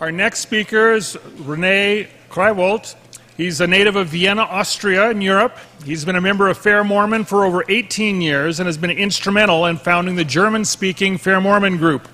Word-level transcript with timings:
Our 0.00 0.10
next 0.10 0.40
speaker 0.40 0.92
is 0.92 1.16
Rene 1.38 2.08
Krywult. 2.28 2.96
He's 3.36 3.60
a 3.60 3.66
native 3.68 3.94
of 3.94 4.08
Vienna, 4.08 4.42
Austria, 4.42 5.10
in 5.10 5.20
Europe. 5.20 5.56
He's 5.84 6.04
been 6.04 6.16
a 6.16 6.20
member 6.20 6.48
of 6.48 6.58
Fair 6.58 6.82
Mormon 6.82 7.24
for 7.24 7.44
over 7.44 7.64
18 7.68 8.20
years 8.20 8.58
and 8.58 8.66
has 8.66 8.76
been 8.76 8.90
instrumental 8.90 9.66
in 9.66 9.76
founding 9.76 10.16
the 10.16 10.24
German 10.24 10.64
speaking 10.64 11.16
Fair 11.16 11.40
Mormon 11.40 11.76
Group. 11.76 12.08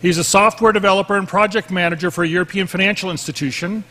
He's 0.00 0.16
a 0.16 0.22
software 0.22 0.70
developer 0.70 1.16
and 1.16 1.26
project 1.26 1.72
manager 1.72 2.12
for 2.12 2.22
a 2.22 2.28
European 2.28 2.68
financial 2.68 3.10
institution. 3.10 3.82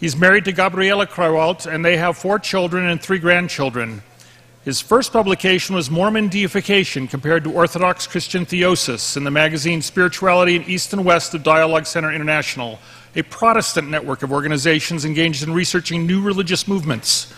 He's 0.00 0.16
married 0.16 0.44
to 0.46 0.52
Gabriela 0.52 1.06
Krywult, 1.06 1.72
and 1.72 1.84
they 1.84 1.96
have 1.96 2.18
four 2.18 2.40
children 2.40 2.86
and 2.86 3.00
three 3.00 3.20
grandchildren. 3.20 4.02
His 4.66 4.80
first 4.80 5.12
publication 5.12 5.76
was 5.76 5.92
Mormon 5.92 6.26
Deification 6.26 7.06
Compared 7.06 7.44
to 7.44 7.52
Orthodox 7.52 8.08
Christian 8.08 8.44
Theosis 8.44 9.16
in 9.16 9.22
the 9.22 9.30
magazine 9.30 9.80
Spirituality 9.80 10.56
in 10.56 10.64
East 10.64 10.92
and 10.92 11.04
West 11.04 11.32
of 11.34 11.44
Dialogue 11.44 11.86
Center 11.86 12.10
International, 12.12 12.80
a 13.14 13.22
Protestant 13.22 13.88
network 13.88 14.24
of 14.24 14.32
organizations 14.32 15.04
engaged 15.04 15.44
in 15.44 15.52
researching 15.52 16.04
new 16.04 16.20
religious 16.20 16.66
movements. 16.66 17.32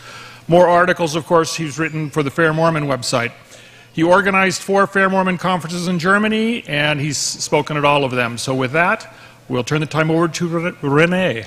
More 0.49 0.69
articles, 0.69 1.15
of 1.15 1.27
course, 1.27 1.55
he's 1.55 1.79
written 1.79 2.09
for 2.09 2.23
the 2.23 2.30
Fair 2.30 2.55
Mormon 2.55 2.85
website. 2.85 3.33
He 3.93 4.02
organized 4.02 4.63
four 4.63 4.87
Fair 4.87 5.10
Mormon 5.10 5.37
conferences 5.37 5.87
in 5.87 5.99
Germany, 5.99 6.66
and 6.66 6.99
he's 6.99 7.19
spoken 7.19 7.77
at 7.77 7.85
all 7.85 8.05
of 8.05 8.10
them. 8.10 8.38
So, 8.38 8.55
with 8.55 8.73
that, 8.73 9.15
we'll 9.51 9.65
turn 9.65 9.80
the 9.80 9.87
time 9.87 10.10
over 10.10 10.29
to 10.29 10.73
Rene. 10.80 11.45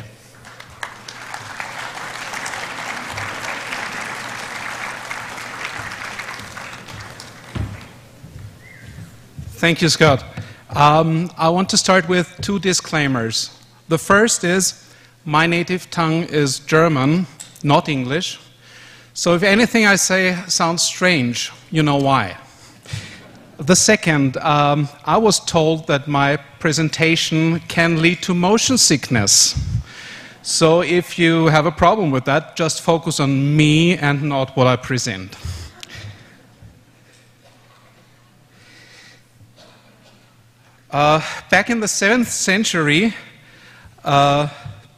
Thank 9.62 9.84
you, 9.84 9.90
Scott. 9.90 10.24
Um, 10.72 11.30
I 11.38 11.50
want 11.50 11.70
to 11.70 11.78
start 11.78 12.10
with 12.10 12.36
two 12.42 12.58
disclaimers. 12.58 13.56
The 13.90 14.00
first 14.00 14.44
is 14.44 14.92
my 15.24 15.46
native 15.46 15.88
tongue 15.92 16.24
is 16.24 16.58
German, 16.58 17.28
not 17.62 17.88
English. 17.88 18.40
So 19.14 19.36
if 19.36 19.44
anything 19.44 19.86
I 19.86 19.98
say 19.98 20.36
sounds 20.48 20.82
strange, 20.82 21.52
you 21.70 21.84
know 21.84 21.98
why. 21.98 22.38
The 23.58 23.76
second, 23.76 24.38
um, 24.38 24.90
I 25.06 25.20
was 25.20 25.40
told 25.40 25.86
that 25.86 26.08
my 26.08 26.38
presentation 26.60 27.60
can 27.68 28.02
lead 28.02 28.24
to 28.24 28.34
motion 28.34 28.80
sickness. 28.80 29.54
So 30.42 30.82
if 30.82 31.20
you 31.20 31.50
have 31.50 31.68
a 31.68 31.72
problem 31.72 32.10
with 32.10 32.26
that, 32.26 32.56
just 32.56 32.82
focus 32.82 33.20
on 33.20 33.56
me 33.56 33.96
and 33.96 34.24
not 34.24 34.58
what 34.58 34.66
I 34.66 34.76
present. 34.76 35.38
Uh, 40.92 41.22
back 41.50 41.70
in 41.70 41.80
the 41.80 41.88
7th 41.88 42.26
century 42.26 43.14
uh, 44.04 44.50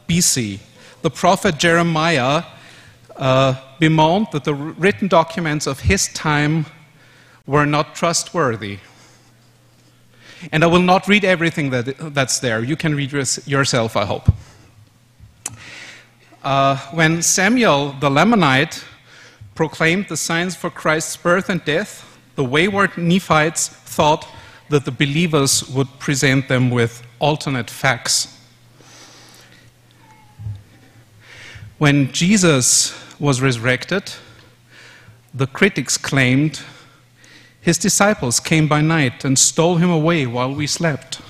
BC, 0.08 0.58
the 1.02 1.10
prophet 1.10 1.56
Jeremiah 1.56 2.42
uh, 3.16 3.54
bemoaned 3.78 4.26
that 4.32 4.42
the 4.42 4.54
written 4.54 5.06
documents 5.06 5.68
of 5.68 5.78
his 5.78 6.08
time 6.08 6.66
were 7.46 7.64
not 7.64 7.94
trustworthy. 7.94 8.78
And 10.50 10.64
I 10.64 10.66
will 10.66 10.82
not 10.82 11.06
read 11.06 11.24
everything 11.24 11.70
that, 11.70 11.94
that's 12.12 12.40
there. 12.40 12.64
You 12.64 12.74
can 12.74 12.96
read 12.96 13.12
yourself, 13.12 13.96
I 13.96 14.04
hope. 14.04 14.28
Uh, 16.42 16.76
when 16.90 17.22
Samuel 17.22 17.92
the 18.00 18.10
Lamanite 18.10 18.82
proclaimed 19.54 20.08
the 20.08 20.16
signs 20.16 20.56
for 20.56 20.70
Christ's 20.70 21.16
birth 21.16 21.48
and 21.48 21.64
death, 21.64 22.18
the 22.34 22.44
wayward 22.44 22.98
Nephites 22.98 23.68
thought 23.68 24.26
that 24.74 24.84
the 24.84 24.90
believers 24.90 25.68
would 25.68 26.00
present 26.00 26.48
them 26.48 26.68
with 26.68 27.00
alternate 27.20 27.70
facts. 27.70 28.36
When 31.78 32.10
Jesus 32.10 32.92
was 33.20 33.40
resurrected, 33.40 34.12
the 35.32 35.46
critics 35.46 35.96
claimed 35.96 36.60
his 37.60 37.78
disciples 37.78 38.40
came 38.40 38.66
by 38.66 38.80
night 38.80 39.24
and 39.24 39.38
stole 39.38 39.76
him 39.76 39.90
away 39.90 40.26
while 40.26 40.52
we 40.52 40.66
slept. 40.66 41.20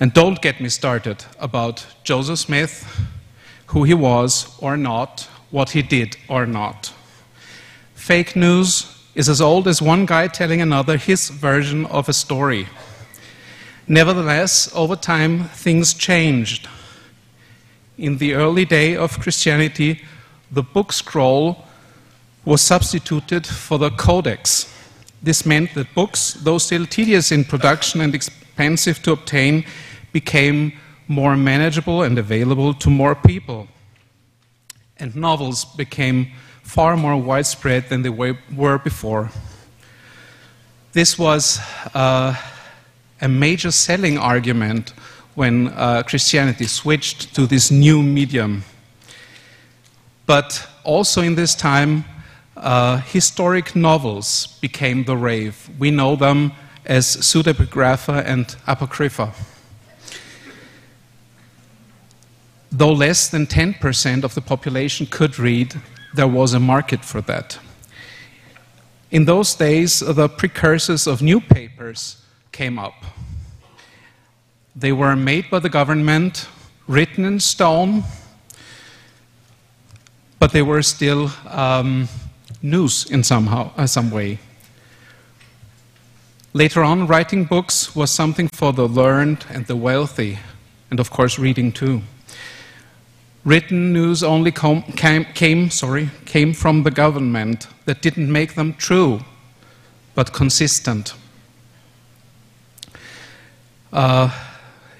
And 0.00 0.14
don't 0.14 0.40
get 0.40 0.58
me 0.58 0.70
started 0.70 1.22
about 1.38 1.86
Joseph 2.02 2.38
Smith, 2.38 2.88
who 3.66 3.84
he 3.84 3.92
was 3.92 4.56
or 4.58 4.78
not, 4.78 5.28
what 5.50 5.72
he 5.72 5.82
did 5.82 6.16
or 6.30 6.46
not. 6.46 6.94
Fake 7.94 8.34
news 8.34 8.93
is 9.14 9.28
as 9.28 9.40
old 9.40 9.68
as 9.68 9.80
one 9.80 10.06
guy 10.06 10.26
telling 10.28 10.60
another 10.60 10.96
his 10.96 11.28
version 11.28 11.86
of 11.86 12.08
a 12.08 12.12
story. 12.12 12.66
Nevertheless, 13.86 14.70
over 14.74 14.96
time, 14.96 15.44
things 15.44 15.94
changed. 15.94 16.68
In 17.96 18.18
the 18.18 18.34
early 18.34 18.64
day 18.64 18.96
of 18.96 19.20
Christianity, 19.20 20.02
the 20.50 20.62
book 20.62 20.92
scroll 20.92 21.64
was 22.44 22.60
substituted 22.60 23.46
for 23.46 23.78
the 23.78 23.90
codex. 23.90 24.72
This 25.22 25.46
meant 25.46 25.74
that 25.74 25.94
books, 25.94 26.34
though 26.34 26.58
still 26.58 26.86
tedious 26.86 27.30
in 27.30 27.44
production 27.44 28.00
and 28.00 28.14
expensive 28.14 29.02
to 29.02 29.12
obtain, 29.12 29.64
became 30.12 30.72
more 31.08 31.36
manageable 31.36 32.02
and 32.02 32.18
available 32.18 32.74
to 32.74 32.90
more 32.90 33.14
people. 33.14 33.68
And 34.96 35.14
novels 35.14 35.64
became 35.64 36.32
far 36.64 36.96
more 36.96 37.16
widespread 37.16 37.88
than 37.88 38.02
they 38.02 38.10
were 38.10 38.78
before. 38.78 39.30
This 40.92 41.16
was 41.18 41.60
uh, 41.94 42.34
a 43.20 43.28
major 43.28 43.70
selling 43.70 44.18
argument 44.18 44.92
when 45.34 45.68
uh, 45.68 46.02
Christianity 46.02 46.66
switched 46.66 47.34
to 47.34 47.46
this 47.46 47.70
new 47.70 48.02
medium. 48.02 48.64
But 50.26 50.66
also 50.84 51.22
in 51.22 51.34
this 51.34 51.54
time, 51.54 52.04
uh, 52.56 52.98
historic 52.98 53.76
novels 53.76 54.58
became 54.60 55.04
the 55.04 55.16
rave. 55.16 55.68
We 55.78 55.90
know 55.90 56.16
them 56.16 56.52
as 56.86 57.16
pseudepigrapha 57.16 58.24
and 58.24 58.56
apocrypha. 58.66 59.32
Though 62.70 62.92
less 62.92 63.28
than 63.28 63.46
10% 63.46 64.24
of 64.24 64.34
the 64.34 64.40
population 64.40 65.06
could 65.06 65.38
read, 65.38 65.80
there 66.14 66.28
was 66.28 66.54
a 66.54 66.60
market 66.60 67.04
for 67.04 67.20
that. 67.22 67.58
In 69.10 69.24
those 69.24 69.54
days, 69.54 70.00
the 70.00 70.28
precursors 70.28 71.06
of 71.06 71.22
new 71.22 71.40
papers 71.40 72.22
came 72.52 72.78
up. 72.78 73.04
They 74.76 74.92
were 74.92 75.16
made 75.16 75.50
by 75.50 75.58
the 75.58 75.68
government, 75.68 76.48
written 76.86 77.24
in 77.24 77.40
stone, 77.40 78.04
but 80.38 80.52
they 80.52 80.62
were 80.62 80.82
still 80.82 81.30
um, 81.48 82.08
news 82.62 83.10
in 83.10 83.22
somehow, 83.22 83.70
uh, 83.76 83.86
some 83.86 84.10
way. 84.10 84.38
Later 86.52 86.84
on, 86.84 87.06
writing 87.06 87.44
books 87.44 87.96
was 87.96 88.10
something 88.10 88.48
for 88.48 88.72
the 88.72 88.86
learned 88.86 89.44
and 89.48 89.66
the 89.66 89.76
wealthy, 89.76 90.38
and 90.90 91.00
of 91.00 91.10
course, 91.10 91.38
reading 91.38 91.72
too. 91.72 92.02
Written 93.44 93.92
news 93.92 94.22
only 94.22 94.50
com- 94.50 94.82
came, 94.96 95.26
came, 95.34 95.68
sorry, 95.70 96.10
came 96.24 96.54
from 96.54 96.82
the 96.82 96.90
government 96.90 97.66
that 97.84 98.00
didn't 98.00 98.32
make 98.32 98.54
them 98.54 98.72
true, 98.74 99.20
but 100.14 100.32
consistent. 100.32 101.12
Uh, 103.92 104.30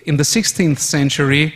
in 0.04 0.18
the 0.18 0.22
16th 0.22 0.78
century, 0.78 1.54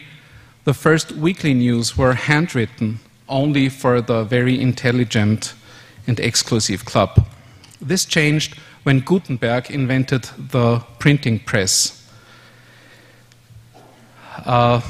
the 0.65 0.73
first 0.73 1.13
weekly 1.13 1.53
news 1.53 1.97
were 1.99 2.15
handwritten 2.15 3.01
only 3.29 3.69
for 3.69 4.01
the 4.01 4.25
very 4.25 4.59
intelligent 4.59 5.53
and 6.07 6.19
exclusive 6.19 6.87
club. 6.87 7.27
This 7.83 8.07
changed 8.07 8.55
when 8.83 9.01
Gutenberg 9.01 9.71
invented 9.71 10.23
the 10.39 10.79
printing 10.99 11.39
press. 11.41 12.11
Uh, 14.47 14.81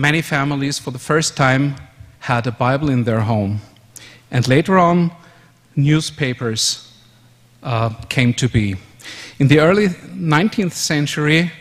many 0.00 0.22
families, 0.22 0.78
for 0.78 0.90
the 0.90 0.98
first 0.98 1.36
time, 1.36 1.76
had 2.20 2.46
a 2.46 2.52
Bible 2.52 2.88
in 2.88 3.04
their 3.04 3.20
home. 3.20 3.60
And 4.30 4.48
later 4.48 4.78
on, 4.78 5.10
newspapers 5.76 6.92
uh, 7.62 7.90
came 8.08 8.32
to 8.34 8.48
be. 8.48 8.76
In 9.38 9.48
the 9.48 9.60
early 9.60 9.88
19th 9.88 10.72
century, 10.72 11.52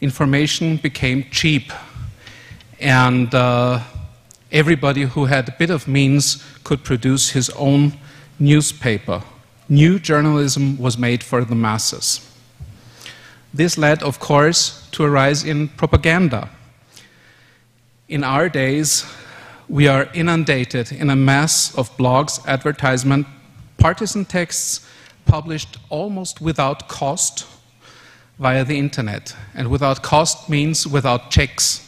information 0.00 0.76
became 0.76 1.24
cheap, 1.30 1.72
and 2.80 3.34
uh, 3.34 3.80
everybody 4.52 5.02
who 5.02 5.24
had 5.24 5.48
a 5.48 5.54
bit 5.58 5.70
of 5.70 5.88
means 5.88 6.44
could 6.64 6.84
produce 6.84 7.30
his 7.30 7.50
own 7.50 7.92
newspaper. 8.38 9.22
New 9.68 9.98
journalism 9.98 10.76
was 10.78 10.98
made 10.98 11.22
for 11.22 11.44
the 11.44 11.54
masses. 11.54 12.20
This 13.54 13.78
led, 13.78 14.02
of 14.02 14.20
course, 14.20 14.86
to 14.92 15.04
a 15.04 15.10
rise 15.10 15.44
in 15.44 15.68
propaganda. 15.68 16.50
In 18.08 18.22
our 18.22 18.48
days, 18.48 19.04
we 19.68 19.88
are 19.88 20.08
inundated 20.14 20.92
in 20.92 21.10
a 21.10 21.16
mass 21.16 21.74
of 21.76 21.90
blogs, 21.96 22.38
advertisement, 22.46 23.26
partisan 23.78 24.24
texts 24.24 24.86
published 25.24 25.78
almost 25.88 26.40
without 26.40 26.86
cost 26.86 27.46
via 28.38 28.64
the 28.64 28.78
internet. 28.78 29.34
And 29.54 29.72
without 29.72 30.04
cost 30.04 30.48
means 30.48 30.86
without 30.86 31.32
checks. 31.32 31.82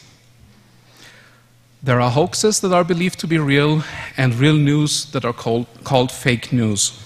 There 1.81 2.01
are 2.01 2.11
hoaxes 2.11 2.59
that 2.59 2.73
are 2.73 2.83
believed 2.83 3.17
to 3.19 3.27
be 3.27 3.37
real 3.37 3.85
and 4.17 4.35
real 4.35 4.57
news 4.57 5.05
that 5.11 5.23
are 5.23 5.31
called, 5.31 5.67
called 5.85 6.11
fake 6.11 6.51
news. 6.51 7.01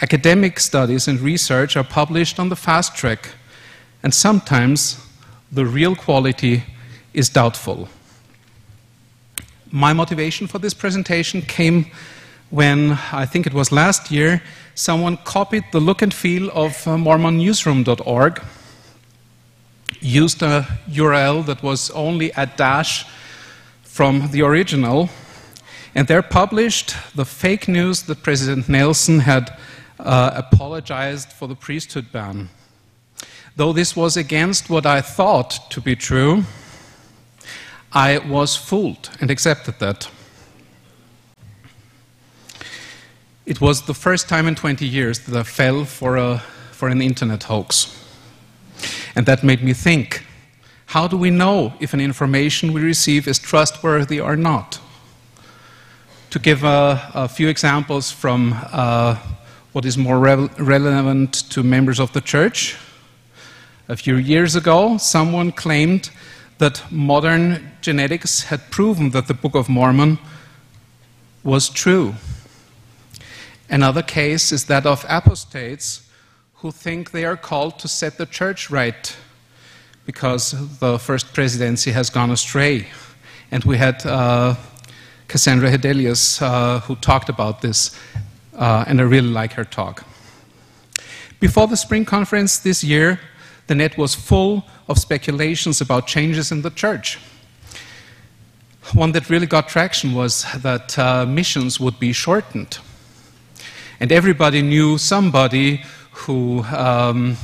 Academic 0.00 0.60
studies 0.60 1.08
and 1.08 1.18
research 1.18 1.76
are 1.76 1.82
published 1.82 2.38
on 2.38 2.50
the 2.50 2.56
fast 2.56 2.94
track, 2.94 3.30
and 4.04 4.14
sometimes 4.14 5.04
the 5.50 5.66
real 5.66 5.96
quality 5.96 6.62
is 7.12 7.28
doubtful. 7.28 7.88
My 9.70 9.92
motivation 9.92 10.46
for 10.46 10.58
this 10.58 10.72
presentation 10.72 11.42
came 11.42 11.90
when, 12.48 12.92
I 13.12 13.26
think 13.26 13.46
it 13.46 13.52
was 13.52 13.70
last 13.70 14.10
year, 14.10 14.42
someone 14.74 15.18
copied 15.18 15.64
the 15.72 15.80
look 15.80 16.00
and 16.00 16.14
feel 16.14 16.48
of 16.50 16.86
uh, 16.86 16.96
MormonNewsroom.org, 16.96 18.40
used 20.00 20.42
a 20.42 20.66
URL 20.88 21.44
that 21.44 21.62
was 21.62 21.90
only 21.90 22.30
a 22.30 22.46
dash 22.46 23.04
from 23.82 24.30
the 24.30 24.40
original, 24.40 25.10
and 25.94 26.08
there 26.08 26.22
published 26.22 26.94
the 27.14 27.26
fake 27.26 27.68
news 27.68 28.02
that 28.04 28.22
President 28.22 28.70
Nelson 28.70 29.20
had 29.20 29.54
uh, 30.00 30.30
apologized 30.34 31.30
for 31.30 31.46
the 31.46 31.56
priesthood 31.56 32.10
ban. 32.10 32.48
Though 33.56 33.74
this 33.74 33.94
was 33.94 34.16
against 34.16 34.70
what 34.70 34.86
I 34.86 35.02
thought 35.02 35.70
to 35.72 35.80
be 35.82 35.94
true, 35.94 36.44
I 37.98 38.18
was 38.18 38.54
fooled 38.54 39.10
and 39.20 39.28
accepted 39.28 39.80
that. 39.80 40.08
It 43.44 43.60
was 43.60 43.82
the 43.82 43.94
first 43.94 44.28
time 44.28 44.46
in 44.46 44.54
20 44.54 44.86
years 44.86 45.18
that 45.18 45.36
I 45.36 45.42
fell 45.42 45.84
for, 45.84 46.16
a, 46.16 46.38
for 46.70 46.88
an 46.88 47.02
internet 47.02 47.42
hoax. 47.42 47.92
And 49.16 49.26
that 49.26 49.42
made 49.42 49.64
me 49.64 49.72
think 49.72 50.24
how 50.86 51.08
do 51.08 51.16
we 51.16 51.30
know 51.30 51.72
if 51.80 51.92
an 51.92 52.00
information 52.00 52.72
we 52.72 52.82
receive 52.82 53.26
is 53.26 53.40
trustworthy 53.40 54.20
or 54.20 54.36
not? 54.36 54.78
To 56.30 56.38
give 56.38 56.62
a, 56.62 57.10
a 57.14 57.28
few 57.28 57.48
examples 57.48 58.12
from 58.12 58.54
uh, 58.70 59.16
what 59.72 59.84
is 59.84 59.98
more 59.98 60.20
re 60.20 60.48
relevant 60.58 61.50
to 61.50 61.64
members 61.64 61.98
of 61.98 62.12
the 62.12 62.20
church, 62.20 62.76
a 63.88 63.96
few 63.96 64.14
years 64.14 64.54
ago, 64.54 64.98
someone 64.98 65.50
claimed 65.50 66.10
that 66.58 66.82
modern 66.90 67.72
genetics 67.80 68.44
had 68.44 68.70
proven 68.70 69.10
that 69.10 69.26
the 69.28 69.34
Book 69.34 69.54
of 69.54 69.68
Mormon 69.68 70.18
was 71.44 71.68
true. 71.68 72.14
Another 73.70 74.02
case 74.02 74.52
is 74.52 74.64
that 74.64 74.86
of 74.86 75.04
apostates 75.08 76.08
who 76.54 76.72
think 76.72 77.10
they 77.12 77.24
are 77.24 77.36
called 77.36 77.78
to 77.78 77.88
set 77.88 78.18
the 78.18 78.26
church 78.26 78.70
right 78.70 79.16
because 80.06 80.54
the 80.80 80.98
first 80.98 81.34
presidency 81.34 81.92
has 81.92 82.10
gone 82.10 82.30
astray. 82.30 82.86
And 83.50 83.62
we 83.64 83.76
had 83.76 84.04
uh, 84.06 84.56
Cassandra 85.28 85.70
Hedelius 85.70 86.40
uh, 86.40 86.80
who 86.80 86.96
talked 86.96 87.28
about 87.28 87.60
this, 87.60 87.94
uh, 88.56 88.84
and 88.86 89.00
I 89.00 89.04
really 89.04 89.28
like 89.28 89.52
her 89.52 89.64
talk. 89.64 90.04
Before 91.40 91.66
the 91.66 91.76
spring 91.76 92.04
conference 92.04 92.58
this 92.58 92.82
year, 92.82 93.20
the 93.68 93.74
net 93.74 93.96
was 93.96 94.14
full 94.14 94.64
of 94.88 94.98
speculations 94.98 95.80
about 95.80 96.06
changes 96.06 96.50
in 96.50 96.62
the 96.62 96.70
church. 96.70 97.18
One 98.94 99.12
that 99.12 99.28
really 99.28 99.46
got 99.46 99.68
traction 99.68 100.14
was 100.14 100.46
that 100.62 100.98
uh, 100.98 101.26
missions 101.26 101.78
would 101.78 101.98
be 102.00 102.12
shortened. 102.12 102.78
And 104.00 104.10
everybody 104.10 104.62
knew 104.62 104.96
somebody 104.96 105.82
who 106.12 106.62
um, 106.64 107.36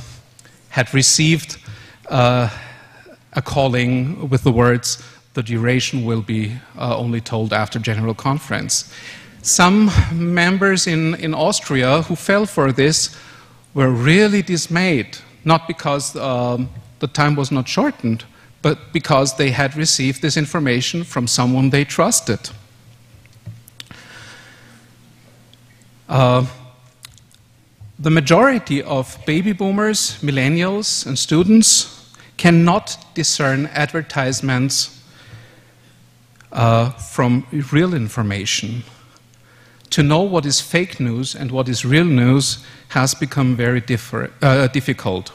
had 0.69 0.93
received 0.93 1.57
uh, 2.09 2.49
a 3.33 3.41
calling 3.41 4.29
with 4.29 4.43
the 4.43 4.51
words, 4.51 5.03
the 5.33 5.43
duration 5.43 6.05
will 6.05 6.21
be 6.21 6.53
uh, 6.77 6.97
only 6.97 7.21
told 7.21 7.53
after 7.53 7.77
General 7.77 8.15
Conference. 8.15 8.91
Some 9.43 9.91
members 10.11 10.87
in, 10.87 11.13
in 11.15 11.35
Austria 11.35 12.01
who 12.03 12.15
fell 12.15 12.45
for 12.45 12.71
this 12.71 13.15
were 13.75 13.91
really 13.91 14.41
dismayed, 14.41 15.17
not 15.45 15.67
because 15.67 16.15
um, 16.15 16.69
the 16.99 17.07
time 17.07 17.35
was 17.35 17.51
not 17.51 17.67
shortened, 17.67 18.25
but 18.61 18.91
because 18.91 19.37
they 19.37 19.51
had 19.51 19.77
received 19.77 20.21
this 20.21 20.35
information 20.35 21.03
from 21.03 21.27
someone 21.27 21.69
they 21.69 21.85
trusted. 21.85 22.49
Uh, 26.09 26.45
the 27.97 28.09
majority 28.11 28.81
of 28.83 29.17
baby 29.25 29.53
boomers, 29.53 30.17
millennials, 30.21 31.05
and 31.05 31.17
students 31.17 32.11
cannot 32.37 32.97
discern 33.13 33.67
advertisements 33.67 35.01
uh, 36.51 36.89
from 36.91 37.45
real 37.71 37.93
information. 37.93 38.83
To 39.95 40.03
know 40.03 40.23
what 40.23 40.45
is 40.45 40.59
fake 40.59 40.99
news 40.99 41.35
and 41.35 41.51
what 41.51 41.69
is 41.69 41.85
real 41.85 42.03
news 42.03 42.57
has 42.89 43.15
become 43.15 43.55
very 43.55 43.81
uh, 44.41 44.67
difficult. 44.67 45.31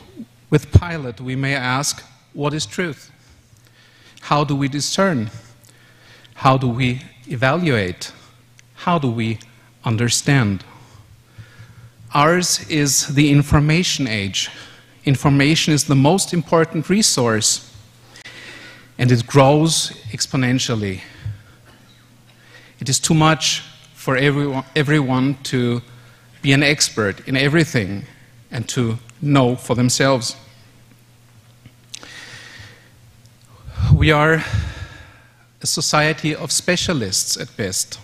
With 0.51 0.71
Pilate, 0.79 1.19
we 1.19 1.35
may 1.35 1.55
ask, 1.55 2.05
what 2.35 2.53
is 2.53 2.67
truth? 2.67 3.11
How 4.21 4.45
do 4.45 4.55
we 4.55 4.69
discern? 4.69 5.31
How 6.35 6.59
do 6.59 6.69
we 6.69 7.01
evaluate? 7.27 8.12
How 8.75 8.99
do 8.99 9.11
we 9.11 9.39
understand? 9.83 10.63
Ours 12.13 12.69
is 12.69 13.15
the 13.15 13.31
information 13.31 14.06
age. 14.06 14.51
Information 15.06 15.73
is 15.73 15.85
the 15.85 15.97
most 15.97 16.35
important 16.35 16.91
resource, 16.91 17.75
and 18.99 19.11
it 19.11 19.27
grows 19.27 19.93
exponentially. 20.13 21.01
It 22.79 22.91
is 22.91 23.01
too 23.01 23.15
much 23.15 23.63
for 24.00 24.17
everyone, 24.17 24.64
everyone 24.75 25.35
to 25.43 25.82
be 26.41 26.52
an 26.52 26.62
expert 26.62 27.29
in 27.29 27.37
everything 27.37 28.02
and 28.50 28.67
to 28.67 28.97
know 29.20 29.55
for 29.55 29.76
themselves. 29.76 30.37
We 33.94 34.11
are 34.11 34.43
a 35.61 35.67
society 35.67 36.35
of 36.35 36.50
specialists 36.50 37.37
at 37.37 37.55
best, 37.58 38.00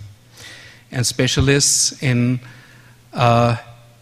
and 0.92 1.06
specialists 1.06 2.02
in 2.02 2.40
uh, 3.14 3.56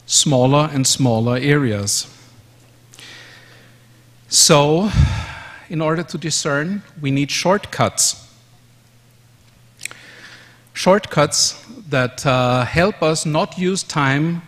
smaller 0.04 0.68
and 0.72 0.84
smaller 0.84 1.36
areas. 1.36 2.08
So, 4.28 4.90
in 5.68 5.80
order 5.80 6.02
to 6.02 6.18
discern, 6.18 6.82
we 7.00 7.12
need 7.12 7.30
shortcuts. 7.30 8.20
Shortcuts 10.72 11.63
that 11.88 12.24
uh, 12.26 12.64
help 12.64 13.02
us 13.02 13.26
not 13.26 13.58
use 13.58 13.82
time 13.82 14.42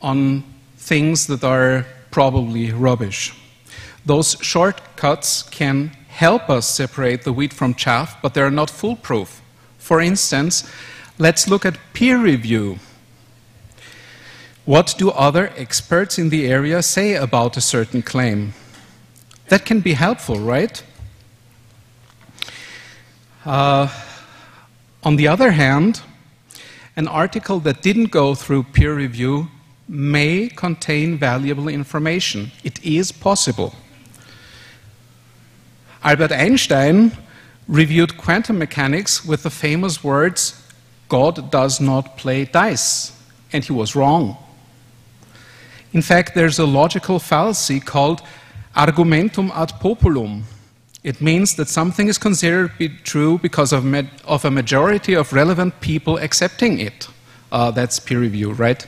on 0.00 0.44
things 0.76 1.26
that 1.26 1.44
are 1.44 1.86
probably 2.10 2.72
rubbish. 2.72 3.34
Those 4.04 4.36
shortcuts 4.40 5.42
can 5.42 5.90
help 6.08 6.48
us 6.48 6.68
separate 6.68 7.22
the 7.22 7.32
wheat 7.32 7.52
from 7.52 7.74
chaff, 7.74 8.20
but 8.22 8.34
they're 8.34 8.50
not 8.50 8.70
foolproof. 8.70 9.40
For 9.78 10.00
instance, 10.00 10.70
let's 11.18 11.48
look 11.48 11.64
at 11.64 11.78
peer 11.92 12.18
review. 12.18 12.78
What 14.64 14.94
do 14.98 15.10
other 15.10 15.50
experts 15.56 16.18
in 16.18 16.28
the 16.28 16.46
area 16.46 16.82
say 16.82 17.14
about 17.14 17.56
a 17.56 17.60
certain 17.60 18.02
claim? 18.02 18.52
That 19.48 19.64
can 19.64 19.80
be 19.80 19.94
helpful, 19.94 20.38
right? 20.38 20.82
Uh, 23.46 23.88
on 25.02 25.16
the 25.16 25.28
other 25.28 25.52
hand, 25.52 26.02
an 26.98 27.06
article 27.06 27.60
that 27.60 27.80
didn't 27.80 28.10
go 28.10 28.34
through 28.34 28.64
peer 28.64 28.92
review 28.92 29.48
may 29.88 30.48
contain 30.48 31.16
valuable 31.16 31.68
information. 31.68 32.50
It 32.64 32.84
is 32.84 33.12
possible. 33.12 33.72
Albert 36.02 36.32
Einstein 36.32 37.12
reviewed 37.68 38.18
quantum 38.18 38.58
mechanics 38.58 39.24
with 39.24 39.44
the 39.44 39.50
famous 39.50 40.02
words, 40.02 40.60
God 41.08 41.52
does 41.52 41.80
not 41.80 42.16
play 42.16 42.46
dice, 42.46 43.12
and 43.52 43.62
he 43.62 43.72
was 43.72 43.94
wrong. 43.94 44.36
In 45.92 46.02
fact, 46.02 46.34
there's 46.34 46.58
a 46.58 46.66
logical 46.66 47.20
fallacy 47.20 47.78
called 47.78 48.22
argumentum 48.74 49.52
ad 49.54 49.72
populum. 49.80 50.42
It 51.08 51.22
means 51.22 51.54
that 51.54 51.68
something 51.70 52.06
is 52.08 52.18
considered 52.18 52.72
to 52.72 52.76
be 52.76 52.88
true 53.02 53.38
because 53.38 53.72
of, 53.72 53.82
of 54.26 54.44
a 54.44 54.50
majority 54.50 55.14
of 55.14 55.32
relevant 55.32 55.80
people 55.80 56.18
accepting 56.18 56.78
it. 56.80 57.08
Uh, 57.50 57.70
that's 57.70 57.98
peer 57.98 58.20
review, 58.20 58.52
right? 58.52 58.86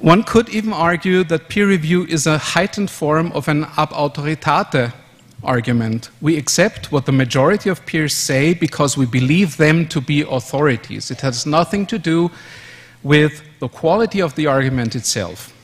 One 0.00 0.22
could 0.22 0.48
even 0.50 0.72
argue 0.72 1.24
that 1.24 1.48
peer 1.48 1.66
review 1.66 2.06
is 2.06 2.24
a 2.28 2.38
heightened 2.38 2.88
form 2.88 3.32
of 3.32 3.48
an 3.48 3.64
ab 3.76 3.90
autoritate 3.90 4.92
argument. 5.42 6.10
We 6.20 6.36
accept 6.36 6.92
what 6.92 7.06
the 7.06 7.12
majority 7.24 7.68
of 7.68 7.84
peers 7.84 8.14
say 8.14 8.54
because 8.54 8.96
we 8.96 9.06
believe 9.06 9.56
them 9.56 9.88
to 9.88 10.00
be 10.00 10.22
authorities. 10.22 11.10
It 11.10 11.20
has 11.22 11.46
nothing 11.46 11.84
to 11.86 11.98
do 11.98 12.30
with 13.02 13.42
the 13.58 13.68
quality 13.68 14.22
of 14.22 14.36
the 14.36 14.46
argument 14.46 14.94
itself. 14.94 15.55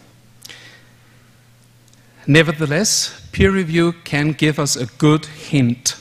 Nevertheless, 2.27 3.29
peer 3.33 3.51
review 3.51 3.95
can 4.05 4.33
give 4.33 4.61
us 4.61 4.77
a 4.77 4.87
good 4.99 5.27
hint 5.27 5.97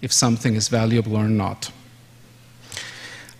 if 0.00 0.12
something 0.12 0.54
is 0.54 0.68
valuable 0.68 1.16
or 1.16 1.28
not. 1.28 1.72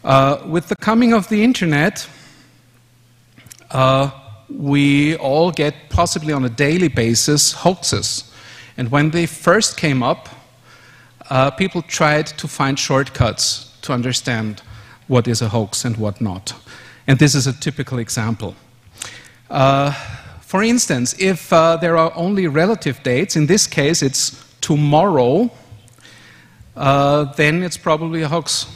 Uh, 0.03 0.43
with 0.47 0.69
the 0.69 0.77
coming 0.77 1.13
of 1.13 1.29
the 1.29 1.45
internet, 1.45 2.09
uh, 3.71 4.11
we 4.49 5.17
all 5.17 5.53
get, 5.53 5.75
possibly 5.89 6.33
on 6.33 6.45
a 6.45 6.49
daily 6.49 6.89
basis, 6.89 7.53
hoaxes. 7.53 8.33
And 8.77 8.91
when 8.91 9.11
they 9.11 9.27
first 9.27 9.77
came 9.77 10.03
up, 10.03 10.29
uh, 11.31 11.51
people 11.53 11.83
tried 11.83 12.27
to 12.27 12.49
find 12.49 12.79
shortcuts 12.79 13.77
to 13.83 13.93
understand 13.93 14.63
what 15.07 15.29
is 15.29 15.43
a 15.43 15.49
hoax 15.49 15.85
and 15.85 15.97
what 15.97 16.21
not. 16.21 16.55
And 17.07 17.19
this 17.19 17.35
is 17.35 17.47
a 17.47 17.53
typical 17.53 17.99
example. 17.99 18.57
Uh, 19.49 19.93
for 20.47 20.63
instance, 20.63 21.13
if 21.19 21.53
uh, 21.53 21.77
there 21.77 21.97
are 21.97 22.13
only 22.15 22.47
relative 22.47 23.03
dates, 23.03 23.35
in 23.35 23.47
this 23.47 23.67
case 23.67 24.01
it's 24.01 24.45
tomorrow, 24.61 25.51
uh, 26.77 27.25
then 27.35 27.65
it's 27.65 27.77
probably 27.77 28.23
a 28.23 28.29
hoax 28.29 28.67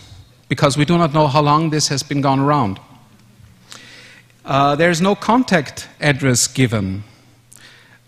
because 0.49 0.77
we 0.77 0.85
do 0.85 0.99
not 0.99 1.15
know 1.15 1.29
how 1.29 1.41
long 1.41 1.71
this 1.71 1.87
has 1.87 2.03
been 2.03 2.21
gone 2.21 2.41
around. 2.41 2.81
Uh, 4.45 4.75
there 4.75 4.91
is 4.91 5.01
no 5.01 5.15
contact 5.15 5.89
address 6.01 6.49
given. 6.49 7.05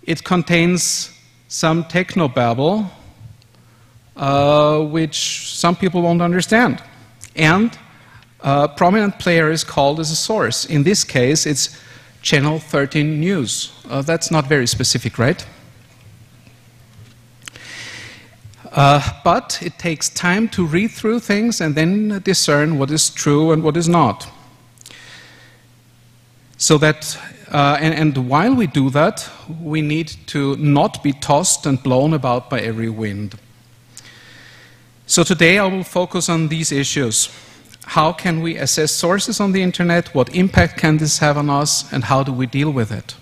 It 0.02 0.24
contains 0.24 1.16
some 1.46 1.84
technobabble, 1.84 2.90
uh, 4.16 4.80
which 4.80 5.54
some 5.56 5.76
people 5.76 6.02
won't 6.02 6.20
understand. 6.20 6.82
And 7.36 7.78
a 8.40 8.68
prominent 8.68 9.20
player 9.20 9.52
is 9.52 9.62
called 9.62 10.00
as 10.00 10.10
a 10.10 10.16
source. 10.16 10.64
In 10.64 10.82
this 10.82 11.04
case, 11.04 11.46
it's 11.46 11.78
Channel 12.22 12.60
13 12.60 13.20
News. 13.20 13.72
Uh, 13.90 14.00
that's 14.00 14.30
not 14.30 14.46
very 14.46 14.66
specific, 14.66 15.18
right? 15.18 15.44
Uh, 18.70 19.20
but 19.22 19.58
it 19.60 19.78
takes 19.78 20.08
time 20.08 20.48
to 20.48 20.64
read 20.64 20.92
through 20.92 21.20
things 21.20 21.60
and 21.60 21.74
then 21.74 22.20
discern 22.24 22.78
what 22.78 22.90
is 22.90 23.10
true 23.10 23.52
and 23.52 23.62
what 23.62 23.76
is 23.76 23.88
not. 23.88 24.28
So 26.56 26.78
that, 26.78 27.18
uh, 27.50 27.76
and, 27.80 27.92
and 27.92 28.28
while 28.28 28.54
we 28.54 28.66
do 28.66 28.88
that, 28.90 29.28
we 29.60 29.82
need 29.82 30.08
to 30.28 30.56
not 30.56 31.02
be 31.02 31.12
tossed 31.12 31.66
and 31.66 31.82
blown 31.82 32.14
about 32.14 32.48
by 32.48 32.60
every 32.60 32.88
wind. 32.88 33.34
So 35.06 35.24
today 35.24 35.58
I 35.58 35.66
will 35.66 35.84
focus 35.84 36.28
on 36.28 36.48
these 36.48 36.72
issues. 36.72 37.28
How 37.92 38.10
can 38.10 38.40
we 38.40 38.56
assess 38.56 38.90
sources 38.90 39.38
on 39.38 39.52
the 39.52 39.60
internet? 39.60 40.14
What 40.14 40.34
impact 40.34 40.78
can 40.78 40.96
this 40.96 41.18
have 41.18 41.36
on 41.36 41.50
us? 41.50 41.92
And 41.92 42.04
how 42.04 42.22
do 42.22 42.32
we 42.32 42.46
deal 42.46 42.70
with 42.70 42.90
it? 42.90 43.16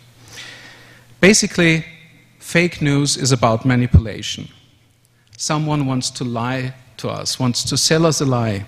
Basically, 1.20 1.84
fake 2.38 2.80
news 2.80 3.16
is 3.16 3.32
about 3.32 3.64
manipulation. 3.64 4.46
Someone 5.36 5.86
wants 5.86 6.08
to 6.10 6.22
lie 6.22 6.74
to 6.98 7.08
us, 7.08 7.36
wants 7.36 7.64
to 7.64 7.76
sell 7.76 8.06
us 8.06 8.20
a 8.20 8.24
lie. 8.24 8.64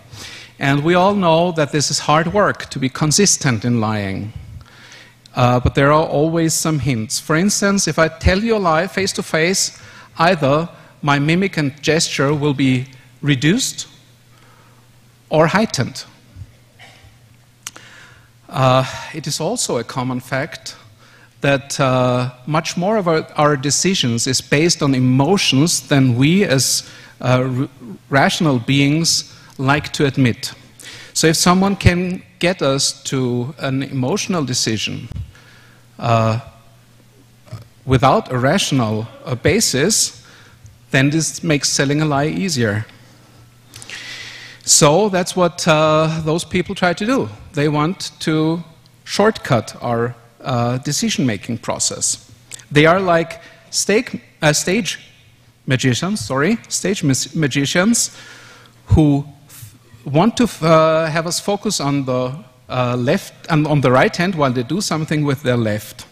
And 0.59 0.83
we 0.83 0.95
all 0.95 1.15
know 1.15 1.53
that 1.53 1.71
this 1.71 1.89
is 1.89 2.01
hard 2.01 2.33
work 2.33 2.69
to 2.71 2.81
be 2.81 2.89
consistent 2.89 3.65
in 3.65 3.81
lying. 3.81 4.33
Uh, 5.37 5.61
but 5.61 5.77
there 5.77 5.93
are 5.93 6.05
always 6.05 6.53
some 6.53 6.81
hints. 6.81 7.21
For 7.21 7.37
instance, 7.37 7.87
if 7.87 8.01
I 8.01 8.09
tell 8.09 8.41
you 8.43 8.57
a 8.57 8.59
lie 8.59 8.89
face 8.89 9.13
to 9.13 9.23
face, 9.23 9.81
either 10.19 10.69
my 11.01 11.21
mimic 11.21 11.57
and 11.59 11.81
gesture 11.81 12.35
will 12.35 12.55
be 12.55 12.87
reduced 13.21 13.87
or 15.33 15.47
heightened. 15.47 16.05
Uh, 18.51 18.85
it 19.15 19.27
is 19.27 19.41
also 19.41 19.79
a 19.79 19.85
common 19.85 20.21
fact 20.21 20.77
that 21.41 21.81
uh, 21.81 22.31
much 22.47 22.77
more 22.77 22.99
of 22.99 23.09
our, 23.09 23.27
our, 23.37 23.57
decisions 23.57 24.27
is 24.27 24.43
based 24.43 24.83
on 24.83 24.95
emotions 24.95 25.89
than 25.89 26.17
we 26.17 26.45
as 26.45 26.89
uh, 27.23 27.67
rational 28.11 28.59
beings 28.59 29.35
like 29.57 29.91
to 29.95 30.05
admit. 30.05 30.53
So 31.15 31.29
if 31.29 31.37
someone 31.37 31.77
can 31.77 32.23
get 32.39 32.61
us 32.61 33.03
to 33.05 33.55
an 33.59 33.83
emotional 33.83 34.45
decision 34.45 35.09
uh, 35.99 36.41
without 37.87 38.31
a 38.31 38.39
rational 38.39 39.09
uh, 39.25 39.35
basis, 39.35 40.27
then 40.91 41.09
this 41.09 41.43
makes 41.43 41.71
selling 41.71 42.03
a 42.03 42.05
lie 42.05 42.27
easier. 42.27 42.85
So 44.65 45.09
that's 45.09 45.35
what 45.35 45.67
uh, 45.67 46.21
those 46.25 46.45
people 46.45 46.75
try 46.75 46.93
to 46.95 47.07
do. 47.07 47.29
They 47.53 47.69
want 47.69 48.13
to 48.21 48.63
shortcut 49.05 49.77
our 49.83 50.15
uh, 50.41 50.79
decision 50.79 51.27
making 51.27 51.59
process. 51.59 52.31
They 52.71 52.87
are 52.87 53.01
like 53.01 53.41
stake, 53.71 54.23
uh, 54.41 54.53
stage 54.53 54.99
magicians, 55.67 56.25
sorry, 56.25 56.59
stage 56.69 57.03
magicians 57.35 58.17
who 58.87 59.25
want 60.05 60.37
to 60.37 60.45
uh, 60.45 61.07
have 61.07 61.27
us 61.27 61.41
focus 61.41 61.81
on 61.81 62.05
the 62.05 62.35
uh, 62.69 62.97
left 62.97 63.35
and 63.51 63.67
on 63.67 63.81
the 63.81 63.91
right 63.91 64.17
hand 64.17 64.35
while 64.35 64.53
they 64.53 64.63
do 64.63 64.81
something 64.81 65.25
with 65.25 65.43
their 65.43 65.57
left. 65.57 66.07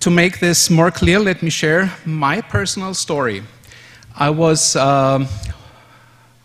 To 0.00 0.10
make 0.10 0.40
this 0.40 0.68
more 0.68 0.90
clear, 0.90 1.18
let 1.18 1.42
me 1.42 1.50
share 1.50 1.92
my 2.04 2.42
personal 2.42 2.92
story. 2.94 3.42
I 4.16 4.30
was, 4.30 4.76
um, 4.76 5.26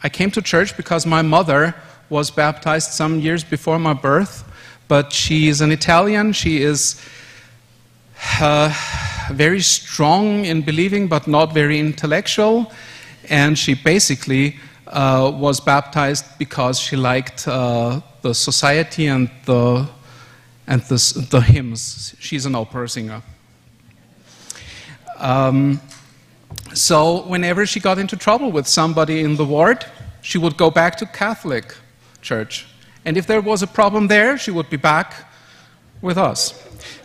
I 0.01 0.09
came 0.09 0.31
to 0.31 0.41
church 0.41 0.75
because 0.75 1.05
my 1.05 1.21
mother 1.21 1.75
was 2.09 2.31
baptized 2.31 2.91
some 2.91 3.19
years 3.19 3.43
before 3.43 3.77
my 3.77 3.93
birth, 3.93 4.43
but 4.87 5.13
she 5.13 5.47
is 5.49 5.61
an 5.61 5.71
Italian. 5.71 6.33
She 6.33 6.63
is 6.63 6.99
uh, 8.41 8.73
very 9.31 9.61
strong 9.61 10.45
in 10.45 10.63
believing, 10.63 11.07
but 11.07 11.27
not 11.27 11.53
very 11.53 11.79
intellectual. 11.79 12.71
And 13.29 13.57
she 13.57 13.75
basically 13.75 14.55
uh, 14.87 15.31
was 15.35 15.59
baptized 15.59 16.25
because 16.39 16.79
she 16.79 16.95
liked 16.95 17.47
uh, 17.47 18.01
the 18.23 18.33
society 18.33 19.07
and 19.07 19.29
the 19.45 19.87
and 20.65 20.81
the, 20.83 21.27
the 21.31 21.41
hymns. 21.41 22.15
She's 22.19 22.45
an 22.45 22.53
opera 22.53 22.87
singer. 22.87 23.23
Um, 25.17 25.81
so 26.73 27.23
whenever 27.23 27.65
she 27.65 27.79
got 27.79 27.97
into 27.97 28.15
trouble 28.15 28.51
with 28.51 28.67
somebody 28.67 29.21
in 29.21 29.35
the 29.35 29.45
ward, 29.45 29.85
she 30.21 30.37
would 30.37 30.57
go 30.57 30.69
back 30.69 30.95
to 30.97 31.05
Catholic 31.05 31.75
church. 32.21 32.67
And 33.05 33.17
if 33.17 33.25
there 33.25 33.41
was 33.41 33.63
a 33.63 33.67
problem 33.67 34.07
there, 34.07 34.37
she 34.37 34.51
would 34.51 34.69
be 34.69 34.77
back 34.77 35.13
with 36.01 36.17
us. 36.17 36.53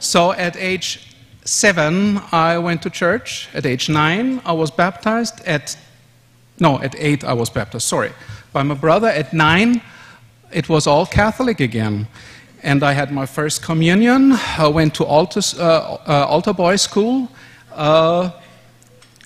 So 0.00 0.32
at 0.32 0.56
age 0.56 1.14
seven, 1.44 2.20
I 2.32 2.58
went 2.58 2.82
to 2.82 2.90
church. 2.90 3.48
At 3.54 3.66
age 3.66 3.88
nine, 3.88 4.40
I 4.44 4.52
was 4.52 4.70
baptized. 4.70 5.40
At 5.46 5.76
no, 6.58 6.80
at 6.80 6.94
eight, 6.98 7.24
I 7.24 7.32
was 7.32 7.50
baptized. 7.50 7.86
Sorry, 7.86 8.12
by 8.52 8.62
my 8.62 8.74
brother. 8.74 9.08
At 9.08 9.32
nine, 9.32 9.82
it 10.52 10.68
was 10.68 10.86
all 10.86 11.06
Catholic 11.06 11.60
again. 11.60 12.06
And 12.62 12.82
I 12.82 12.92
had 12.92 13.12
my 13.12 13.26
first 13.26 13.62
communion. 13.62 14.32
I 14.58 14.68
went 14.68 14.94
to 14.94 15.04
altar, 15.04 15.40
uh, 15.58 15.98
uh, 16.06 16.26
altar 16.28 16.54
boy 16.54 16.76
school. 16.76 17.28
Uh, 17.72 18.30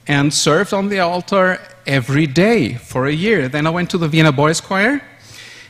and 0.08 0.32
served 0.32 0.72
on 0.72 0.88
the 0.88 0.98
altar 0.98 1.60
every 1.86 2.26
day 2.26 2.74
for 2.74 3.06
a 3.06 3.12
year. 3.12 3.46
Then 3.48 3.66
I 3.66 3.70
went 3.70 3.90
to 3.90 3.98
the 3.98 4.08
Vienna 4.08 4.32
Boys 4.32 4.60
Choir 4.60 5.02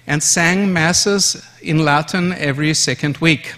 and 0.07 0.23
sang 0.23 0.73
masses 0.73 1.45
in 1.61 1.85
Latin 1.85 2.33
every 2.33 2.73
second 2.73 3.19
week. 3.19 3.55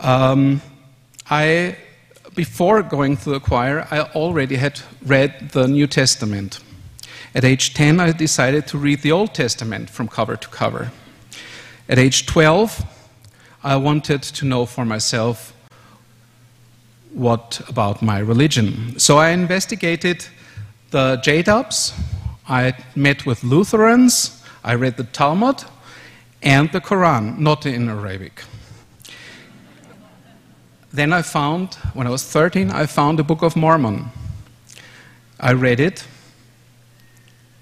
Um, 0.00 0.60
I, 1.30 1.76
before 2.34 2.82
going 2.82 3.16
to 3.18 3.30
the 3.30 3.40
choir, 3.40 3.86
I 3.92 4.00
already 4.00 4.56
had 4.56 4.80
read 5.06 5.50
the 5.52 5.68
New 5.68 5.86
Testament. 5.86 6.58
At 7.32 7.44
age 7.44 7.72
10, 7.74 8.00
I 8.00 8.10
decided 8.10 8.66
to 8.66 8.78
read 8.78 9.02
the 9.02 9.12
Old 9.12 9.32
Testament 9.32 9.88
from 9.88 10.08
cover 10.08 10.36
to 10.36 10.48
cover. 10.48 10.90
At 11.88 11.98
age 11.98 12.26
12, 12.26 12.84
I 13.62 13.76
wanted 13.76 14.22
to 14.22 14.44
know 14.44 14.66
for 14.66 14.84
myself 14.84 15.54
what 17.14 17.60
about 17.68 18.02
my 18.02 18.18
religion. 18.18 18.98
So 18.98 19.18
I 19.18 19.30
investigated 19.30 20.26
the 20.90 21.16
J-dubs, 21.22 21.92
I 22.48 22.74
met 22.94 23.26
with 23.26 23.44
Lutherans, 23.44 24.42
I 24.64 24.74
read 24.74 24.96
the 24.96 25.04
Talmud 25.04 25.64
and 26.42 26.70
the 26.72 26.80
Quran, 26.80 27.38
not 27.38 27.66
in 27.66 27.88
Arabic. 27.88 28.42
Then 30.92 31.12
I 31.12 31.22
found, 31.22 31.74
when 31.94 32.06
I 32.06 32.10
was 32.10 32.24
13, 32.24 32.70
I 32.70 32.86
found 32.86 33.18
the 33.18 33.24
Book 33.24 33.42
of 33.42 33.56
Mormon. 33.56 34.10
I 35.40 35.52
read 35.52 35.80
it 35.80 36.06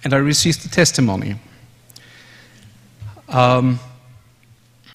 and 0.03 0.13
I 0.13 0.17
received 0.17 0.65
the 0.65 0.69
testimony. 0.69 1.37
Um, 3.29 3.79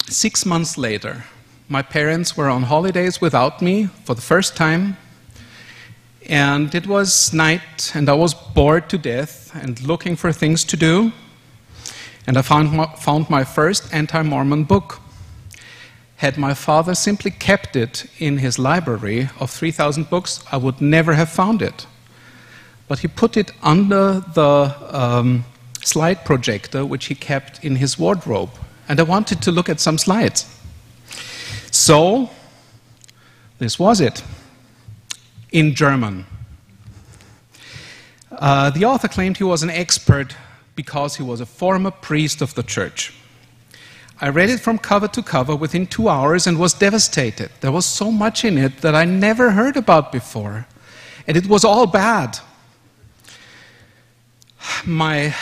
six 0.08 0.44
months 0.44 0.76
later, 0.76 1.24
my 1.68 1.82
parents 1.82 2.36
were 2.36 2.48
on 2.48 2.62
holidays 2.62 3.20
without 3.20 3.60
me 3.60 3.86
for 4.04 4.14
the 4.14 4.22
first 4.22 4.56
time. 4.56 4.96
And 6.28 6.74
it 6.74 6.86
was 6.86 7.32
night, 7.32 7.92
and 7.94 8.08
I 8.08 8.14
was 8.14 8.34
bored 8.34 8.88
to 8.90 8.98
death 8.98 9.52
and 9.54 9.80
looking 9.82 10.16
for 10.16 10.32
things 10.32 10.64
to 10.64 10.76
do. 10.76 11.12
And 12.26 12.36
I 12.36 12.42
found 12.42 12.72
my, 12.72 12.86
found 12.96 13.30
my 13.30 13.44
first 13.44 13.92
anti 13.92 14.22
Mormon 14.22 14.64
book. 14.64 15.00
Had 16.16 16.38
my 16.38 16.54
father 16.54 16.94
simply 16.94 17.30
kept 17.30 17.76
it 17.76 18.06
in 18.18 18.38
his 18.38 18.58
library 18.58 19.28
of 19.38 19.50
3,000 19.50 20.08
books, 20.08 20.42
I 20.50 20.56
would 20.56 20.80
never 20.80 21.14
have 21.14 21.28
found 21.28 21.62
it. 21.62 21.86
But 22.88 23.00
he 23.00 23.08
put 23.08 23.36
it 23.36 23.52
under 23.62 24.20
the 24.34 24.74
um, 24.90 25.44
slide 25.82 26.24
projector, 26.24 26.86
which 26.86 27.06
he 27.06 27.14
kept 27.14 27.62
in 27.64 27.76
his 27.76 27.98
wardrobe. 27.98 28.50
And 28.88 28.98
I 28.98 29.02
wanted 29.02 29.42
to 29.42 29.52
look 29.52 29.68
at 29.68 29.78
some 29.78 29.98
slides. 29.98 30.55
So, 31.76 32.30
this 33.58 33.78
was 33.78 34.00
it 34.00 34.24
in 35.52 35.74
German. 35.74 36.24
Uh, 38.32 38.70
the 38.70 38.86
author 38.86 39.08
claimed 39.08 39.36
he 39.36 39.44
was 39.44 39.62
an 39.62 39.68
expert 39.68 40.34
because 40.74 41.16
he 41.16 41.22
was 41.22 41.40
a 41.42 41.46
former 41.46 41.90
priest 41.90 42.40
of 42.40 42.54
the 42.54 42.62
church. 42.62 43.12
I 44.22 44.30
read 44.30 44.48
it 44.48 44.58
from 44.58 44.78
cover 44.78 45.06
to 45.08 45.22
cover 45.22 45.54
within 45.54 45.86
two 45.86 46.08
hours 46.08 46.46
and 46.46 46.58
was 46.58 46.72
devastated. 46.72 47.50
There 47.60 47.72
was 47.72 47.84
so 47.84 48.10
much 48.10 48.42
in 48.42 48.56
it 48.56 48.78
that 48.78 48.94
I 48.94 49.04
never 49.04 49.50
heard 49.50 49.76
about 49.76 50.10
before, 50.10 50.66
and 51.26 51.36
it 51.36 51.46
was 51.46 51.62
all 51.62 51.86
bad. 51.86 52.38
My 54.86 55.34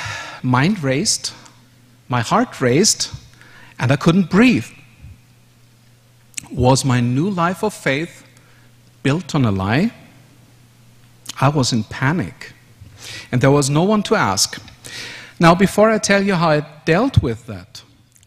mind 0.43 0.83
raced, 0.83 1.33
my 2.09 2.23
heart 2.23 2.61
raced, 2.61 3.13
and 3.79 3.93
I 3.93 3.97
couldn't 3.97 4.31
breathe. 4.31 4.67
Was 6.55 6.85
my 6.85 7.01
new 7.01 7.29
life 7.29 7.65
of 7.65 7.75
faith 7.75 8.25
built 9.03 9.35
on 9.35 9.45
a 9.45 9.51
lie? 9.51 9.91
I 11.41 11.49
was 11.49 11.73
in 11.73 11.83
panic, 11.83 12.53
and 13.33 13.41
there 13.41 13.51
was 13.51 13.69
no 13.69 13.83
one 13.83 14.05
to 14.05 14.15
ask. 14.15 14.63
Now, 15.41 15.57
before 15.57 15.91
I 15.91 15.99
tell 15.99 16.23
you 16.23 16.35
how 16.35 16.51
I 16.51 16.65
dealt 16.85 17.21
with 17.23 17.47
that, 17.47 17.83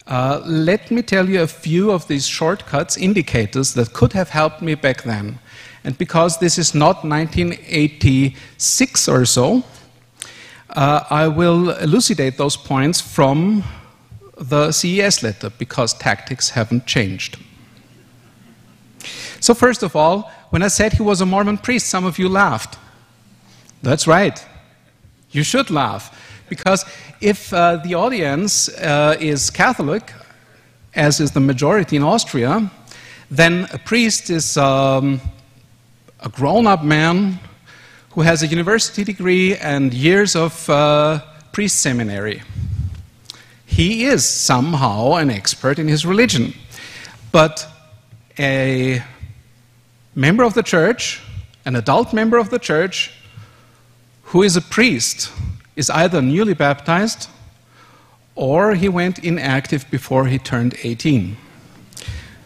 uh, 0.07 0.41
let 0.45 0.91
me 0.91 1.01
tell 1.01 1.29
you 1.29 1.41
a 1.41 1.47
few 1.47 1.89
of 1.89 2.09
these 2.09 2.27
shortcuts, 2.27 2.97
indicators 2.97 3.73
that 3.75 3.93
could 3.93 4.11
have 4.11 4.29
helped 4.29 4.61
me 4.61 4.75
back 4.75 5.03
then. 5.03 5.39
And 5.85 5.97
because 5.97 6.39
this 6.39 6.57
is 6.57 6.75
not 6.75 7.05
1986 7.05 9.07
or 9.07 9.23
so, 9.23 9.63
uh, 10.71 11.05
I 11.09 11.29
will 11.29 11.69
elucidate 11.69 12.37
those 12.37 12.57
points 12.57 12.99
from 12.99 13.63
the 14.37 14.73
CES 14.73 15.23
letter 15.23 15.49
because 15.49 15.93
tactics 15.93 16.49
haven't 16.49 16.85
changed. 16.85 17.37
So, 19.39 19.53
first 19.53 19.83
of 19.83 19.95
all, 19.95 20.31
when 20.49 20.63
I 20.63 20.67
said 20.67 20.93
he 20.93 21.03
was 21.03 21.21
a 21.21 21.25
Mormon 21.25 21.57
priest, 21.57 21.87
some 21.87 22.05
of 22.05 22.17
you 22.17 22.29
laughed. 22.29 22.77
That's 23.83 24.07
right. 24.07 24.43
You 25.31 25.43
should 25.43 25.69
laugh. 25.69 26.13
Because 26.49 26.85
if 27.21 27.53
uh, 27.53 27.77
the 27.77 27.95
audience 27.95 28.69
uh, 28.69 29.17
is 29.19 29.49
Catholic, 29.49 30.13
as 30.95 31.19
is 31.19 31.31
the 31.31 31.39
majority 31.39 31.95
in 31.95 32.03
Austria, 32.03 32.71
then 33.29 33.67
a 33.73 33.77
priest 33.77 34.29
is 34.29 34.57
um, 34.57 35.19
a 36.21 36.29
grown 36.29 36.65
up 36.65 36.83
man 36.83 37.39
who 38.11 38.21
has 38.21 38.41
a 38.41 38.47
university 38.47 39.03
degree 39.03 39.55
and 39.57 39.93
years 39.93 40.35
of 40.35 40.69
uh, 40.69 41.19
priest 41.51 41.79
seminary. 41.81 42.41
He 43.65 44.05
is 44.05 44.25
somehow 44.25 45.15
an 45.15 45.29
expert 45.29 45.77
in 45.77 45.87
his 45.87 46.05
religion. 46.05 46.53
But 47.31 47.67
a 48.39 49.03
member 50.17 50.43
of 50.43 50.55
the 50.55 50.63
church, 50.63 51.21
an 51.63 51.75
adult 51.75 52.11
member 52.11 52.37
of 52.37 52.49
the 52.49 52.57
church, 52.57 53.11
who 54.23 54.41
is 54.41 54.57
a 54.57 54.61
priest, 54.61 55.31
is 55.75 55.91
either 55.91 56.21
newly 56.21 56.55
baptized 56.55 57.29
or 58.35 58.73
he 58.73 58.89
went 58.89 59.19
inactive 59.19 59.89
before 59.91 60.25
he 60.25 60.39
turned 60.39 60.75
18. 60.83 61.37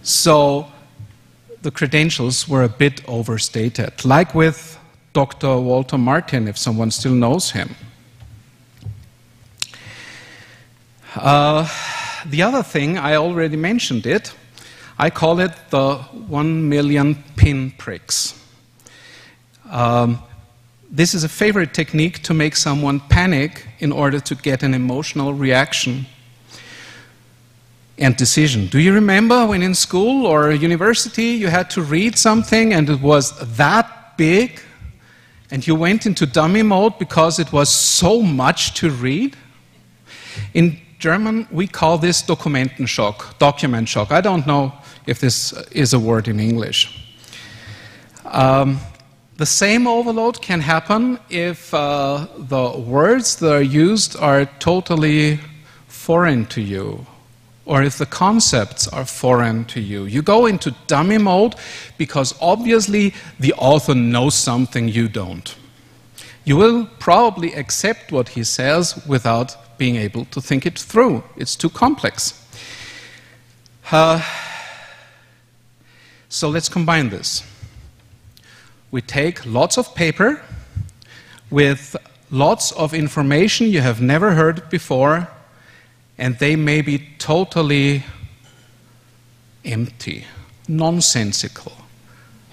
So 0.03 0.67
the 1.61 1.71
credentials 1.71 2.47
were 2.47 2.63
a 2.63 2.69
bit 2.69 3.01
overstated, 3.07 4.03
like 4.03 4.35
with 4.35 4.77
Dr. 5.13 5.57
Walter 5.57 5.97
Martin, 5.97 6.47
if 6.49 6.57
someone 6.57 6.91
still 6.91 7.13
knows 7.13 7.51
him. 7.51 7.75
Uh, 11.15 11.67
the 12.25 12.41
other 12.41 12.63
thing, 12.63 12.97
I 12.97 13.15
already 13.15 13.57
mentioned 13.57 14.05
it, 14.05 14.33
I 15.01 15.09
call 15.09 15.39
it 15.39 15.51
the 15.71 15.95
one 16.27 16.69
million 16.69 17.15
pin 17.35 17.71
pricks. 17.71 18.39
Um, 19.67 20.21
this 20.91 21.15
is 21.15 21.23
a 21.23 21.29
favorite 21.29 21.73
technique 21.73 22.21
to 22.21 22.35
make 22.35 22.55
someone 22.55 22.99
panic 22.99 23.65
in 23.79 23.91
order 23.91 24.19
to 24.19 24.35
get 24.35 24.61
an 24.61 24.75
emotional 24.75 25.33
reaction 25.33 26.05
and 27.97 28.15
decision. 28.15 28.67
Do 28.67 28.77
you 28.77 28.93
remember 28.93 29.47
when 29.47 29.63
in 29.63 29.73
school 29.73 30.27
or 30.27 30.51
university 30.51 31.31
you 31.31 31.47
had 31.47 31.71
to 31.71 31.81
read 31.81 32.15
something 32.15 32.71
and 32.71 32.87
it 32.87 33.01
was 33.01 33.33
that 33.57 34.15
big 34.17 34.61
and 35.49 35.65
you 35.65 35.73
went 35.73 36.05
into 36.05 36.27
dummy 36.27 36.61
mode 36.61 36.99
because 36.99 37.39
it 37.39 37.51
was 37.51 37.69
so 37.69 38.21
much 38.21 38.75
to 38.75 38.91
read? 38.91 39.35
In 40.53 40.77
German, 40.99 41.47
we 41.49 41.65
call 41.65 41.97
this 41.97 42.21
Dokumentenschock, 42.21 43.39
document 43.39 43.89
shock. 43.89 44.11
I 44.11 44.21
don't 44.21 44.45
know 44.45 44.71
if 45.07 45.19
this 45.19 45.53
is 45.71 45.93
a 45.93 45.99
word 45.99 46.27
in 46.27 46.39
English. 46.39 46.97
Um, 48.25 48.79
the 49.37 49.45
same 49.45 49.87
overload 49.87 50.41
can 50.41 50.61
happen 50.61 51.19
if 51.29 51.73
uh, 51.73 52.27
the 52.37 52.77
words 52.77 53.37
that 53.37 53.51
are 53.51 53.61
used 53.61 54.15
are 54.17 54.45
totally 54.59 55.39
foreign 55.87 56.45
to 56.47 56.61
you 56.61 57.05
or 57.65 57.83
if 57.83 57.97
the 57.97 58.05
concepts 58.05 58.87
are 58.87 59.05
foreign 59.05 59.65
to 59.65 59.79
you. 59.79 60.05
You 60.05 60.21
go 60.21 60.45
into 60.45 60.75
dummy 60.87 61.17
mode 61.17 61.55
because 61.97 62.35
obviously 62.41 63.13
the 63.39 63.53
author 63.53 63.95
knows 63.95 64.35
something 64.35 64.89
you 64.89 65.07
don't. 65.07 65.55
You 66.43 66.57
will 66.57 66.87
probably 66.99 67.53
accept 67.53 68.11
what 68.11 68.29
he 68.29 68.43
says 68.43 69.05
without 69.07 69.77
being 69.77 69.95
able 69.95 70.25
to 70.25 70.41
think 70.41 70.65
it 70.65 70.77
through. 70.77 71.23
It's 71.37 71.55
too 71.55 71.69
complex. 71.69 72.45
Uh, 73.91 74.21
so 76.31 76.49
let's 76.49 76.69
combine 76.69 77.09
this 77.09 77.43
we 78.91 79.01
take 79.01 79.45
lots 79.45 79.77
of 79.77 79.95
paper 79.95 80.41
with 81.49 81.95
lots 82.29 82.71
of 82.73 82.93
information 82.93 83.67
you 83.67 83.81
have 83.81 84.01
never 84.01 84.33
heard 84.33 84.69
before, 84.69 85.27
and 86.17 86.37
they 86.39 86.55
may 86.55 86.81
be 86.81 87.09
totally 87.17 88.03
empty, 89.63 90.25
nonsensical. 90.67 91.73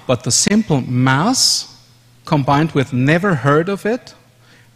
But 0.06 0.24
the 0.24 0.30
simple 0.30 0.80
mass 0.80 1.76
combined 2.24 2.72
with 2.72 2.92
never 2.92 3.34
heard 3.34 3.68
of 3.68 3.84
it 3.84 4.14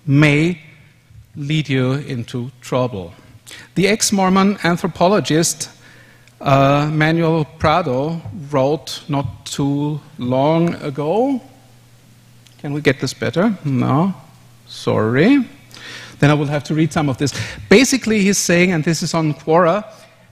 may 0.07 0.61
lead 1.37 1.69
you 1.69 1.93
into 1.93 2.51
trouble. 2.61 3.15
The 3.75 3.88
ex 3.88 4.12
Mormon 4.12 4.59
anthropologist 4.65 5.71
uh, 6.42 6.90
Manuel 6.92 7.44
Prado 7.59 8.20
wrote 8.50 9.02
not 9.09 9.46
too 9.46 10.00
long 10.18 10.74
ago 10.83 11.40
can 12.62 12.72
we 12.72 12.81
get 12.81 13.00
this 13.00 13.12
better? 13.12 13.59
No. 13.64 14.14
Sorry. 14.68 15.44
Then 16.20 16.31
I 16.31 16.35
will 16.35 16.46
have 16.46 16.62
to 16.64 16.74
read 16.74 16.92
some 16.92 17.09
of 17.09 17.18
this. 17.18 17.35
Basically, 17.68 18.20
he's 18.20 18.38
saying, 18.38 18.70
and 18.70 18.85
this 18.85 19.02
is 19.02 19.14
on 19.14 19.35
Quora, 19.35 19.85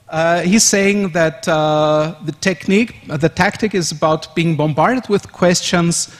uh, 0.08 0.42
he's 0.42 0.62
saying 0.62 1.08
that 1.08 1.48
uh, 1.48 2.14
the 2.24 2.30
technique, 2.30 2.94
the 3.08 3.28
tactic 3.28 3.74
is 3.74 3.90
about 3.90 4.32
being 4.36 4.56
bombarded 4.56 5.08
with 5.08 5.32
questions 5.32 6.16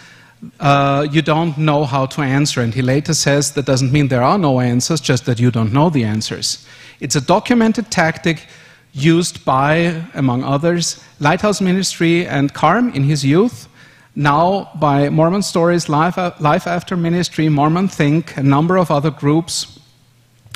uh, 0.59 1.07
you 1.13 1.23
don't 1.23 1.57
know 1.59 1.85
how 1.85 2.07
to 2.07 2.23
answer. 2.23 2.61
And 2.61 2.75
he 2.75 2.83
later 2.83 3.15
says 3.15 3.53
that 3.53 3.67
doesn't 3.67 3.93
mean 3.93 4.09
there 4.09 4.23
are 4.23 4.39
no 4.39 4.59
answers, 4.59 5.01
just 5.01 5.27
that 5.27 5.39
you 5.39 5.53
don't 5.53 5.73
know 5.73 5.91
the 5.91 6.03
answers. 6.03 6.67
It's 6.99 7.15
a 7.15 7.21
documented 7.21 7.91
tactic 7.91 8.47
used 8.93 9.45
by, 9.45 10.05
among 10.15 10.45
others, 10.45 11.03
Lighthouse 11.21 11.61
Ministry 11.61 12.27
and 12.27 12.53
CARM 12.53 12.93
in 12.95 13.05
his 13.05 13.25
youth 13.25 13.69
now 14.17 14.71
by 14.75 15.09
Mormon 15.09 15.43
Stories, 15.43 15.89
Life, 15.89 16.17
Life 16.41 16.67
After 16.67 16.97
Ministry, 16.97 17.49
Mormon 17.49 17.89
Think, 17.89 18.37
a 18.37 18.43
number 18.43 18.77
of 18.77 18.91
other 18.91 19.11
groups. 19.11 19.79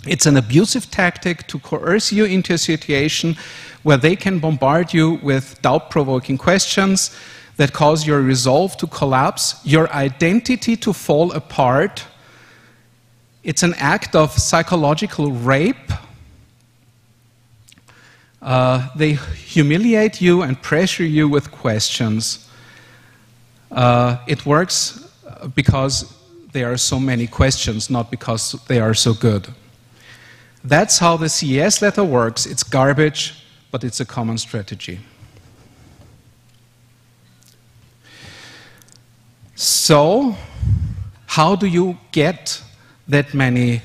It's 0.07 0.27
an 0.27 0.37
abusive 0.37 0.90
tactic 0.90 1.47
to 1.47 1.59
coerce 1.59 2.12
you 2.12 2.25
into 2.25 2.53
a 2.53 2.59
situation 2.59 3.37
where 3.83 3.97
they 3.97 4.16
can 4.16 4.38
bombard 4.38 4.92
you 4.92 5.14
with 5.23 5.61
doubt 5.62 5.90
provoking 5.90 6.37
questions 6.37 7.16
that 7.57 7.73
cause 7.73 8.07
your 8.07 8.20
resolve 8.20 8.77
to 8.79 8.87
collapse, 8.87 9.61
your 9.64 9.90
identity 9.92 10.77
to 10.77 10.92
fall 10.92 11.33
apart. 11.33 12.05
It's 13.44 13.62
an 13.62 13.75
act 13.75 14.16
of 14.16 14.33
psychological 14.33 15.31
rape. 15.31 15.92
Uh, 18.45 18.89
they 18.95 19.15
humiliate 19.15 20.21
you 20.21 20.43
and 20.43 20.61
pressure 20.61 21.03
you 21.03 21.27
with 21.27 21.51
questions. 21.51 22.47
Uh, 23.73 24.19
it 24.27 24.45
works 24.45 25.11
because 25.55 26.15
there 26.53 26.71
are 26.71 26.77
so 26.77 27.01
many 27.01 27.27
questions, 27.27 27.89
not 27.89 28.11
because 28.11 28.53
they 28.69 28.81
are 28.81 28.93
so 28.93 29.15
good. 29.15 29.49
That's 30.63 30.99
how 30.99 31.17
the 31.17 31.29
CES 31.29 31.81
letter 31.81 32.05
works. 32.05 32.45
It's 32.45 32.63
garbage, 32.63 33.45
but 33.71 33.83
it's 33.83 34.01
a 34.01 34.05
common 34.05 34.37
strategy. 34.37 35.01
So, 39.55 40.37
how 41.27 41.57
do 41.57 41.67
you 41.67 41.99
get 42.13 42.63
that 43.09 43.33
many 43.33 43.81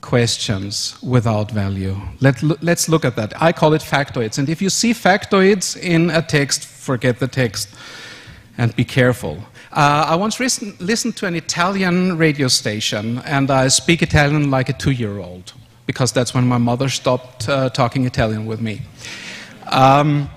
questions 0.00 0.98
without 1.02 1.50
value? 1.50 1.96
Let, 2.20 2.42
let's 2.62 2.88
look 2.88 3.04
at 3.04 3.16
that. 3.16 3.32
I 3.40 3.52
call 3.52 3.74
it 3.74 3.82
factoids. 3.82 4.38
And 4.38 4.48
if 4.48 4.62
you 4.62 4.70
see 4.70 4.92
factoids 4.92 5.76
in 5.76 6.10
a 6.10 6.22
text, 6.22 6.64
forget 6.64 7.18
the 7.18 7.28
text 7.28 7.68
and 8.56 8.74
be 8.74 8.84
careful. 8.84 9.38
Uh, 9.72 10.06
I 10.08 10.16
once 10.16 10.40
listen, 10.40 10.76
listened 10.80 11.16
to 11.16 11.26
an 11.26 11.34
Italian 11.34 12.18
radio 12.18 12.48
station, 12.48 13.18
and 13.24 13.50
I 13.50 13.68
speak 13.68 14.02
Italian 14.02 14.50
like 14.50 14.68
a 14.68 14.72
two 14.72 14.90
year 14.90 15.18
old, 15.18 15.52
because 15.86 16.12
that's 16.12 16.34
when 16.34 16.46
my 16.46 16.58
mother 16.58 16.88
stopped 16.88 17.48
uh, 17.48 17.68
talking 17.70 18.04
Italian 18.06 18.46
with 18.46 18.60
me. 18.60 18.82
Um, 19.70 20.30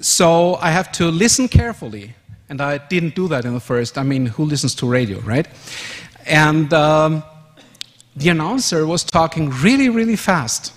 so 0.00 0.56
I 0.56 0.70
have 0.70 0.90
to 0.92 1.06
listen 1.06 1.48
carefully, 1.48 2.14
and 2.48 2.60
I 2.60 2.78
didn't 2.78 3.14
do 3.14 3.28
that 3.28 3.44
in 3.44 3.54
the 3.54 3.60
first. 3.60 3.96
I 3.96 4.02
mean, 4.02 4.26
who 4.26 4.44
listens 4.44 4.74
to 4.76 4.86
radio, 4.86 5.20
right? 5.20 5.46
And 6.26 6.72
um, 6.74 7.22
the 8.14 8.28
announcer 8.28 8.86
was 8.86 9.04
talking 9.04 9.50
really, 9.50 9.88
really 9.88 10.16
fast. 10.16 10.72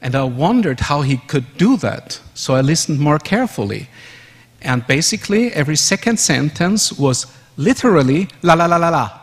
And 0.00 0.14
I 0.14 0.24
wondered 0.24 0.80
how 0.80 1.02
he 1.02 1.16
could 1.16 1.56
do 1.56 1.76
that. 1.78 2.20
So 2.34 2.54
I 2.54 2.60
listened 2.60 3.00
more 3.00 3.18
carefully. 3.18 3.88
And 4.62 4.86
basically, 4.86 5.52
every 5.52 5.76
second 5.76 6.18
sentence 6.18 6.92
was 6.92 7.26
literally 7.56 8.28
la 8.42 8.54
la 8.54 8.66
la 8.66 8.76
la 8.76 8.88
la. 8.88 9.20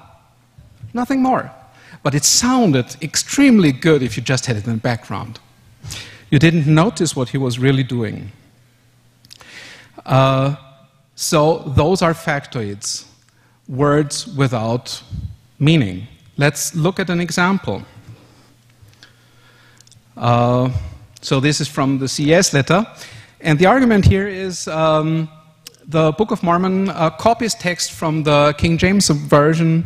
Nothing 0.93 1.21
more. 1.21 1.51
But 2.03 2.13
it 2.15 2.23
sounded 2.23 2.95
extremely 3.01 3.71
good 3.71 4.03
if 4.03 4.17
you 4.17 4.23
just 4.23 4.45
had 4.45 4.57
it 4.57 4.65
in 4.65 4.73
the 4.73 4.77
background. 4.77 5.39
You 6.29 6.39
didn't 6.39 6.67
notice 6.67 7.15
what 7.15 7.29
he 7.29 7.37
was 7.37 7.59
really 7.59 7.83
doing. 7.83 8.31
Uh, 10.05 10.55
so, 11.15 11.59
those 11.59 12.01
are 12.01 12.13
factoids, 12.13 13.05
words 13.67 14.27
without 14.27 15.01
meaning. 15.59 16.07
Let's 16.35 16.73
look 16.73 16.99
at 16.99 17.11
an 17.11 17.21
example. 17.21 17.83
Uh, 20.17 20.71
so, 21.21 21.39
this 21.39 21.61
is 21.61 21.67
from 21.67 21.99
the 21.99 22.07
CES 22.07 22.53
letter. 22.53 22.87
And 23.39 23.59
the 23.59 23.67
argument 23.67 24.05
here 24.05 24.27
is 24.27 24.67
um, 24.67 25.29
the 25.85 26.11
Book 26.13 26.31
of 26.31 26.41
Mormon 26.41 26.89
uh, 26.89 27.11
copies 27.11 27.53
text 27.53 27.91
from 27.91 28.23
the 28.23 28.55
King 28.57 28.79
James 28.79 29.09
Version, 29.09 29.85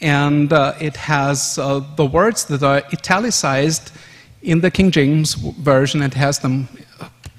and 0.00 0.52
uh, 0.52 0.74
it 0.80 0.96
has 0.96 1.56
uh, 1.56 1.80
the 1.94 2.04
words 2.04 2.46
that 2.46 2.64
are 2.64 2.82
italicized 2.92 3.92
in 4.42 4.60
the 4.60 4.72
King 4.72 4.90
James 4.90 5.34
Version, 5.34 6.02
and 6.02 6.12
has 6.14 6.40
them 6.40 6.68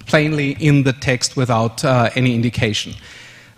plainly 0.06 0.52
in 0.52 0.84
the 0.84 0.94
text 0.94 1.36
without 1.36 1.84
uh, 1.84 2.10
any 2.16 2.34
indication. 2.34 2.94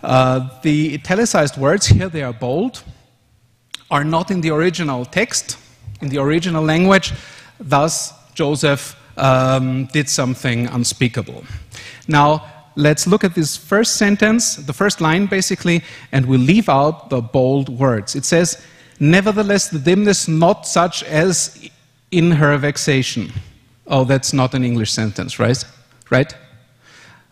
Uh, 0.02 0.48
the 0.62 0.94
italicized 0.94 1.56
words 1.56 1.86
here, 1.86 2.08
they 2.08 2.24
are 2.24 2.32
bold, 2.32 2.82
are 3.90 4.04
not 4.04 4.30
in 4.30 4.40
the 4.40 4.50
original 4.50 5.04
text, 5.04 5.56
in 6.00 6.08
the 6.08 6.18
original 6.18 6.64
language, 6.64 7.12
thus, 7.58 8.12
Joseph 8.34 8.96
um, 9.16 9.86
did 9.86 10.08
something 10.08 10.66
unspeakable. 10.68 11.44
Now, 12.08 12.44
let's 12.76 13.06
look 13.06 13.24
at 13.24 13.34
this 13.34 13.56
first 13.56 13.96
sentence, 13.96 14.56
the 14.56 14.72
first 14.72 15.00
line 15.00 15.26
basically, 15.26 15.82
and 16.12 16.26
we 16.26 16.38
leave 16.38 16.68
out 16.68 17.10
the 17.10 17.20
bold 17.20 17.68
words. 17.68 18.14
It 18.14 18.24
says, 18.24 18.62
Nevertheless, 18.98 19.68
the 19.68 19.78
dimness 19.78 20.28
not 20.28 20.66
such 20.66 21.02
as 21.04 21.70
in 22.10 22.32
her 22.32 22.56
vexation. 22.58 23.32
Oh, 23.86 24.04
that's 24.04 24.32
not 24.32 24.54
an 24.54 24.62
English 24.62 24.92
sentence, 24.92 25.38
right? 25.38 25.64
Right? 26.10 26.34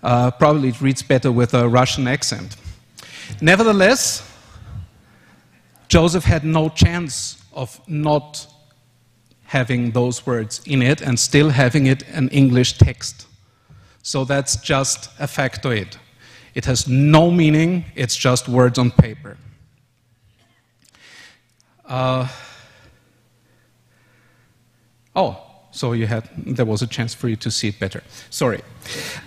Uh, 0.02 0.30
probably 0.30 0.68
it 0.68 0.80
reads 0.80 1.02
better 1.02 1.30
with 1.30 1.52
a 1.54 1.68
Russian 1.68 2.08
accent. 2.08 2.56
Nevertheless, 3.42 4.27
Joseph 5.88 6.24
had 6.24 6.44
no 6.44 6.68
chance 6.68 7.42
of 7.52 7.80
not 7.88 8.46
having 9.44 9.92
those 9.92 10.26
words 10.26 10.60
in 10.66 10.82
it 10.82 11.00
and 11.00 11.18
still 11.18 11.48
having 11.48 11.86
it 11.86 12.02
an 12.08 12.28
English 12.28 12.76
text. 12.78 13.26
So 14.02 14.24
that's 14.24 14.56
just 14.56 15.10
a 15.18 15.26
factoid. 15.26 15.96
It 16.54 16.66
has 16.66 16.86
no 16.86 17.30
meaning, 17.30 17.84
it's 17.94 18.16
just 18.16 18.48
words 18.48 18.78
on 18.78 18.90
paper. 18.90 19.36
Uh, 21.86 22.28
oh, 25.16 25.40
so 25.70 25.92
you 25.92 26.06
had, 26.06 26.28
there 26.36 26.66
was 26.66 26.82
a 26.82 26.86
chance 26.86 27.14
for 27.14 27.28
you 27.28 27.36
to 27.36 27.50
see 27.50 27.68
it 27.68 27.78
better. 27.78 28.02
Sorry. 28.28 28.60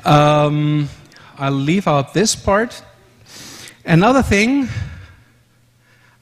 Um, 0.06 0.89
I'll 1.38 1.52
leave 1.52 1.88
out 1.88 2.13
this 2.13 2.36
part. 2.36 2.84
Another 3.86 4.21
thing, 4.21 4.67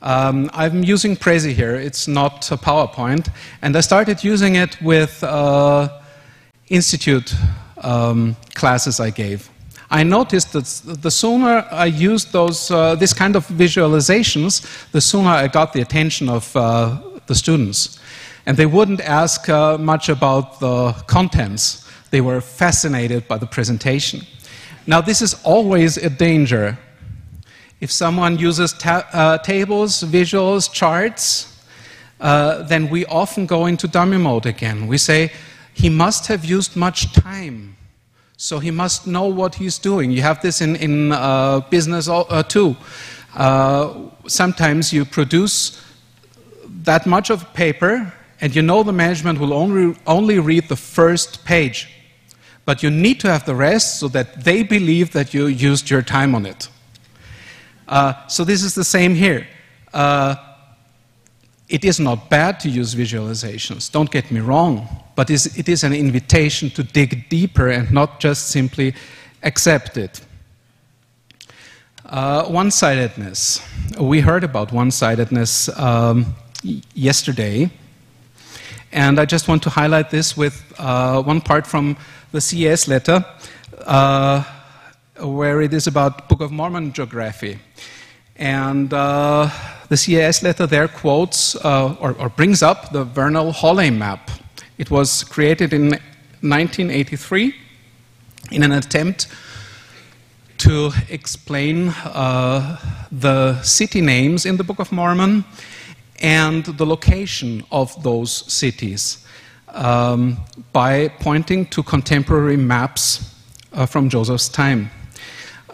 um, 0.02 0.50
I'm 0.54 0.84
using 0.84 1.16
Prezi 1.16 1.54
here. 1.54 1.76
It's 1.76 2.08
not 2.08 2.52
a 2.52 2.58
PowerPoint. 2.58 3.30
And 3.62 3.76
I 3.76 3.82
started 3.82 4.24
using 4.24 4.56
it 4.56 4.82
with 4.82 5.24
uh, 5.24 5.90
Institute 6.70 7.36
um, 7.82 8.36
classes 8.54 9.00
I 9.00 9.10
gave. 9.10 9.50
I 9.92 10.04
noticed 10.04 10.54
that 10.54 11.02
the 11.02 11.10
sooner 11.10 11.66
I 11.72 11.86
used 11.86 12.32
those, 12.32 12.70
uh, 12.70 12.96
this 12.96 13.12
kind 13.12 13.36
of 13.36 13.48
visualizations, 13.48 14.62
the 14.92 15.02
sooner 15.02 15.30
I 15.30 15.48
got 15.48 15.74
the 15.74 15.82
attention 15.82 16.30
of 16.30 16.56
uh, 16.56 17.00
the 17.26 17.34
students. 17.34 18.00
And 18.46 18.56
they 18.56 18.68
wouldn't 18.68 19.02
ask 19.02 19.50
uh, 19.50 19.78
much 19.78 20.10
about 20.10 20.60
the 20.60 20.94
contents. 21.08 21.90
They 22.12 22.22
were 22.22 22.40
fascinated 22.40 23.28
by 23.28 23.38
the 23.38 23.48
presentation. 23.48 24.22
Now, 24.86 25.02
this 25.02 25.22
is 25.22 25.36
always 25.44 25.98
a 25.98 26.10
danger. 26.10 26.78
If 27.82 27.92
someone 27.92 28.38
uses 28.38 28.74
ta 28.74 29.08
uh, 29.14 29.38
tables, 29.38 30.04
visuals, 30.04 30.72
charts, 30.72 31.58
uh, 32.20 32.64
then 32.64 32.90
we 32.90 33.06
often 33.06 33.46
go 33.46 33.66
into 33.66 33.88
dummy 33.88 34.18
mode 34.18 34.46
again. 34.46 34.88
We 34.88 34.98
say, 34.98 35.32
he 35.74 35.90
must 35.90 36.28
have 36.28 36.44
used 36.44 36.76
much 36.76 37.14
time. 37.14 37.78
So 38.36 38.60
he 38.60 38.72
must 38.72 39.08
know 39.08 39.28
what 39.28 39.56
he's 39.56 39.78
doing. 39.78 40.12
You 40.12 40.22
have 40.22 40.42
this 40.42 40.62
in, 40.62 40.76
in 40.76 41.12
uh, 41.12 41.62
business 41.70 42.10
uh, 42.10 42.44
too. 42.44 42.76
Uh, 43.36 44.10
sometimes 44.28 44.92
you 44.92 45.06
produce 45.06 45.82
that 46.84 47.06
much 47.06 47.30
of 47.30 47.54
paper, 47.54 48.12
and 48.42 48.56
you 48.56 48.62
know 48.62 48.84
the 48.84 48.94
management 48.94 49.40
will 49.40 49.54
only, 49.54 49.96
only 50.08 50.40
read 50.40 50.68
the 50.68 50.76
first 50.76 51.46
page. 51.46 51.90
But 52.66 52.84
you 52.84 52.90
need 52.90 53.20
to 53.22 53.30
have 53.30 53.46
the 53.46 53.56
rest 53.56 54.00
so 54.00 54.08
that 54.10 54.44
they 54.44 54.64
believe 54.64 55.12
that 55.12 55.34
you 55.34 55.48
used 55.48 55.90
your 55.90 56.02
time 56.02 56.36
on 56.36 56.46
it. 56.46 56.70
Uh, 57.90 58.14
so 58.28 58.46
this 58.46 58.64
is 58.64 58.76
the 58.76 58.84
same 58.84 59.16
here. 59.16 59.48
Uh, 59.94 60.36
it 61.68 61.84
is 61.84 62.00
not 62.00 62.30
bad 62.30 62.60
to 62.60 62.70
use 62.70 62.96
visualizations, 62.96 63.92
don't 63.92 64.10
get 64.12 64.32
me 64.32 64.40
wrong, 64.40 64.88
but 65.16 65.30
it 65.30 65.68
is 65.68 65.84
an 65.84 65.94
invitation 65.94 66.70
to 66.70 66.84
dig 66.84 67.28
deeper 67.30 67.68
and 67.68 67.92
not 67.92 68.20
just 68.20 68.50
simply 68.50 68.94
accept 69.44 69.98
it. 69.98 70.22
Uh, 72.06 72.46
one 72.46 72.72
sidedness. 72.72 73.62
We 74.00 74.20
heard 74.20 74.44
about 74.44 74.72
one 74.72 74.90
sidedness 74.90 75.70
um, 75.78 76.36
yesterday, 76.96 77.70
and 78.92 79.20
I 79.20 79.26
just 79.26 79.48
want 79.48 79.62
to 79.64 79.70
highlight 79.70 80.10
this 80.10 80.36
with 80.36 80.64
uh, 80.80 81.22
one 81.22 81.42
part 81.42 81.68
from 81.68 81.98
the 82.32 82.42
CES 82.42 82.88
letter, 82.88 83.24
uh, 83.86 84.44
where 85.22 85.62
it 85.62 85.74
is 85.74 85.88
about 85.88 86.30
Book 86.30 86.42
of 86.42 86.52
Mormon 86.52 86.94
geography. 86.94 87.60
And 88.36 88.94
uh, 88.94 89.50
the 89.90 89.98
CES 89.98 90.44
letter 90.44 90.66
there 90.66 90.88
quotes 90.88 91.56
uh, 91.56 91.96
or, 92.00 92.14
or, 92.14 92.30
brings 92.30 92.64
up 92.64 92.92
the 92.92 93.04
Vernal-Holley 93.04 93.90
map. 93.90 94.32
It 94.78 94.90
was 94.90 95.24
created 95.26 95.74
in 95.74 95.90
1983 95.90 97.54
in 98.52 98.64
an 98.64 98.72
attempt 98.72 99.28
to 100.60 100.92
explain 101.10 101.90
uh, 101.90 102.78
the 103.12 103.62
city 103.62 104.00
names 104.02 104.46
in 104.46 104.58
the 104.58 104.64
Book 104.64 104.80
of 104.80 104.92
Mormon 104.92 105.44
and 106.22 106.66
the 106.66 106.86
location 106.86 107.64
of 107.72 108.02
those 108.04 108.32
cities 108.52 109.26
um, 109.70 110.38
by 110.72 111.10
pointing 111.20 111.66
to 111.68 111.84
contemporary 111.84 112.58
maps 112.58 113.36
uh, 113.74 113.86
from 113.86 114.10
Joseph's 114.10 114.50
time 114.50 114.92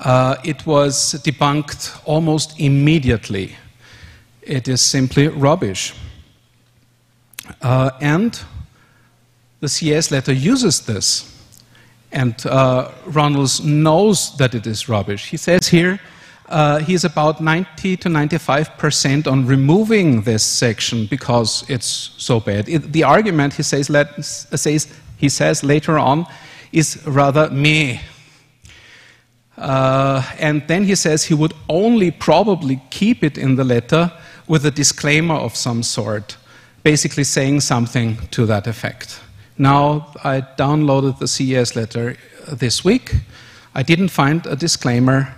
uh, 0.06 0.36
it 0.44 0.66
was 0.68 1.16
debunked 1.24 2.00
almost 2.06 2.60
immediately. 2.60 3.56
It 4.44 4.68
is 4.68 4.80
simply 4.80 5.28
rubbish. 5.28 5.96
Uh, 7.62 7.90
and 8.00 8.40
the 9.62 9.68
CS 9.68 10.12
letter 10.12 10.32
uses 10.32 10.86
this. 10.86 11.32
And 12.12 12.36
uh, 12.46 12.92
Runnels 13.08 13.64
knows 13.64 14.38
that 14.38 14.54
it 14.54 14.68
is 14.68 14.88
rubbish. 14.88 15.26
He 15.32 15.38
says 15.38 15.68
here 15.68 16.00
uh, 16.50 16.80
he's 16.80 17.04
about 17.04 17.42
90 17.42 17.98
to 17.98 18.08
95 18.08 18.78
percent 18.78 19.28
on 19.28 19.48
removing 19.48 20.22
this 20.22 20.44
section 20.44 21.08
because 21.08 21.66
it's 21.68 22.12
so 22.18 22.40
bad. 22.40 22.70
It, 22.70 22.94
the 22.94 23.04
argument, 23.04 23.56
he 23.56 23.64
says, 23.64 23.90
let, 23.90 24.24
says, 24.24 24.88
he 25.18 25.30
says 25.30 25.64
later 25.64 25.98
on, 25.98 26.28
is 26.72 27.02
rather 27.08 27.50
meh 27.50 27.98
Uh, 29.58 30.22
and 30.38 30.68
then 30.68 30.84
he 30.84 30.96
says 30.96 31.24
he 31.24 31.34
would 31.34 31.54
only 31.70 32.12
probably 32.12 32.82
keep 32.90 33.24
it 33.24 33.38
in 33.38 33.56
the 33.56 33.64
letter 33.64 34.12
with 34.48 34.66
a 34.66 34.72
disclaimer 34.72 35.36
of 35.36 35.56
some 35.56 35.82
sort, 35.82 36.38
basically 36.84 37.24
saying 37.24 37.62
something 37.62 38.18
to 38.32 38.46
that 38.46 38.68
effect. 38.68 39.22
Now, 39.58 40.14
I 40.24 40.42
downloaded 40.42 41.20
the 41.20 41.28
CES 41.28 41.76
letter 41.76 42.18
this 42.52 42.84
week. 42.84 43.16
I 43.74 43.84
didn't 43.84 44.10
find 44.10 44.46
a 44.46 44.56
disclaimer, 44.56 45.34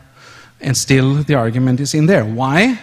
and 0.59 0.75
still 0.75 1.23
the 1.23 1.35
argument 1.35 1.79
is 1.79 1.93
in 1.93 2.07
there. 2.07 2.25
Why? 2.25 2.79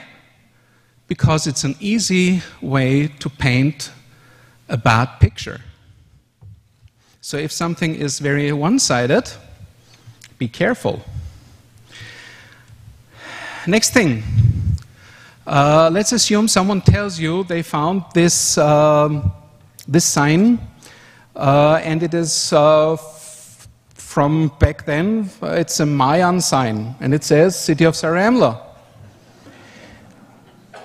Because 1.09 1.47
it's 1.47 1.64
an 1.64 1.75
easy 1.81 2.42
way 2.62 3.09
to 3.18 3.29
paint 3.29 3.90
a 4.68 4.77
bad 4.77 5.07
picture. 5.20 5.61
So, 7.20 7.37
if 7.37 7.51
something 7.51 7.94
is 7.94 8.20
very 8.20 8.53
one 8.53 8.79
sided, 8.79 9.31
be 10.38 10.49
careful. 10.49 11.03
Next 13.66 13.94
thing. 13.94 14.22
Uh, 15.46 15.88
let's 15.90 16.12
assume 16.12 16.48
someone 16.48 16.83
tells 16.83 17.18
you 17.18 17.44
they 17.44 17.62
found 17.62 18.03
this, 18.12 18.59
um, 18.59 19.33
this 19.88 20.05
sign, 20.05 20.59
uh, 21.35 21.81
and 21.83 22.03
it 22.03 22.12
is 22.12 22.53
uh, 22.53 22.96
from 23.94 24.53
back 24.59 24.85
then. 24.85 25.31
It's 25.42 25.81
a 25.81 25.87
Mayan 25.87 26.42
sign, 26.42 26.94
and 27.00 27.14
it 27.14 27.24
says 27.24 27.59
City 27.59 27.85
of 27.85 27.94
Zarahemla. 27.94 28.61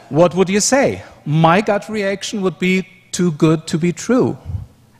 What 0.07 0.33
would 0.35 0.47
you 0.47 0.61
say? 0.61 1.03
My 1.25 1.59
gut 1.59 1.89
reaction 1.89 2.41
would 2.41 2.59
be 2.59 2.87
too 3.11 3.33
good 3.33 3.67
to 3.67 3.77
be 3.77 3.91
true. 3.91 4.37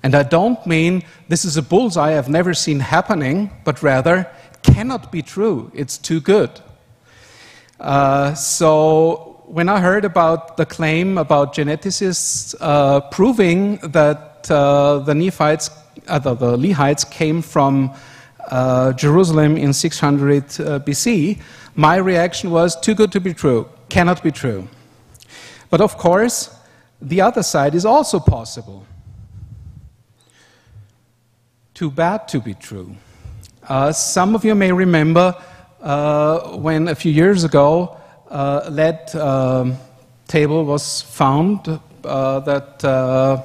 And 0.04 0.16
I 0.16 0.24
don't 0.24 0.66
mean 0.66 1.04
this 1.30 1.46
is 1.46 1.56
a 1.56 1.62
bullseye 1.62 2.18
I've 2.18 2.30
never 2.30 2.54
seen 2.54 2.82
happening, 2.82 3.52
but 3.64 3.82
rather 3.82 4.30
cannot 4.64 5.14
be 5.14 5.22
true. 5.22 5.72
It's 5.74 5.98
too 5.98 6.20
good. 6.20 6.62
Uh, 7.80 8.34
so 8.34 9.42
when 9.46 9.70
I 9.70 9.80
heard 9.80 10.04
about 10.04 10.58
the 10.58 10.66
claim 10.66 11.18
about 11.18 11.56
geneticists 11.56 12.54
uh, 12.60 13.00
proving 13.10 13.78
that 13.78 14.52
uh, 14.52 15.00
the 15.00 15.16
Nephites, 15.16 15.70
uh, 16.08 16.20
the, 16.20 16.34
the, 16.34 16.58
Lehites 16.58 17.10
came 17.10 17.42
from 17.42 17.94
uh, 18.50 18.92
Jerusalem 18.94 19.56
in 19.56 19.72
600 19.72 20.44
uh, 20.44 20.80
BC, 20.80 21.40
my 21.76 21.96
reaction 21.96 22.52
was 22.52 22.78
too 22.80 22.94
good 22.94 23.14
to 23.14 23.22
be 23.22 23.34
true, 23.34 23.70
cannot 23.88 24.22
be 24.22 24.32
true. 24.32 24.68
But 25.70 25.80
of 25.80 25.98
course, 25.98 26.54
the 27.02 27.22
other 27.22 27.44
side 27.44 27.76
is 27.76 27.86
also 27.86 28.20
possible. 28.20 28.86
Too 31.74 31.90
bad 31.90 32.28
to 32.30 32.42
be 32.42 32.56
true. 32.56 32.96
some 33.94 34.36
of 34.36 34.44
you 34.44 34.54
may 34.54 34.74
remember 34.74 35.34
uh, 35.82 36.58
when 36.58 36.88
a 36.88 36.96
few 36.96 37.12
years 37.12 37.44
ago 37.44 37.98
uh, 38.30 38.68
lead 38.70 39.16
um, 39.16 39.78
table 40.28 40.66
was 40.66 41.02
found 41.02 41.80
uh, 42.04 42.40
that 42.42 42.84
uh, 42.84 43.42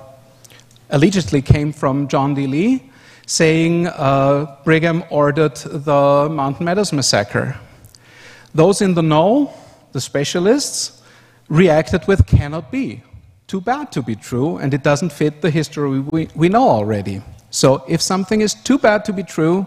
allegedly 0.91 1.43
came 1.43 1.73
from 1.73 2.09
John 2.09 2.35
D. 2.35 2.47
Lee, 2.47 2.91
saying 3.27 3.87
uh, 3.87 4.57
Brigham 4.65 5.05
ordered 5.11 5.57
the 5.57 6.29
Mountain 6.31 6.65
Meadows 6.67 6.93
massacre. 6.93 7.57
Those 8.55 8.83
in 8.83 8.95
the 8.95 9.03
know, 9.03 9.53
the 9.93 10.01
specialists, 10.01 11.03
reacted 11.49 12.07
with 12.07 12.27
cannot 12.27 12.71
be. 12.71 13.03
Too 13.47 13.61
bad 13.61 13.93
to 13.93 14.03
be 14.03 14.15
true, 14.15 14.59
and 14.59 14.73
it 14.73 14.83
doesn't 14.83 15.13
fit 15.13 15.43
the 15.43 15.51
history 15.51 16.01
we, 16.01 16.29
we 16.35 16.49
know 16.49 16.69
already. 16.69 17.23
So 17.51 17.85
if 17.89 18.01
something 18.01 18.41
is 18.41 18.55
too 18.55 18.79
bad 18.79 19.05
to 19.07 19.13
be 19.13 19.23
true, 19.23 19.67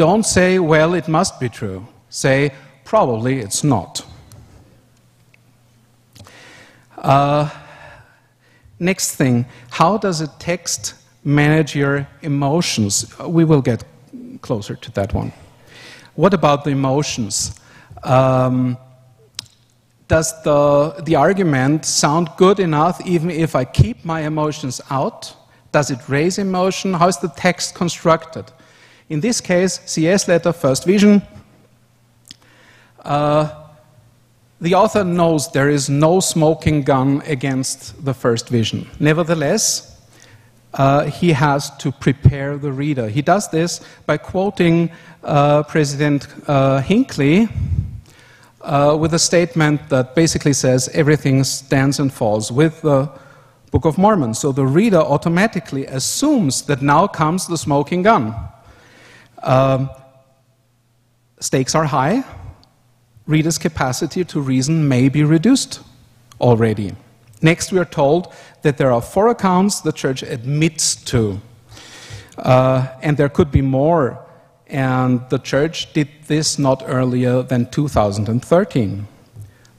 don't 0.00 0.24
say, 0.24 0.58
well, 0.58 0.94
it 0.94 1.08
must 1.08 1.38
be 1.38 1.50
true. 1.50 1.86
Say, 2.08 2.52
probably 2.84 3.38
it's 3.40 3.62
not. 3.62 4.02
Uh, 6.96 7.50
next 8.78 9.16
thing, 9.16 9.44
how 9.68 9.98
does 9.98 10.22
a 10.22 10.28
text 10.38 10.94
manage 11.22 11.76
your 11.76 12.08
emotions? 12.22 13.14
We 13.18 13.44
will 13.44 13.60
get 13.60 13.84
closer 14.40 14.74
to 14.74 14.90
that 14.92 15.12
one. 15.12 15.34
What 16.14 16.32
about 16.32 16.64
the 16.64 16.70
emotions? 16.70 17.60
Um, 18.02 18.78
does 20.08 20.32
the, 20.44 20.94
the 21.04 21.16
argument 21.16 21.84
sound 21.84 22.30
good 22.38 22.58
enough 22.58 23.06
even 23.06 23.30
if 23.30 23.54
I 23.54 23.66
keep 23.66 24.02
my 24.02 24.22
emotions 24.22 24.80
out? 24.88 25.36
Does 25.72 25.90
it 25.90 26.08
raise 26.08 26.38
emotion? 26.38 26.94
How 26.94 27.08
is 27.08 27.18
the 27.18 27.28
text 27.28 27.74
constructed? 27.74 28.50
In 29.10 29.18
this 29.18 29.40
case, 29.40 29.80
CS 29.86 30.28
letter, 30.28 30.52
first 30.52 30.84
vision. 30.84 31.20
Uh, 33.04 33.50
the 34.60 34.76
author 34.76 35.02
knows 35.02 35.50
there 35.50 35.68
is 35.68 35.90
no 35.90 36.20
smoking 36.20 36.82
gun 36.82 37.20
against 37.26 38.04
the 38.04 38.14
first 38.14 38.48
vision. 38.48 38.88
Nevertheless, 39.00 40.00
uh, 40.74 41.06
he 41.06 41.32
has 41.32 41.76
to 41.78 41.90
prepare 41.90 42.56
the 42.56 42.70
reader. 42.70 43.08
He 43.08 43.20
does 43.20 43.50
this 43.50 43.80
by 44.06 44.16
quoting 44.16 44.92
uh, 45.24 45.64
President 45.64 46.28
uh, 46.46 46.80
Hinckley 46.80 47.48
uh, 48.60 48.96
with 48.96 49.12
a 49.12 49.18
statement 49.18 49.88
that 49.88 50.14
basically 50.14 50.52
says 50.52 50.88
everything 50.92 51.42
stands 51.42 51.98
and 51.98 52.12
falls 52.12 52.52
with 52.52 52.80
the 52.82 53.10
Book 53.72 53.86
of 53.86 53.98
Mormon. 53.98 54.34
So 54.34 54.52
the 54.52 54.66
reader 54.66 54.98
automatically 54.98 55.86
assumes 55.86 56.62
that 56.62 56.80
now 56.80 57.08
comes 57.08 57.48
the 57.48 57.58
smoking 57.58 58.02
gun. 58.02 58.49
Um, 59.42 59.90
stakes 61.40 61.74
are 61.74 61.84
high. 61.84 62.24
Reader's 63.26 63.58
capacity 63.58 64.24
to 64.24 64.40
reason 64.40 64.88
may 64.88 65.08
be 65.08 65.24
reduced 65.24 65.80
already. 66.40 66.94
Next, 67.42 67.72
we 67.72 67.78
are 67.78 67.84
told 67.84 68.32
that 68.62 68.76
there 68.76 68.92
are 68.92 69.00
four 69.00 69.28
accounts 69.28 69.80
the 69.80 69.92
church 69.92 70.22
admits 70.22 70.94
to, 70.96 71.40
uh, 72.36 72.88
and 73.02 73.16
there 73.16 73.28
could 73.28 73.50
be 73.50 73.62
more. 73.62 74.18
And 74.66 75.22
the 75.30 75.38
church 75.38 75.92
did 75.92 76.08
this 76.26 76.58
not 76.58 76.82
earlier 76.86 77.42
than 77.42 77.70
2013. 77.70 79.06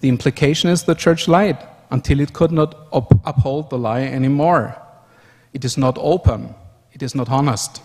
The 0.01 0.09
implication 0.09 0.69
is 0.69 0.83
the 0.83 0.95
church 0.95 1.27
lied 1.27 1.57
until 1.91 2.19
it 2.19 2.33
could 2.33 2.51
not 2.51 2.87
up 2.91 3.13
uphold 3.25 3.69
the 3.69 3.77
lie 3.77 4.01
anymore. 4.01 4.75
It 5.53 5.63
is 5.63 5.77
not 5.77 5.97
open, 5.99 6.55
it 6.93 7.03
is 7.03 7.13
not 7.13 7.29
honest. 7.29 7.81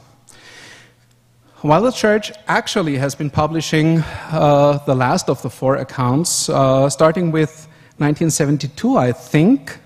While 1.63 1.81
the 1.81 1.91
church 1.91 2.33
actually 2.49 2.99
has 2.99 3.15
been 3.15 3.31
publishing 3.31 4.01
uh, 4.31 4.79
the 4.85 4.95
last 4.95 5.31
of 5.31 5.41
the 5.41 5.49
four 5.49 5.77
accounts, 5.77 6.51
uh, 6.51 6.91
starting 6.91 7.33
with 7.33 7.67
1972, 7.97 8.97
I 8.99 9.13
think, 9.13 9.79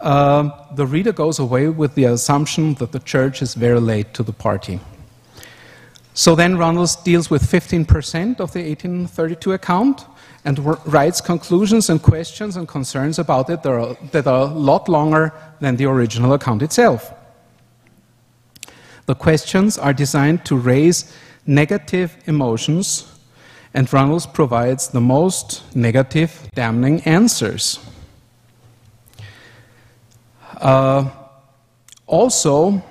uh, 0.00 0.50
the 0.76 0.86
reader 0.86 1.10
goes 1.10 1.40
away 1.40 1.66
with 1.66 1.96
the 1.96 2.04
assumption 2.04 2.74
that 2.74 2.92
the 2.92 3.00
church 3.00 3.42
is 3.42 3.54
very 3.54 3.80
late 3.80 4.14
to 4.14 4.22
the 4.22 4.32
party. 4.32 4.78
So 6.14 6.36
then 6.36 6.56
Runnels 6.56 6.94
deals 6.94 7.28
with 7.28 7.42
15% 7.42 8.38
of 8.38 8.52
the 8.52 8.60
1832 8.60 9.52
account 9.52 10.06
and 10.44 10.60
writes 10.86 11.20
conclusions 11.20 11.90
and 11.90 12.00
questions 12.00 12.54
and 12.54 12.68
concerns 12.68 13.18
about 13.18 13.50
it 13.50 13.64
that 13.64 13.72
are, 13.72 13.96
that 14.12 14.28
are 14.28 14.42
a 14.42 14.54
lot 14.54 14.88
longer 14.88 15.32
than 15.58 15.74
the 15.74 15.86
original 15.86 16.34
account 16.34 16.62
itself. 16.62 17.12
The 19.10 19.16
questions 19.16 19.76
are 19.76 19.92
designed 19.92 20.44
to 20.44 20.56
raise 20.56 21.12
negative 21.44 22.16
emotions, 22.26 23.10
and 23.74 23.92
Runnels 23.92 24.24
provides 24.24 24.86
the 24.86 25.00
most 25.00 25.64
negative, 25.74 26.48
damning 26.54 27.00
answers. 27.00 27.80
Uh, 30.60 31.10
also, 32.06 32.84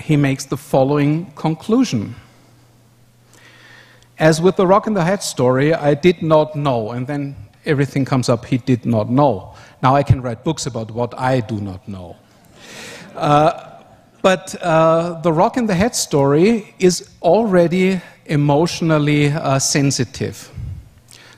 he 0.00 0.16
makes 0.16 0.46
the 0.46 0.56
following 0.56 1.30
conclusion. 1.32 2.14
As 4.18 4.40
with 4.40 4.56
the 4.56 4.66
rock 4.66 4.86
in 4.86 4.94
the 4.94 5.04
hat 5.04 5.22
story, 5.22 5.74
I 5.74 5.92
did 5.92 6.22
not 6.22 6.56
know, 6.56 6.92
and 6.92 7.06
then 7.06 7.36
everything 7.66 8.06
comes 8.06 8.30
up 8.30 8.46
he 8.46 8.56
did 8.56 8.86
not 8.86 9.10
know. 9.10 9.54
Now 9.82 9.94
I 9.94 10.02
can 10.02 10.22
write 10.22 10.42
books 10.42 10.64
about 10.64 10.90
what 10.90 11.12
I 11.18 11.40
do 11.40 11.60
not 11.60 11.86
know. 11.86 12.16
Uh, 13.14 13.67
but 14.22 14.54
uh, 14.62 15.20
the 15.22 15.32
rock 15.32 15.56
in 15.56 15.66
the 15.66 15.74
head 15.74 15.94
story 15.94 16.74
is 16.78 17.08
already 17.22 18.00
emotionally 18.26 19.28
uh, 19.28 19.58
sensitive. 19.58 20.50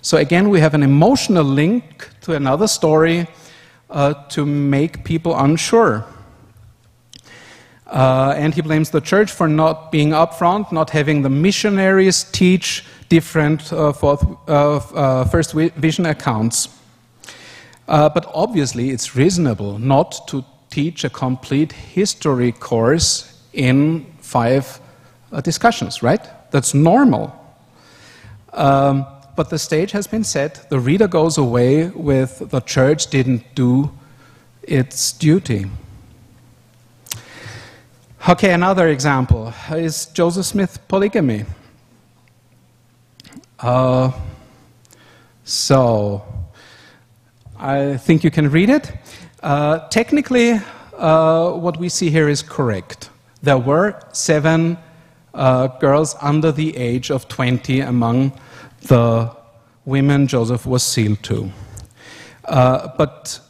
So 0.03 0.17
again, 0.17 0.49
we 0.49 0.61
have 0.61 0.75
an 0.75 0.83
emotional 0.83 1.45
link 1.45 2.09
to 2.23 2.35
another 2.35 2.67
story 2.67 3.27
uh, 3.91 4.15
to 4.31 4.47
make 4.47 5.05
people 5.05 5.39
unsure. 5.39 6.05
Uh, 7.87 8.35
and 8.37 8.55
he 8.55 8.63
blames 8.63 8.91
the 8.91 9.01
church 9.01 9.31
for 9.31 9.49
not 9.49 9.91
being 9.93 10.11
upfront, 10.11 10.73
not 10.73 10.91
having 10.91 11.23
the 11.23 11.31
missionaries 11.31 12.23
teach 12.23 12.85
different 13.09 13.73
uh, 13.73 13.93
fourth, 13.93 14.25
uh, 14.49 15.25
first 15.25 15.53
vision 15.53 16.07
accounts. 16.07 16.69
but 17.87 18.31
obviously, 18.33 18.91
it's 18.91 19.17
reasonable 19.17 19.79
not 19.79 20.27
to 20.29 20.45
teach 20.71 21.05
a 21.05 21.11
complete 21.11 21.73
history 21.73 22.53
course 22.53 23.41
in 23.53 24.07
five 24.19 24.81
uh, 25.33 25.41
discussions, 25.41 26.03
right? 26.03 26.29
That's 26.51 26.75
normal. 26.75 27.37
Um, 28.53 29.07
but 29.37 29.51
the 29.51 29.59
stage 29.59 29.93
has 29.93 30.07
been 30.07 30.25
set, 30.25 30.69
the 30.71 30.79
reader 30.79 31.09
goes 31.09 31.39
away 31.39 31.89
with 31.89 32.51
the 32.51 32.61
church 32.61 33.09
didn't 33.09 33.43
do 33.55 33.91
its 34.63 35.13
duty. 35.13 35.67
Okay, 38.29 38.53
another 38.53 38.89
example 38.89 39.53
is 39.71 40.07
Joseph 40.07 40.47
Smith 40.47 40.79
polygamy. 40.89 41.47
Uh, 43.59 44.13
so, 45.45 46.23
I 47.59 47.97
think 47.97 48.23
you 48.23 48.31
can 48.31 48.51
read 48.51 48.69
it. 48.69 48.93
Uh, 49.43 49.79
technically, 49.89 50.61
uh, 50.99 51.53
what 51.53 51.79
we 51.79 51.89
see 51.89 52.11
here 52.11 52.29
is 52.29 52.43
correct. 52.43 53.09
There 53.43 53.59
were 53.59 53.99
seven 54.13 54.77
uh, 55.33 55.69
girls 55.79 56.15
under 56.21 56.53
the 56.53 56.77
age 56.77 57.11
of 57.11 57.27
20 57.29 57.81
among 57.81 58.33
the 58.83 59.35
women 59.87 60.27
Joseph 60.27 60.67
was 60.67 60.83
sealed 60.83 61.23
to. 61.23 61.51
Uh, 62.45 62.89
but 62.99 63.41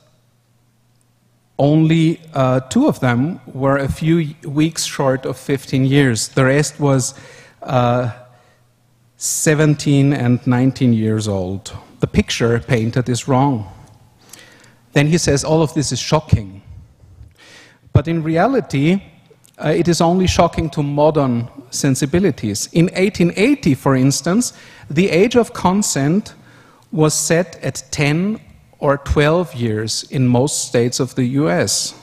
only 1.59 2.21
uh, 2.35 2.61
two 2.61 2.87
of 2.87 3.01
them 3.01 3.41
were 3.47 3.79
a 3.79 3.89
few 3.89 4.35
weeks 4.45 4.85
short 4.85 5.27
of 5.27 5.37
15 5.37 5.85
years. 5.85 6.29
The 6.29 6.45
rest 6.45 6.79
was 6.79 7.15
uh, 7.63 8.13
17 9.17 10.13
and 10.13 10.47
19 10.47 10.93
years 10.93 11.27
old. 11.27 11.73
The 11.99 12.07
picture 12.07 12.59
painted 12.61 13.09
is 13.09 13.27
wrong. 13.27 13.69
Then 14.93 15.07
he 15.07 15.19
says 15.19 15.45
all 15.45 15.63
of 15.63 15.75
this 15.75 15.93
is 15.93 15.99
shocking. 15.99 16.63
But 17.93 18.09
in 18.09 18.23
reality, 18.23 19.03
uh, 19.59 19.69
it 19.69 19.89
is 19.89 20.01
only 20.01 20.27
shocking 20.27 20.71
to 20.71 20.83
modern 20.83 21.49
sensibilities. 21.71 22.69
In 22.73 22.87
1880, 22.87 23.75
for 23.75 23.95
instance, 23.95 24.53
the 24.89 25.11
age 25.11 25.37
of 25.37 25.53
consent 25.53 26.35
was 26.93 27.15
set 27.15 27.57
at 27.63 27.83
10 27.91 28.41
or 28.79 28.97
12 28.99 29.55
years 29.55 30.05
in 30.11 30.27
most 30.27 30.69
states 30.69 30.99
of 31.01 31.15
the 31.15 31.25
US, 31.25 31.95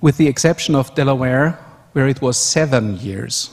with 0.00 0.16
the 0.16 0.28
exception 0.28 0.74
of 0.74 0.94
Delaware, 0.94 1.58
where 1.92 2.08
it 2.08 2.22
was 2.22 2.36
seven 2.36 2.96
years. 2.98 3.50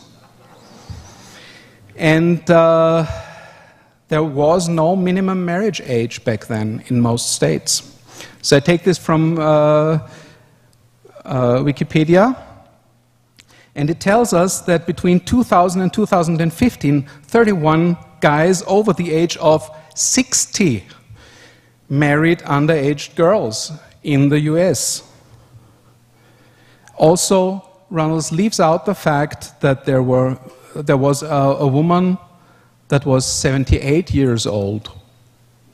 And 1.96 2.50
uh, 2.50 3.06
there 4.08 4.24
was 4.24 4.70
no 4.70 4.96
minimum 4.96 5.44
marriage 5.46 5.82
age 5.82 6.24
back 6.24 6.46
then 6.46 6.84
in 6.88 7.02
most 7.02 7.34
states. 7.34 7.91
So 8.42 8.58
I 8.58 8.60
take 8.60 8.84
this 8.84 8.98
from 8.98 9.38
uh, 9.40 10.00
uh, 11.26 11.58
Wikipedia. 11.60 12.36
And 13.76 13.90
it 13.90 14.00
tells 14.00 14.34
us 14.34 14.62
that 14.62 14.86
between 14.86 15.20
2000 15.22 15.82
and 15.82 15.94
2015, 15.94 17.04
31 17.24 17.98
guys 18.20 18.64
over 18.68 18.94
the 18.94 19.12
age 19.12 19.38
of 19.38 19.70
60 19.96 20.84
married 21.90 22.40
underage 22.40 23.16
girls 23.16 23.72
in 24.04 24.30
the 24.30 24.40
US. 24.42 25.04
Also, 26.98 27.68
Runnels 27.90 28.32
leaves 28.32 28.60
out 28.60 28.86
the 28.86 28.96
fact 28.96 29.60
that 29.62 29.86
there, 29.86 30.04
were, 30.04 30.38
there 30.76 30.98
was 30.98 31.24
a, 31.24 31.28
a 31.28 31.68
woman 31.68 32.18
that 32.88 33.06
was 33.06 33.26
78 33.26 34.14
years 34.14 34.46
old 34.46 34.92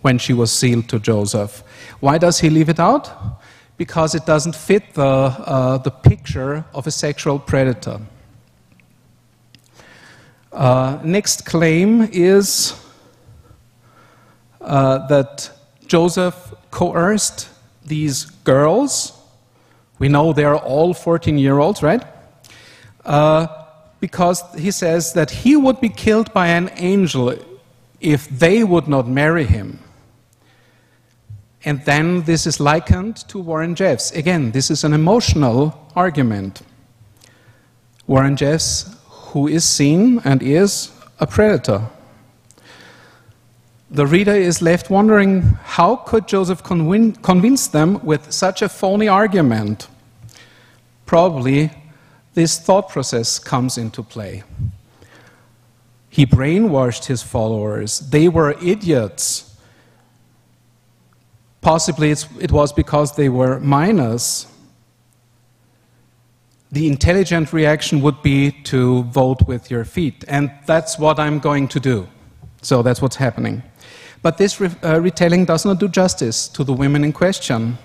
when 0.01 0.17
she 0.17 0.33
was 0.33 0.51
sealed 0.51 0.87
to 0.89 0.99
Joseph. 0.99 1.63
Why 1.99 2.17
does 2.17 2.39
he 2.39 2.49
leave 2.49 2.69
it 2.69 2.79
out? 2.79 3.37
because 3.77 4.15
it 4.15 4.25
doesn't 4.25 4.55
fit 4.55 4.95
the, 4.95 5.03
uh, 5.03 5.77
the 5.77 5.91
picture 5.91 6.65
of 6.73 6.87
a 6.87 6.91
sexual 6.91 7.39
predator. 7.39 8.01
Uh, 10.51 10.99
next 11.03 11.45
claim 11.45 12.09
is 12.11 12.73
uh, 14.59 15.07
that 15.07 15.51
Joseph 15.85 16.55
coerced 16.71 17.49
these 17.85 18.25
girls. 18.43 19.13
We 19.99 20.09
know 20.09 20.33
they're 20.33 20.57
all 20.57 20.93
14 20.93 21.37
year 21.37 21.59
olds, 21.59 21.83
right? 21.83 22.03
Uh, 23.05 23.47
because 23.99 24.43
he 24.57 24.71
says 24.71 25.13
that 25.13 25.29
he 25.29 25.55
would 25.55 25.79
be 25.79 25.89
killed 25.89 26.33
by 26.33 26.47
an 26.47 26.71
angel 26.75 27.35
if 27.99 28.27
they 28.27 28.63
would 28.63 28.87
not 28.87 29.07
marry 29.07 29.45
him. 29.45 29.79
And 31.67 31.83
then 31.83 32.21
this 32.23 32.47
is 32.47 32.61
likened 32.61 33.17
to 33.27 33.39
Warren 33.39 33.75
Jeffs. 33.75 34.13
Again, 34.13 34.51
this 34.51 34.71
is 34.71 34.85
an 34.85 34.93
emotional 34.93 35.77
argument. 35.97 36.61
Warren 38.07 38.37
Jeffs, 38.37 38.95
who 39.09 39.49
is 39.49 39.65
seen 39.65 40.21
and 40.23 40.41
is 40.41 40.93
a 41.19 41.27
predator. 41.27 41.81
The 43.91 44.07
reader 44.07 44.33
is 44.33 44.61
left 44.61 44.89
wondering 44.89 45.41
how 45.61 45.97
could 45.97 46.25
Joseph 46.25 46.63
convin 46.63 47.11
convince 47.21 47.67
them 47.67 47.99
with 48.01 48.31
such 48.31 48.61
a 48.61 48.69
phony 48.69 49.09
argument? 49.09 49.89
Probably 51.05 51.69
this 52.33 52.57
thought 52.59 52.87
process 52.87 53.39
comes 53.39 53.77
into 53.77 54.03
play. 54.03 54.43
He 56.09 56.25
brainwashed 56.25 57.07
his 57.07 57.23
followers. 57.23 57.99
They 57.99 58.29
were 58.29 58.55
idiots 58.63 59.47
Possibly 61.67 62.11
it 62.11 62.49
was 62.53 62.71
because 62.71 63.17
they 63.17 63.27
were 63.27 63.59
minors. 63.59 64.47
The 66.71 66.87
intelligent 66.87 67.51
reaction 67.51 68.01
would 68.03 68.21
be 68.21 68.51
to 68.71 69.03
vote 69.03 69.41
with 69.49 69.69
your 69.69 69.83
feet, 69.83 70.23
and 70.29 70.49
that's 70.65 70.97
what 70.97 71.19
I'm 71.19 71.39
going 71.39 71.67
to 71.67 71.79
do. 71.81 72.07
So 72.61 72.81
that's 72.81 73.01
what's 73.01 73.17
happening. 73.17 73.63
But 74.21 74.37
this 74.37 74.61
re 74.61 74.69
uh, 74.81 75.01
retelling 75.01 75.43
does 75.43 75.65
not 75.65 75.77
do 75.77 75.89
justice 75.89 76.47
to 76.55 76.63
the 76.63 76.71
women 76.71 77.03
in 77.03 77.11
question. 77.11 77.77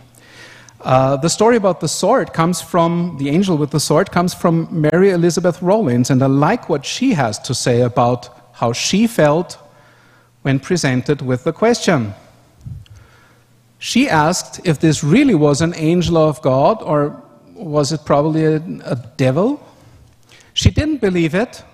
Uh, 0.82 1.16
the 1.16 1.28
story 1.28 1.56
about 1.56 1.80
the 1.80 1.88
sword 1.88 2.32
comes 2.32 2.62
from, 2.62 3.16
the 3.18 3.30
angel 3.30 3.56
with 3.56 3.70
the 3.72 3.80
sword 3.80 4.12
comes 4.12 4.32
from 4.32 4.68
Mary 4.70 5.10
Elizabeth 5.10 5.60
Rollins, 5.60 6.08
and 6.08 6.22
I 6.22 6.28
like 6.28 6.68
what 6.68 6.86
she 6.86 7.14
has 7.14 7.36
to 7.40 7.52
say 7.52 7.80
about 7.80 8.28
how 8.52 8.72
she 8.72 9.08
felt 9.08 9.58
when 10.42 10.60
presented 10.60 11.20
with 11.20 11.42
the 11.42 11.52
question. 11.52 12.14
She 13.84 14.08
asked 14.08 14.60
if 14.62 14.78
this 14.78 15.02
really 15.02 15.34
was 15.34 15.60
an 15.60 15.74
angel 15.74 16.16
of 16.16 16.40
God 16.40 16.80
or 16.84 17.20
was 17.56 17.90
it 17.90 18.04
probably 18.04 18.44
a, 18.44 18.62
a 18.84 18.94
devil? 19.16 19.60
She 20.54 20.70
didn't 20.70 20.98
believe 21.00 21.34
it, 21.34 21.64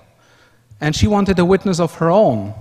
and 0.80 0.96
she 0.96 1.06
wanted 1.06 1.38
a 1.38 1.44
witness 1.44 1.78
of 1.78 1.96
her 1.96 2.10
own. 2.10 2.54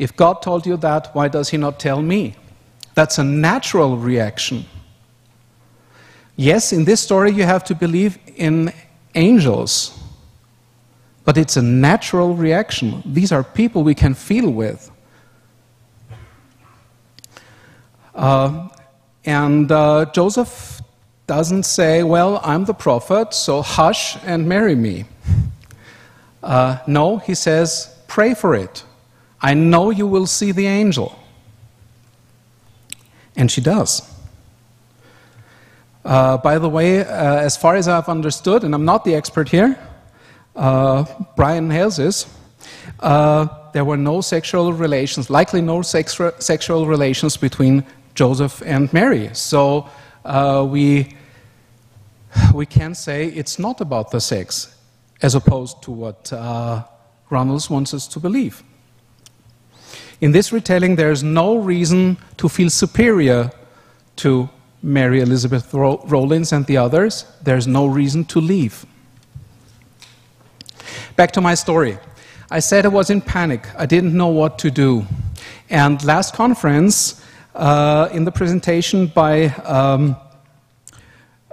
If 0.00 0.16
God 0.16 0.42
told 0.42 0.66
you 0.66 0.76
that, 0.78 1.14
why 1.14 1.28
does 1.28 1.50
He 1.50 1.56
not 1.56 1.78
tell 1.78 2.02
me? 2.02 2.34
That's 2.96 3.18
a 3.18 3.24
natural 3.24 3.98
reaction. 3.98 4.64
Yes, 6.34 6.72
in 6.72 6.84
this 6.84 7.00
story, 7.00 7.30
you 7.30 7.44
have 7.44 7.62
to 7.66 7.74
believe 7.76 8.18
in 8.34 8.72
angels, 9.14 9.96
but 11.24 11.38
it's 11.38 11.56
a 11.56 11.62
natural 11.62 12.34
reaction. 12.34 13.00
These 13.06 13.30
are 13.30 13.44
people 13.44 13.84
we 13.84 13.94
can 13.94 14.14
feel 14.14 14.50
with. 14.50 14.90
Uh, 18.16 18.68
and 19.26 19.70
uh, 19.70 20.06
Joseph 20.12 20.80
doesn't 21.26 21.64
say, 21.64 22.02
Well, 22.02 22.40
I'm 22.42 22.64
the 22.64 22.74
prophet, 22.74 23.34
so 23.34 23.62
hush 23.62 24.16
and 24.24 24.48
marry 24.48 24.74
me. 24.74 25.04
Uh, 26.42 26.78
no, 26.86 27.18
he 27.18 27.34
says, 27.34 27.94
Pray 28.08 28.34
for 28.34 28.54
it. 28.54 28.84
I 29.40 29.54
know 29.54 29.90
you 29.90 30.06
will 30.06 30.26
see 30.26 30.52
the 30.52 30.66
angel. 30.66 31.18
And 33.36 33.50
she 33.50 33.60
does. 33.60 34.02
Uh, 36.04 36.38
by 36.38 36.58
the 36.58 36.68
way, 36.68 37.00
uh, 37.00 37.04
as 37.04 37.56
far 37.56 37.74
as 37.74 37.88
I've 37.88 38.08
understood, 38.08 38.64
and 38.64 38.74
I'm 38.74 38.84
not 38.84 39.04
the 39.04 39.14
expert 39.14 39.48
here, 39.48 39.76
uh, 40.54 41.04
Brian 41.34 41.68
Hales 41.68 41.98
is, 41.98 42.26
uh, 43.00 43.48
there 43.72 43.84
were 43.84 43.96
no 43.96 44.20
sexual 44.20 44.72
relations, 44.72 45.28
likely 45.28 45.60
no 45.60 45.82
sex 45.82 46.18
sexual 46.38 46.86
relations 46.86 47.36
between 47.36 47.84
Joseph 48.16 48.62
and 48.64 48.92
Mary. 48.92 49.30
So 49.34 49.88
uh, 50.24 50.66
we, 50.68 51.14
we 52.52 52.66
can 52.66 52.94
say 52.94 53.26
it's 53.26 53.58
not 53.58 53.80
about 53.80 54.10
the 54.10 54.20
sex, 54.20 54.74
as 55.22 55.34
opposed 55.36 55.82
to 55.82 55.92
what 55.92 56.32
uh, 56.32 56.82
Runnels 57.30 57.70
wants 57.70 57.94
us 57.94 58.08
to 58.08 58.18
believe. 58.18 58.64
In 60.20 60.32
this 60.32 60.50
retelling, 60.50 60.96
there's 60.96 61.22
no 61.22 61.58
reason 61.58 62.16
to 62.38 62.48
feel 62.48 62.70
superior 62.70 63.50
to 64.16 64.48
Mary 64.82 65.20
Elizabeth 65.20 65.72
Rollins 65.74 66.52
and 66.52 66.64
the 66.66 66.78
others. 66.78 67.26
There's 67.42 67.66
no 67.66 67.86
reason 67.86 68.24
to 68.26 68.40
leave. 68.40 68.86
Back 71.16 71.32
to 71.32 71.40
my 71.40 71.54
story. 71.54 71.98
I 72.50 72.60
said 72.60 72.86
I 72.86 72.88
was 72.88 73.10
in 73.10 73.20
panic. 73.20 73.66
I 73.76 73.86
didn't 73.86 74.16
know 74.16 74.28
what 74.28 74.58
to 74.60 74.70
do. 74.70 75.06
And 75.68 76.02
last 76.04 76.34
conference, 76.34 77.20
uh, 77.56 78.08
in 78.12 78.24
the 78.24 78.32
presentation 78.32 79.06
by 79.06 79.46
um, 79.64 80.16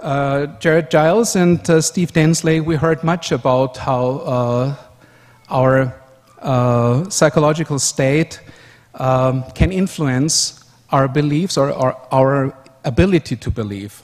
uh, 0.00 0.46
Jared 0.58 0.90
Giles 0.90 1.34
and 1.34 1.68
uh, 1.70 1.80
Steve 1.80 2.12
Densley, 2.12 2.60
we 2.60 2.76
heard 2.76 3.02
much 3.02 3.32
about 3.32 3.78
how 3.78 4.06
uh, 4.06 4.74
our 5.48 5.94
uh, 6.42 7.08
psychological 7.08 7.78
state 7.78 8.40
um, 8.96 9.44
can 9.54 9.72
influence 9.72 10.62
our 10.90 11.08
beliefs 11.08 11.56
or, 11.56 11.70
or 11.70 11.96
our 12.12 12.56
ability 12.84 13.36
to 13.36 13.50
believe. 13.50 14.02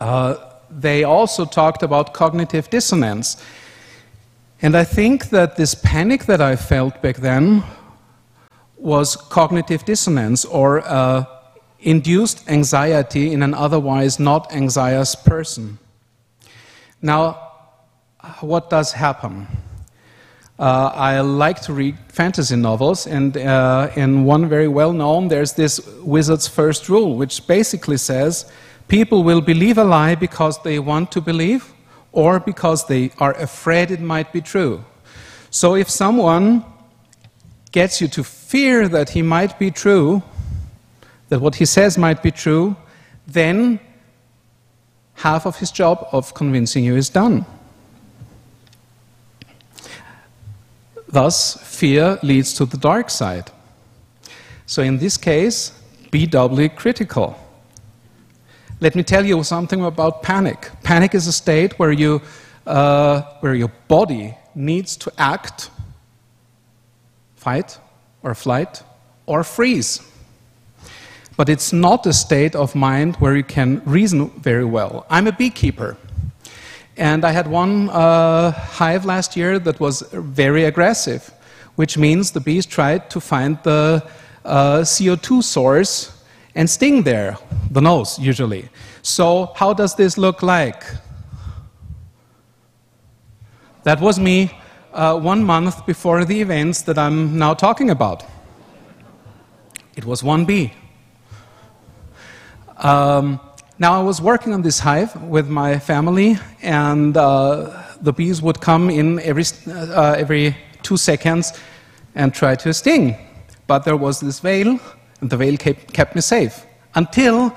Uh, 0.00 0.34
they 0.68 1.04
also 1.04 1.44
talked 1.44 1.84
about 1.84 2.12
cognitive 2.12 2.68
dissonance. 2.68 3.42
And 4.60 4.76
I 4.76 4.82
think 4.82 5.28
that 5.28 5.56
this 5.56 5.74
panic 5.74 6.24
that 6.24 6.40
I 6.40 6.56
felt 6.56 7.00
back 7.00 7.16
then 7.16 7.62
was 8.84 9.16
cognitive 9.16 9.82
dissonance 9.86 10.44
or 10.44 10.86
uh, 10.86 11.24
induced 11.80 12.46
anxiety 12.50 13.32
in 13.32 13.42
an 13.42 13.54
otherwise 13.54 14.20
not 14.20 14.52
anxious 14.52 15.14
person. 15.14 15.78
Now, 17.00 17.52
what 18.40 18.68
does 18.68 18.92
happen? 18.92 19.46
Uh, 20.58 20.90
I 20.94 21.20
like 21.20 21.62
to 21.62 21.72
read 21.72 21.96
fantasy 22.08 22.56
novels, 22.56 23.06
and 23.06 23.36
uh, 23.38 23.90
in 23.96 24.24
one 24.24 24.48
very 24.48 24.68
well 24.68 24.92
known, 24.92 25.28
there's 25.28 25.54
this 25.54 25.80
wizard's 26.02 26.46
first 26.46 26.88
rule, 26.90 27.16
which 27.16 27.46
basically 27.46 27.96
says 27.96 28.44
people 28.86 29.24
will 29.24 29.40
believe 29.40 29.78
a 29.78 29.84
lie 29.84 30.14
because 30.14 30.62
they 30.62 30.78
want 30.78 31.10
to 31.12 31.22
believe 31.22 31.72
or 32.12 32.38
because 32.38 32.86
they 32.86 33.10
are 33.18 33.32
afraid 33.32 33.90
it 33.90 34.00
might 34.00 34.30
be 34.30 34.42
true. 34.42 34.84
So 35.50 35.74
if 35.74 35.88
someone 35.88 36.64
gets 37.74 38.00
you 38.00 38.06
to 38.06 38.22
fear 38.22 38.86
that 38.88 39.10
he 39.10 39.20
might 39.20 39.58
be 39.58 39.68
true, 39.68 40.22
that 41.28 41.40
what 41.40 41.56
he 41.56 41.64
says 41.64 41.98
might 41.98 42.22
be 42.22 42.30
true, 42.30 42.76
then 43.26 43.80
half 45.14 45.44
of 45.44 45.58
his 45.58 45.72
job 45.72 46.06
of 46.12 46.32
convincing 46.34 46.84
you 46.84 46.94
is 46.94 47.08
done. 47.08 47.44
Thus, 51.08 51.56
fear 51.64 52.16
leads 52.22 52.54
to 52.54 52.64
the 52.64 52.76
dark 52.76 53.10
side. 53.10 53.50
So, 54.66 54.80
in 54.82 54.98
this 54.98 55.16
case, 55.16 55.72
be 56.12 56.26
doubly 56.26 56.68
critical. 56.68 57.36
Let 58.78 58.94
me 58.94 59.02
tell 59.02 59.26
you 59.26 59.42
something 59.42 59.84
about 59.84 60.22
panic. 60.22 60.70
Panic 60.84 61.12
is 61.12 61.26
a 61.26 61.32
state 61.32 61.76
where, 61.80 61.92
you, 61.92 62.22
uh, 62.68 63.22
where 63.40 63.56
your 63.56 63.72
body 63.88 64.36
needs 64.54 64.96
to 64.98 65.12
act, 65.18 65.70
fight, 67.44 67.78
or 68.22 68.34
flight, 68.34 68.82
or 69.26 69.44
freeze. 69.44 70.00
But 71.36 71.48
it's 71.48 71.72
not 71.72 72.06
a 72.06 72.12
state 72.12 72.54
of 72.56 72.74
mind 72.74 73.16
where 73.16 73.36
you 73.36 73.44
can 73.44 73.82
reason 73.84 74.30
very 74.42 74.64
well. 74.64 75.04
I'm 75.10 75.26
a 75.26 75.32
beekeeper. 75.32 75.96
And 76.96 77.24
I 77.24 77.32
had 77.32 77.46
one 77.46 77.90
uh, 77.90 78.52
hive 78.52 79.04
last 79.04 79.36
year 79.36 79.58
that 79.58 79.80
was 79.80 80.02
very 80.12 80.64
aggressive, 80.64 81.32
which 81.76 81.98
means 81.98 82.30
the 82.30 82.40
bees 82.40 82.66
tried 82.66 83.10
to 83.10 83.20
find 83.20 83.58
the 83.62 84.02
uh, 84.44 84.84
CO2 84.84 85.42
source 85.42 86.12
and 86.54 86.70
sting 86.70 87.02
there, 87.02 87.36
the 87.70 87.80
nose 87.80 88.18
usually. 88.18 88.68
So, 89.02 89.52
how 89.56 89.74
does 89.74 89.94
this 89.96 90.16
look 90.16 90.42
like? 90.42 90.84
That 93.82 94.00
was 94.00 94.18
me 94.18 94.50
uh, 94.94 95.18
one 95.18 95.44
month 95.44 95.84
before 95.84 96.24
the 96.24 96.40
events 96.40 96.82
that 96.82 96.96
I'm 96.96 97.36
now 97.36 97.52
talking 97.52 97.90
about. 97.90 98.24
It 99.96 100.04
was 100.04 100.22
one 100.22 100.44
bee. 100.44 100.72
Um, 102.78 103.40
now, 103.78 104.00
I 104.00 104.02
was 104.02 104.20
working 104.20 104.54
on 104.54 104.62
this 104.62 104.78
hive 104.78 105.20
with 105.22 105.48
my 105.48 105.78
family, 105.78 106.38
and 106.62 107.16
uh, 107.16 107.82
the 108.00 108.12
bees 108.12 108.40
would 108.40 108.60
come 108.60 108.88
in 108.88 109.18
every, 109.20 109.44
uh, 109.68 110.14
every 110.16 110.56
two 110.82 110.96
seconds 110.96 111.52
and 112.14 112.32
try 112.32 112.54
to 112.54 112.72
sting. 112.72 113.16
But 113.66 113.84
there 113.84 113.96
was 113.96 114.20
this 114.20 114.38
veil, 114.38 114.78
and 115.20 115.30
the 115.30 115.36
veil 115.36 115.56
kept, 115.56 115.92
kept 115.92 116.14
me 116.14 116.20
safe 116.20 116.66
until 116.94 117.56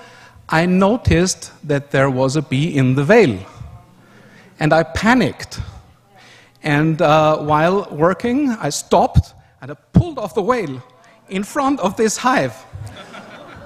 I 0.49 0.65
noticed 0.65 1.51
that 1.67 1.91
there 1.91 2.09
was 2.09 2.35
a 2.35 2.41
bee 2.41 2.75
in 2.75 2.95
the 2.95 3.03
veil. 3.03 3.37
And 4.59 4.73
I 4.73 4.83
panicked. 4.83 5.59
And 6.63 7.01
uh, 7.01 7.37
while 7.37 7.87
working, 7.91 8.49
I 8.49 8.69
stopped 8.69 9.33
and 9.61 9.71
I 9.71 9.75
pulled 9.93 10.17
off 10.17 10.33
the 10.35 10.41
veil 10.41 10.81
in 11.29 11.43
front 11.43 11.79
of 11.79 11.95
this 11.95 12.17
hive. 12.17 12.55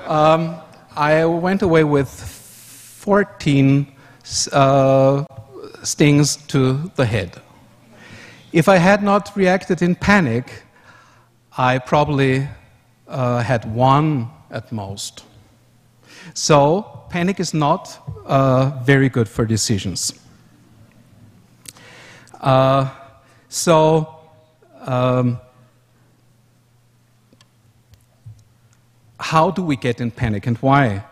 Um, 0.05 0.55
I 0.95 1.25
went 1.25 1.61
away 1.61 1.83
with 1.83 2.09
14 2.09 3.87
uh, 4.51 5.25
stings 5.83 6.35
to 6.47 6.91
the 6.95 7.05
head. 7.05 7.41
If 8.51 8.67
I 8.67 8.77
had 8.77 9.01
not 9.01 9.35
reacted 9.35 9.81
in 9.81 9.95
panic, 9.95 10.63
I 11.57 11.79
probably 11.79 12.47
uh, 13.07 13.41
had 13.41 13.65
one 13.73 14.29
at 14.49 14.71
most. 14.71 15.23
So, 16.33 17.05
panic 17.09 17.39
is 17.39 17.53
not 17.53 17.97
uh, 18.25 18.71
very 18.83 19.09
good 19.09 19.27
for 19.27 19.45
decisions. 19.45 20.20
Uh, 22.41 22.89
so, 23.49 24.15
um, 24.79 25.39
how 29.19 29.51
do 29.51 29.61
we 29.61 29.75
get 29.75 30.01
in 30.01 30.09
panic 30.09 30.47
and 30.47 30.57
why? 30.57 31.03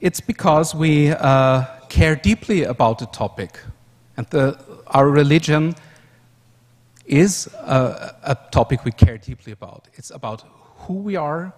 It's 0.00 0.20
because 0.20 0.74
we 0.74 1.10
uh, 1.10 1.64
care 1.88 2.16
deeply 2.16 2.64
about 2.64 2.98
the 2.98 3.06
topic. 3.06 3.60
And 4.16 4.26
the, 4.30 4.58
our 4.88 5.08
religion 5.08 5.76
is 7.06 7.46
a, 7.54 8.16
a 8.24 8.36
topic 8.50 8.84
we 8.84 8.90
care 8.90 9.18
deeply 9.18 9.52
about. 9.52 9.86
It's 9.94 10.10
about 10.10 10.42
who 10.78 10.94
we 10.94 11.14
are, 11.14 11.52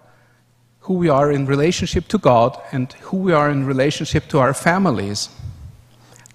who 0.81 0.93
we 0.93 1.09
are 1.09 1.31
in 1.31 1.47
relationship 1.47 2.07
to 2.09 2.19
God, 2.19 2.61
and 2.71 2.93
who 2.93 3.17
we 3.17 3.33
are 3.33 3.49
in 3.49 3.65
relationship 3.65 4.27
to 4.27 4.37
our 4.37 4.53
families. 4.53 5.29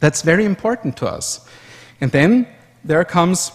That's 0.00 0.22
very 0.22 0.44
important 0.44 0.96
to 0.96 1.06
us. 1.06 1.48
And 2.00 2.10
then 2.10 2.48
there 2.84 3.04
comes 3.04 3.50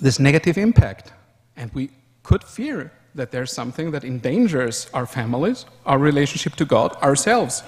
this 0.00 0.18
negative 0.18 0.58
impact. 0.58 1.12
And 1.56 1.72
we 1.72 1.90
could 2.22 2.44
fear 2.44 2.92
that 3.14 3.30
there's 3.30 3.52
something 3.52 3.90
that 3.92 4.04
endangers 4.04 4.88
our 4.92 5.06
families, 5.06 5.64
our 5.86 5.98
relationship 5.98 6.54
to 6.56 6.64
God, 6.64 6.94
ourselves. 7.02 7.62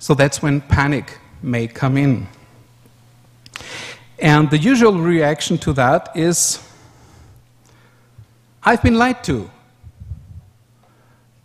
So 0.00 0.14
that's 0.14 0.42
when 0.42 0.60
panic 0.60 1.18
may 1.42 1.66
come 1.66 1.96
in. 1.96 2.26
And 4.18 4.50
the 4.50 4.58
usual 4.58 4.98
reaction 4.98 5.56
to 5.58 5.72
that 5.74 6.10
is 6.14 6.58
I've 8.62 8.82
been 8.82 8.96
lied 8.98 9.24
to. 9.24 9.50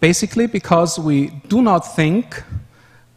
Basically, 0.01 0.47
because 0.47 0.99
we 0.99 1.27
do 1.47 1.61
not 1.61 1.95
think 1.95 2.43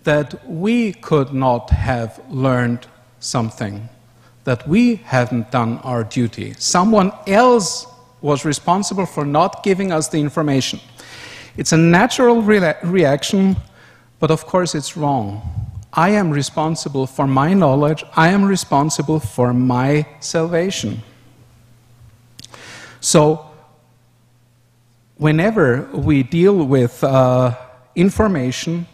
that 0.04 0.46
we 0.48 0.92
could 0.92 1.34
not 1.34 1.70
have 1.70 2.20
learned 2.30 2.86
something, 3.18 3.88
that 4.48 4.66
we 4.66 4.96
haven't 5.04 5.50
done 5.50 5.76
our 5.84 6.02
duty. 6.02 6.54
Someone 6.56 7.12
else 7.26 7.86
was 8.22 8.46
responsible 8.46 9.04
for 9.04 9.26
not 9.26 9.62
giving 9.62 9.92
us 9.92 10.08
the 10.08 10.16
information. 10.16 10.80
It's 11.58 11.72
a 11.72 11.76
natural 11.76 12.40
re 12.40 12.58
reaction, 12.82 13.58
but 14.18 14.30
of 14.30 14.46
course 14.46 14.74
it's 14.74 14.96
wrong. 14.96 15.42
I 15.92 16.08
am 16.20 16.30
responsible 16.30 17.06
for 17.06 17.26
my 17.26 17.52
knowledge, 17.52 18.02
I 18.16 18.28
am 18.28 18.42
responsible 18.42 19.20
for 19.20 19.52
my 19.52 20.06
salvation. 20.20 21.02
So, 23.00 23.50
whenever 25.18 25.90
we 25.92 26.22
deal 26.22 26.64
with 26.64 27.04
uh, 27.04 27.54
information 27.94 28.86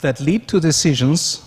that 0.00 0.18
lead 0.18 0.48
to 0.48 0.58
decisions, 0.58 1.40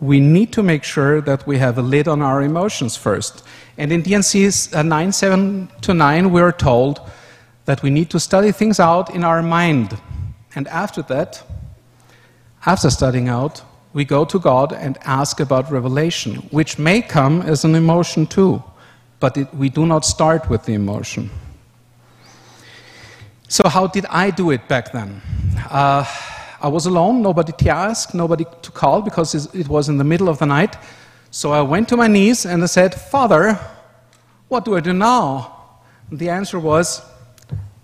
we 0.00 0.20
need 0.20 0.52
to 0.52 0.62
make 0.62 0.84
sure 0.84 1.20
that 1.20 1.46
we 1.46 1.58
have 1.58 1.78
a 1.78 1.82
lid 1.82 2.08
on 2.08 2.20
our 2.20 2.42
emotions 2.42 2.96
first. 2.96 3.44
And 3.78 3.92
in 3.92 4.02
D&C 4.02 4.46
uh, 4.46 4.82
979, 4.82 6.30
we're 6.30 6.52
told 6.52 7.00
that 7.64 7.82
we 7.82 7.90
need 7.90 8.10
to 8.10 8.20
study 8.20 8.52
things 8.52 8.78
out 8.78 9.14
in 9.14 9.24
our 9.24 9.42
mind. 9.42 9.98
And 10.54 10.68
after 10.68 11.02
that, 11.02 11.42
after 12.66 12.90
studying 12.90 13.28
out, 13.28 13.62
we 13.92 14.04
go 14.04 14.24
to 14.24 14.38
God 14.38 14.72
and 14.72 14.98
ask 15.04 15.40
about 15.40 15.70
revelation, 15.70 16.36
which 16.50 16.78
may 16.78 17.00
come 17.00 17.42
as 17.42 17.64
an 17.64 17.74
emotion 17.74 18.26
too, 18.26 18.62
but 19.20 19.36
it, 19.36 19.54
we 19.54 19.68
do 19.68 19.86
not 19.86 20.04
start 20.04 20.50
with 20.50 20.64
the 20.64 20.74
emotion. 20.74 21.30
So, 23.48 23.68
how 23.68 23.86
did 23.86 24.06
I 24.06 24.30
do 24.30 24.50
it 24.50 24.66
back 24.66 24.92
then? 24.92 25.22
Uh, 25.70 26.04
I 26.64 26.68
was 26.68 26.86
alone, 26.86 27.20
nobody 27.20 27.52
to 27.52 27.68
ask, 27.68 28.14
nobody 28.14 28.44
to 28.62 28.70
call 28.72 29.02
because 29.02 29.34
it 29.54 29.68
was 29.68 29.88
in 29.88 29.98
the 29.98 30.04
middle 30.04 30.28
of 30.28 30.38
the 30.38 30.46
night. 30.46 30.76
So 31.30 31.52
I 31.52 31.60
went 31.60 31.88
to 31.90 31.96
my 31.96 32.08
knees 32.08 32.46
and 32.46 32.62
I 32.62 32.66
said, 32.66 32.94
Father, 32.94 33.58
what 34.48 34.64
do 34.64 34.76
I 34.76 34.80
do 34.80 34.92
now? 34.92 35.80
And 36.10 36.18
the 36.18 36.30
answer 36.30 36.58
was, 36.58 37.02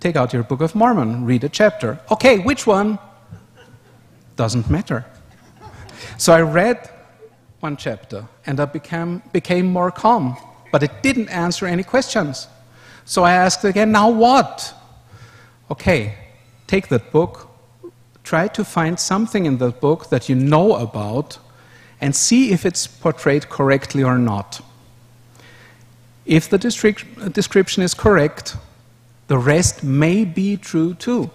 Take 0.01 0.17
out 0.17 0.33
your 0.33 0.45
Book 0.45 0.63
of 0.63 0.75
Mormon, 0.75 1.27
read 1.27 1.45
a 1.45 1.49
chapter. 1.51 2.01
Okay, 2.11 2.39
which 2.39 2.67
one? 2.67 2.99
Doesn't 4.37 4.71
matter. 4.71 5.05
So 6.17 6.33
I 6.33 6.41
read 6.41 6.89
one 7.61 7.77
chapter 7.77 8.27
and 8.47 8.59
I 8.61 8.65
became, 8.65 9.23
became 9.33 9.67
more 9.67 9.91
calm 9.91 10.37
but 10.71 10.83
it 10.83 11.03
didn't 11.03 11.29
answer 11.29 11.67
any 11.67 11.83
questions. 11.83 12.49
So 13.05 13.25
I 13.25 13.33
asked 13.33 13.65
again, 13.65 13.93
now 13.93 14.11
what? 14.11 14.75
Okay, 15.71 16.15
take 16.67 16.89
that 16.89 17.11
book, 17.13 17.50
try 18.31 18.47
to 18.47 18.65
find 18.65 18.97
something 19.01 19.45
in 19.45 19.59
the 19.59 19.73
book 19.73 20.09
that 20.09 20.29
you 20.29 20.37
know 20.37 20.77
about, 20.77 21.39
and 22.01 22.15
see 22.15 22.53
if 22.53 22.65
it's 22.65 22.87
portrayed 22.87 23.49
correctly 23.49 24.05
or 24.05 24.19
not. 24.19 24.61
If 26.25 26.49
the 26.49 26.57
description 26.59 27.83
is 27.83 27.93
correct, 27.93 28.57
the 29.27 29.37
rest 29.37 29.83
may 29.83 30.25
be 30.25 30.57
true 30.57 30.95
too. 30.95 31.31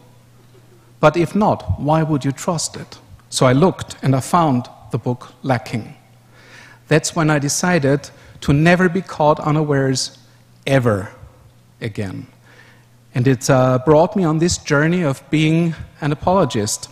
But 1.02 1.18
if 1.18 1.36
not, 1.36 1.82
why 1.82 2.02
would 2.02 2.24
you 2.24 2.32
trust 2.32 2.78
it? 2.78 2.98
So 3.30 3.46
I 3.46 3.52
looked 3.52 3.98
and 4.02 4.16
I 4.16 4.22
found 4.22 4.70
the 4.92 4.98
book 4.98 5.34
lacking. 5.44 5.96
That's 6.88 7.14
when 7.14 7.30
I 7.30 7.40
decided 7.40 8.10
to 8.40 8.54
never 8.54 8.88
be 8.88 9.02
caught 9.02 9.40
unawares 9.42 10.18
ever 10.66 11.12
again. 11.82 12.28
And 13.16 13.28
it 13.28 13.50
uh, 13.50 13.80
brought 13.86 14.18
me 14.18 14.26
on 14.26 14.40
this 14.40 14.58
journey 14.58 15.04
of 15.04 15.24
being 15.30 15.74
an 16.02 16.12
apologist, 16.12 16.90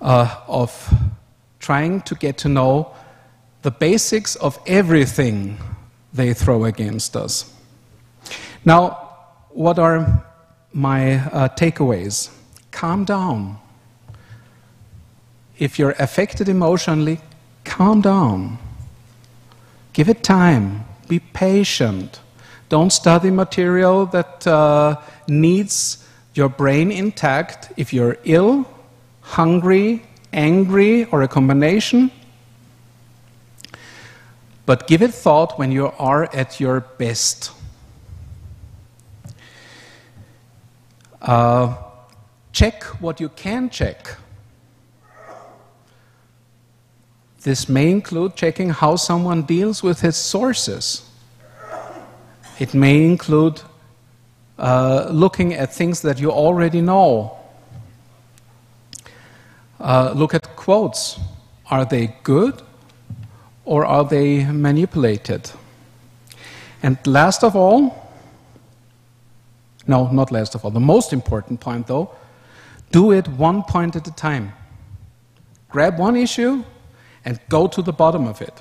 uh, 0.00 0.36
of 0.46 0.94
trying 1.58 2.00
to 2.02 2.14
get 2.14 2.38
to 2.38 2.48
know 2.48 2.94
the 3.62 3.72
basics 3.72 4.36
of 4.36 4.56
everything 4.66 5.58
they 6.12 6.32
throw 6.32 6.64
against 6.64 7.16
us. 7.16 7.52
Now, 8.64 9.08
what 9.50 9.80
are 9.80 10.24
my 10.72 11.16
uh, 11.16 11.48
takeaways? 11.48 12.30
Calm 12.70 13.04
down. 13.04 13.58
If 15.58 15.76
you're 15.76 15.96
affected 15.98 16.48
emotionally, 16.48 17.20
calm 17.64 18.00
down. 18.00 18.58
Give 19.92 20.08
it 20.08 20.22
time. 20.22 20.84
Be 21.08 21.18
patient. 21.18 22.20
Don't 22.70 22.90
study 22.90 23.32
material 23.32 24.06
that 24.06 24.46
uh, 24.46 25.00
needs 25.26 26.06
your 26.34 26.48
brain 26.48 26.92
intact. 26.92 27.72
If 27.76 27.92
you're 27.92 28.16
ill, 28.22 28.64
hungry, 29.22 30.04
angry, 30.32 31.04
or 31.06 31.22
a 31.22 31.28
combination, 31.28 32.12
but 34.66 34.86
give 34.86 35.02
it 35.02 35.12
thought 35.12 35.58
when 35.58 35.72
you 35.72 35.88
are 35.98 36.32
at 36.32 36.60
your 36.60 36.78
best. 36.80 37.50
Uh, 41.20 41.74
check 42.52 42.84
what 43.00 43.18
you 43.18 43.30
can 43.30 43.68
check. 43.68 44.16
This 47.42 47.68
may 47.68 47.90
include 47.90 48.36
checking 48.36 48.70
how 48.70 48.94
someone 48.94 49.42
deals 49.42 49.82
with 49.82 50.02
his 50.02 50.14
sources. 50.14 51.09
It 52.60 52.74
may 52.74 53.06
include 53.06 53.62
uh, 54.58 55.08
looking 55.10 55.54
at 55.54 55.72
things 55.72 56.02
that 56.02 56.20
you 56.20 56.30
already 56.30 56.82
know. 56.82 57.38
Uh, 59.80 60.12
look 60.14 60.34
at 60.34 60.56
quotes. 60.56 61.18
Are 61.70 61.86
they 61.86 62.14
good 62.22 62.60
or 63.64 63.86
are 63.86 64.04
they 64.04 64.44
manipulated? 64.44 65.50
And 66.82 66.98
last 67.06 67.42
of 67.42 67.56
all, 67.56 68.12
no, 69.86 70.10
not 70.10 70.30
last 70.30 70.54
of 70.54 70.62
all, 70.62 70.70
the 70.70 70.80
most 70.80 71.14
important 71.14 71.60
point 71.60 71.86
though, 71.86 72.10
do 72.92 73.10
it 73.12 73.26
one 73.26 73.62
point 73.62 73.96
at 73.96 74.06
a 74.06 74.12
time. 74.12 74.52
Grab 75.70 75.98
one 75.98 76.14
issue 76.14 76.62
and 77.24 77.40
go 77.48 77.66
to 77.68 77.80
the 77.80 77.92
bottom 77.92 78.26
of 78.26 78.42
it. 78.42 78.52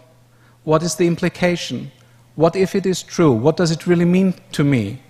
What 0.63 0.83
is 0.83 0.95
the 0.95 1.05
implication? 1.05 1.91
What 2.39 2.55
if 2.55 2.73
it 2.73 2.85
is 2.85 3.03
true? 3.03 3.33
What 3.33 3.57
does 3.57 3.69
it 3.69 3.85
really 3.85 4.05
mean 4.05 4.33
to 4.53 4.63
me? 4.63 5.01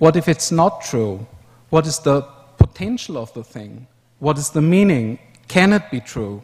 What 0.00 0.16
if 0.16 0.26
it's 0.26 0.50
not 0.50 0.82
true? 0.82 1.24
What 1.68 1.86
is 1.86 2.00
the 2.00 2.22
potential 2.58 3.18
of 3.18 3.32
the 3.34 3.44
thing? 3.44 3.86
What 4.18 4.36
is 4.36 4.50
the 4.50 4.60
meaning? 4.60 5.20
Can 5.46 5.72
it 5.72 5.88
be 5.92 6.00
true? 6.00 6.42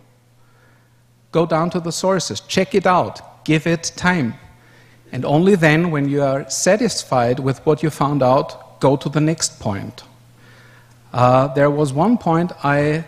Go 1.33 1.45
down 1.45 1.71
to 1.71 1.81
the 1.81 1.91
sources, 1.91 2.39
check 2.39 2.73
it 2.73 2.87
out, 2.87 3.45
give 3.45 3.67
it 3.67 3.91
time. 3.97 4.35
And 5.11 5.25
only 5.25 5.57
then, 5.57 5.91
when 5.91 6.09
you 6.09 6.23
are 6.23 6.49
satisfied 6.49 7.41
with 7.41 7.67
what 7.67 7.83
you 7.83 7.91
found 7.91 8.23
out, 8.23 8.79
go 8.79 8.97
to 8.97 9.09
the 9.09 9.21
next 9.21 9.59
point. 9.59 10.05
Uh, 11.13 11.49
there 11.49 11.69
was 11.69 11.93
one 11.93 12.17
point 12.17 12.53
I, 12.63 13.05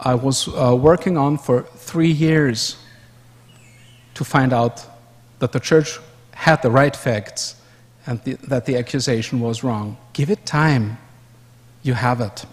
I 0.00 0.14
was 0.14 0.48
uh, 0.48 0.74
working 0.74 1.18
on 1.18 1.36
for 1.36 1.64
three 1.76 2.10
years 2.10 2.78
to 4.14 4.24
find 4.24 4.54
out 4.54 4.86
that 5.38 5.52
the 5.52 5.60
church 5.60 5.98
had 6.32 6.62
the 6.62 6.70
right 6.70 6.94
facts 6.94 7.56
and 8.06 8.22
the, 8.24 8.34
that 8.48 8.66
the 8.66 8.76
accusation 8.76 9.40
was 9.40 9.64
wrong. 9.64 9.96
Give 10.12 10.30
it 10.30 10.44
time. 10.46 10.98
You 11.82 11.94
have 11.94 12.20
it. 12.20 12.44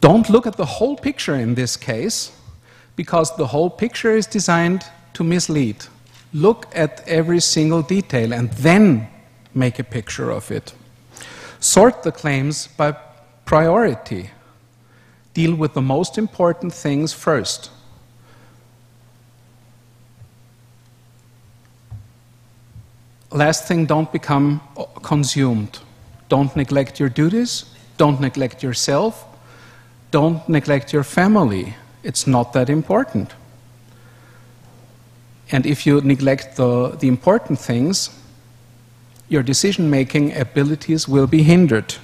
Don't 0.00 0.28
look 0.28 0.46
at 0.46 0.56
the 0.56 0.66
whole 0.66 0.96
picture 0.96 1.34
in 1.34 1.54
this 1.54 1.76
case 1.76 2.32
because 2.94 3.34
the 3.36 3.46
whole 3.46 3.70
picture 3.70 4.16
is 4.16 4.26
designed 4.26 4.84
to 5.14 5.24
mislead. 5.24 5.76
Look 6.32 6.66
at 6.74 7.02
every 7.06 7.40
single 7.40 7.82
detail 7.82 8.32
and 8.32 8.50
then 8.52 9.08
make 9.54 9.78
a 9.78 9.84
picture 9.84 10.30
of 10.30 10.50
it. 10.50 10.74
Sort 11.60 12.02
the 12.02 12.12
claims 12.12 12.68
by 12.68 12.94
priority. 13.44 14.30
Deal 15.32 15.54
with 15.54 15.74
the 15.74 15.82
most 15.82 16.18
important 16.18 16.72
things 16.72 17.12
first. 17.12 17.70
Last 23.30 23.66
thing, 23.66 23.86
don't 23.86 24.10
become 24.12 24.60
consumed. 25.02 25.78
Don't 26.28 26.54
neglect 26.56 27.00
your 27.00 27.08
duties. 27.08 27.64
Don't 27.96 28.20
neglect 28.20 28.62
yourself. 28.62 29.24
Don't 30.10 30.48
neglect 30.48 30.92
your 30.92 31.04
family 31.04 31.74
it's 32.06 32.26
not 32.26 32.52
that 32.52 32.70
important. 32.70 33.34
And 35.50 35.66
if 35.66 35.86
you 35.86 36.00
neglect 36.00 36.56
the, 36.56 36.96
the 37.00 37.08
important 37.08 37.58
things, 37.58 38.10
your 39.28 39.42
decision 39.42 39.90
making 39.90 40.36
abilities 40.36 41.08
will 41.08 41.26
be 41.26 41.42
hindered. 41.42 41.96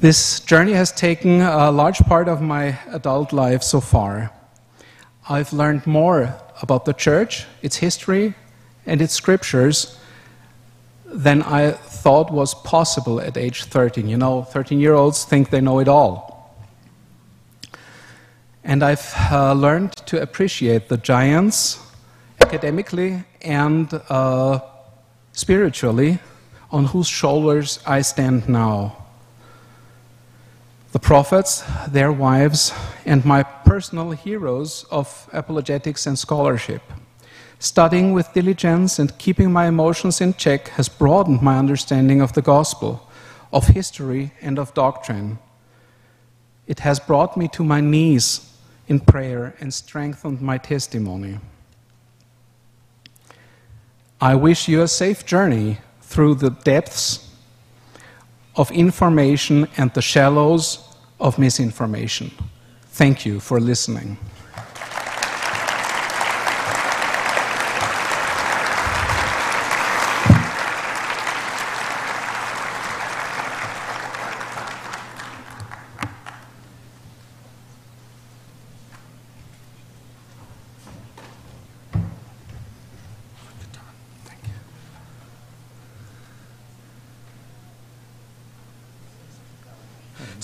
This 0.00 0.40
journey 0.40 0.72
has 0.72 0.90
taken 0.90 1.40
a 1.40 1.70
large 1.70 2.00
part 2.00 2.28
of 2.28 2.42
my 2.42 2.78
adult 2.90 3.32
life 3.32 3.62
so 3.62 3.80
far. 3.80 4.32
I've 5.28 5.52
learned 5.52 5.86
more 5.86 6.34
about 6.60 6.84
the 6.84 6.92
church, 6.92 7.46
its 7.62 7.76
history, 7.76 8.34
and 8.86 9.00
its 9.00 9.14
scriptures 9.14 9.98
than 11.04 11.42
I 11.42 11.72
thought 11.72 12.32
was 12.32 12.54
possible 12.54 13.20
at 13.20 13.36
age 13.36 13.64
13. 13.64 14.08
You 14.08 14.16
know, 14.16 14.42
13 14.42 14.80
year 14.80 14.94
olds 14.94 15.24
think 15.24 15.50
they 15.50 15.60
know 15.60 15.78
it 15.78 15.88
all. 15.88 16.32
And 18.64 18.82
I've 18.82 19.14
uh, 19.30 19.52
learned 19.52 19.96
to 20.06 20.22
appreciate 20.22 20.88
the 20.88 20.96
giants 20.96 21.78
academically 22.40 23.24
and 23.42 23.92
uh, 24.08 24.60
spiritually 25.32 26.18
on 26.70 26.86
whose 26.86 27.08
shoulders 27.08 27.80
I 27.86 28.02
stand 28.02 28.48
now. 28.48 28.96
The 30.92 30.98
prophets, 30.98 31.64
their 31.88 32.12
wives, 32.12 32.72
and 33.04 33.24
my 33.24 33.42
personal 33.42 34.10
heroes 34.12 34.84
of 34.90 35.28
apologetics 35.32 36.06
and 36.06 36.18
scholarship. 36.18 36.82
Studying 37.62 38.12
with 38.12 38.32
diligence 38.32 38.98
and 38.98 39.16
keeping 39.18 39.52
my 39.52 39.68
emotions 39.68 40.20
in 40.20 40.34
check 40.34 40.66
has 40.70 40.88
broadened 40.88 41.42
my 41.42 41.56
understanding 41.56 42.20
of 42.20 42.32
the 42.32 42.42
gospel, 42.42 43.08
of 43.52 43.68
history, 43.68 44.32
and 44.40 44.58
of 44.58 44.74
doctrine. 44.74 45.38
It 46.66 46.80
has 46.80 46.98
brought 46.98 47.36
me 47.36 47.46
to 47.52 47.62
my 47.62 47.80
knees 47.80 48.52
in 48.88 48.98
prayer 48.98 49.54
and 49.60 49.72
strengthened 49.72 50.42
my 50.42 50.58
testimony. 50.58 51.38
I 54.20 54.34
wish 54.34 54.66
you 54.66 54.82
a 54.82 54.88
safe 54.88 55.24
journey 55.24 55.78
through 56.00 56.34
the 56.34 56.50
depths 56.50 57.30
of 58.56 58.72
information 58.72 59.68
and 59.76 59.94
the 59.94 60.02
shallows 60.02 60.80
of 61.20 61.38
misinformation. 61.38 62.32
Thank 62.86 63.24
you 63.24 63.38
for 63.38 63.60
listening. 63.60 64.18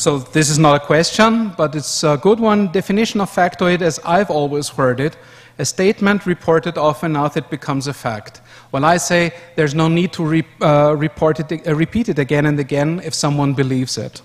So 0.08 0.16
this 0.16 0.48
is 0.48 0.58
not 0.58 0.74
a 0.74 0.86
question, 0.86 1.52
but 1.54 1.74
it's 1.76 2.02
a 2.02 2.16
good 2.16 2.40
one. 2.40 2.72
Definition 2.72 3.20
of 3.20 3.30
factoid, 3.30 3.82
as 3.82 4.00
I've 4.06 4.30
always 4.30 4.70
heard 4.70 5.00
it, 5.00 5.18
A 5.58 5.64
statement 5.64 6.24
reported 6.24 6.78
often 6.78 7.12
enough, 7.12 7.36
it 7.36 7.50
becomes 7.50 7.88
a 7.88 7.92
fact. 7.92 8.40
Well, 8.70 8.84
I 8.84 8.96
say 8.96 9.32
there's 9.56 9.74
no 9.74 9.88
need 9.88 10.12
to 10.12 10.24
re, 10.24 10.44
uh, 10.62 10.94
report 10.96 11.40
it, 11.40 11.66
uh, 11.66 11.74
repeat 11.74 12.08
it 12.08 12.18
again 12.18 12.46
and 12.46 12.60
again 12.60 13.02
if 13.04 13.12
someone 13.12 13.54
believes 13.54 13.98
it. 13.98 14.22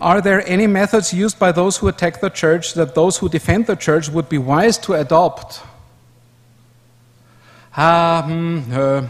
Are 0.00 0.20
there 0.20 0.46
any 0.46 0.66
methods 0.66 1.14
used 1.14 1.38
by 1.38 1.52
those 1.52 1.78
who 1.78 1.88
attack 1.88 2.20
the 2.20 2.30
church 2.30 2.74
that 2.74 2.94
those 2.94 3.16
who 3.16 3.28
defend 3.28 3.66
the 3.66 3.76
church 3.76 4.10
would 4.10 4.28
be 4.28 4.38
wise 4.38 4.76
to 4.78 4.94
adopt? 4.94 5.62
Um, 7.76 8.64
uh, 8.72 9.06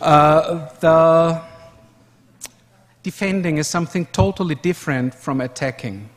uh, 0.00 0.68
the 0.80 1.49
defending 3.02 3.58
is 3.58 3.66
something 3.66 4.06
totally 4.06 4.54
different 4.54 5.14
from 5.14 5.40
attacking. 5.40 6.08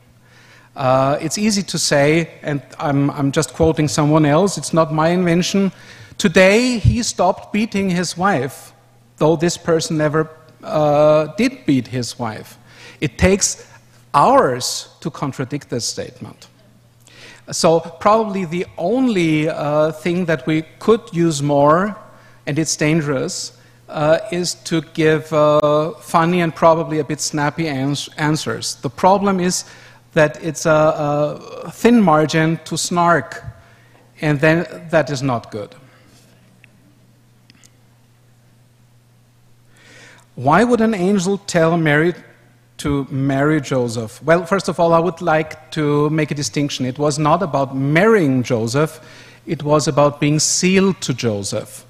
Uh, 0.76 1.18
it's 1.20 1.38
easy 1.38 1.62
to 1.62 1.78
say, 1.78 2.30
and 2.42 2.60
I'm, 2.78 3.10
I'm 3.10 3.30
just 3.30 3.54
quoting 3.54 3.88
someone 3.88 4.26
else, 4.26 4.58
it's 4.58 4.72
not 4.72 4.92
my 4.92 5.08
invention. 5.08 5.72
Today 6.18 6.78
he 6.78 7.02
stopped 7.02 7.52
beating 7.52 7.90
his 7.90 8.16
wife, 8.16 8.72
though 9.18 9.36
this 9.36 9.56
person 9.56 9.98
never 9.98 10.28
uh, 10.62 11.26
did 11.36 11.64
beat 11.66 11.88
his 11.88 12.18
wife. 12.18 12.58
It 13.00 13.18
takes 13.18 13.68
hours 14.12 14.88
to 15.00 15.10
contradict 15.10 15.70
this 15.70 15.84
statement. 15.84 16.48
So, 17.50 17.80
probably 17.80 18.46
the 18.46 18.64
only 18.78 19.50
uh, 19.50 19.92
thing 19.92 20.24
that 20.24 20.46
we 20.46 20.62
could 20.78 21.02
use 21.12 21.42
more, 21.42 21.94
and 22.46 22.58
it's 22.58 22.74
dangerous, 22.74 23.58
uh, 23.88 24.18
is 24.32 24.54
to 24.54 24.80
give 24.94 25.32
uh, 25.32 25.92
funny 25.92 26.40
and 26.40 26.54
probably 26.54 26.98
a 26.98 27.04
bit 27.04 27.20
snappy 27.20 27.68
ans 27.68 28.08
answers. 28.16 28.76
The 28.76 28.90
problem 28.90 29.40
is 29.40 29.64
that 30.14 30.42
it's 30.42 30.66
a, 30.66 30.70
a 31.64 31.70
thin 31.70 32.00
margin 32.00 32.58
to 32.64 32.76
snark, 32.78 33.44
and 34.20 34.40
then 34.40 34.66
that 34.90 35.10
is 35.10 35.22
not 35.22 35.50
good. 35.50 35.74
Why 40.34 40.64
would 40.64 40.80
an 40.80 40.94
angel 40.94 41.38
tell 41.38 41.76
Mary 41.76 42.14
to 42.78 43.06
marry 43.10 43.60
Joseph? 43.60 44.20
Well, 44.22 44.44
first 44.46 44.68
of 44.68 44.80
all, 44.80 44.92
I 44.92 44.98
would 44.98 45.20
like 45.20 45.70
to 45.72 46.10
make 46.10 46.32
a 46.32 46.34
distinction. 46.34 46.86
It 46.86 46.98
was 46.98 47.18
not 47.18 47.42
about 47.42 47.76
marrying 47.76 48.42
Joseph, 48.42 49.00
it 49.46 49.62
was 49.62 49.86
about 49.86 50.20
being 50.20 50.38
sealed 50.38 51.00
to 51.02 51.14
Joseph. 51.14 51.84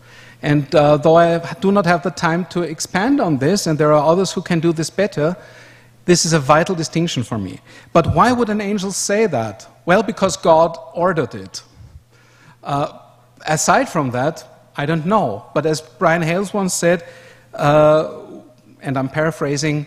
And 0.45 0.75
uh, 0.75 0.99
though 0.99 1.17
I 1.17 1.55
do 1.61 1.73
not 1.73 1.87
have 1.87 2.03
the 2.03 2.11
time 2.11 2.45
to 2.51 2.61
expand 2.61 3.19
on 3.19 3.39
this, 3.39 3.67
and 3.67 3.79
there 3.79 3.95
are 3.95 4.13
others 4.13 4.33
who 4.33 4.43
can 4.43 4.61
do 4.61 4.75
this 4.75 4.91
better, 4.91 5.37
this 6.05 6.27
is 6.27 6.35
a 6.35 6.39
vital 6.39 6.75
distinction 6.75 7.23
for 7.23 7.39
me. 7.39 7.61
But 7.95 8.15
why 8.15 8.31
would 8.31 8.51
an 8.51 8.61
angel 8.61 8.93
say 8.93 9.27
that? 9.27 9.67
Well, 9.87 10.03
because 10.03 10.37
God 10.37 10.77
ordered 10.93 11.35
it. 11.35 11.63
Uh, 12.63 12.99
aside 13.47 13.89
from 13.89 14.11
that, 14.11 14.45
I 14.77 14.85
don't 14.85 15.07
know. 15.07 15.47
But 15.55 15.65
as 15.65 15.81
Brian 15.81 16.21
Hales 16.21 16.53
once 16.53 16.75
said, 16.75 17.07
uh, 17.55 18.21
and 18.83 18.99
I'm 18.99 19.09
paraphrasing, 19.09 19.87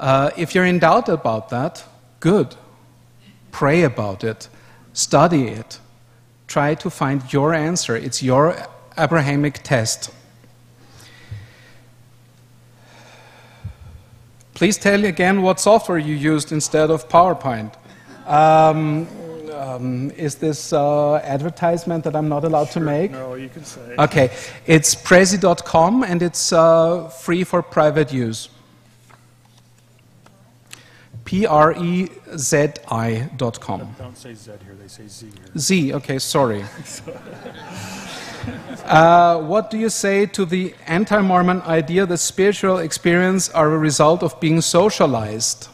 uh, 0.00 0.32
if 0.36 0.52
you're 0.52 0.66
in 0.66 0.80
doubt 0.80 1.08
about 1.08 1.50
that, 1.50 1.84
good. 2.18 2.56
Pray 3.52 3.84
about 3.84 4.24
it, 4.24 4.48
study 4.94 5.46
it, 5.46 5.78
try 6.48 6.74
to 6.74 6.90
find 6.90 7.32
your 7.32 7.54
answer. 7.54 7.94
It's 7.94 8.20
your 8.20 8.56
Abrahamic 8.98 9.62
test. 9.62 10.10
Please 14.54 14.78
tell 14.78 14.98
me 14.98 15.08
again 15.08 15.42
what 15.42 15.58
software 15.58 15.98
you 15.98 16.14
used 16.14 16.52
instead 16.52 16.90
of 16.90 17.08
PowerPoint. 17.08 17.74
Um, 18.26 19.08
um, 19.52 20.10
is 20.12 20.36
this 20.36 20.72
uh, 20.72 21.16
advertisement 21.16 22.04
that 22.04 22.14
I'm 22.14 22.28
not 22.28 22.44
allowed 22.44 22.68
sure. 22.68 22.74
to 22.74 22.80
make? 22.80 23.12
No, 23.12 23.34
you 23.34 23.48
can 23.48 23.64
say. 23.64 23.94
Okay, 23.98 24.30
it's 24.66 24.94
prezi.com 24.94 26.04
and 26.04 26.22
it's 26.22 26.52
uh, 26.52 27.08
free 27.08 27.44
for 27.44 27.62
private 27.62 28.12
use. 28.12 28.48
P 31.24 31.46
R 31.46 31.72
E 31.72 32.08
Z 32.36 32.74
I.com. 32.88 33.96
Don't 33.98 34.18
say 34.18 34.34
Z 34.34 34.50
here, 34.64 34.74
they 34.74 34.88
say 34.88 35.06
Z 35.06 35.26
here. 35.26 35.58
Z, 35.58 35.94
okay, 35.94 36.18
sorry. 36.18 36.64
uh, 38.84 39.40
what 39.40 39.70
do 39.70 39.78
you 39.78 39.88
say 39.88 40.26
to 40.26 40.44
the 40.44 40.74
anti 40.86 41.20
Mormon 41.20 41.62
idea 41.62 42.06
that 42.06 42.18
spiritual 42.18 42.78
experience 42.78 43.48
are 43.50 43.72
a 43.72 43.78
result 43.78 44.22
of 44.22 44.38
being 44.40 44.60
socialized? 44.60 45.68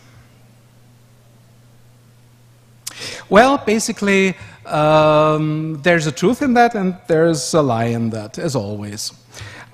Well, 3.28 3.58
basically, 3.58 4.36
um, 4.64 5.80
there's 5.82 6.06
a 6.06 6.12
truth 6.12 6.42
in 6.42 6.54
that 6.54 6.74
and 6.74 6.96
there's 7.06 7.54
a 7.54 7.62
lie 7.62 7.86
in 7.86 8.10
that, 8.10 8.38
as 8.38 8.54
always. 8.54 9.12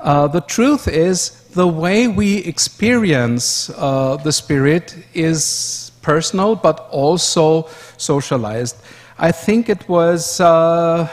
Uh, 0.00 0.26
the 0.26 0.40
truth 0.40 0.88
is, 0.88 1.30
the 1.54 1.66
way 1.66 2.08
we 2.08 2.38
experience 2.38 3.70
uh, 3.70 4.16
the 4.16 4.32
Spirit 4.32 4.96
is 5.14 5.92
personal 6.02 6.56
but 6.56 6.88
also 6.90 7.68
socialized. 7.96 8.76
I 9.18 9.32
think 9.32 9.68
it 9.68 9.88
was 9.88 10.40
uh, 10.40 11.08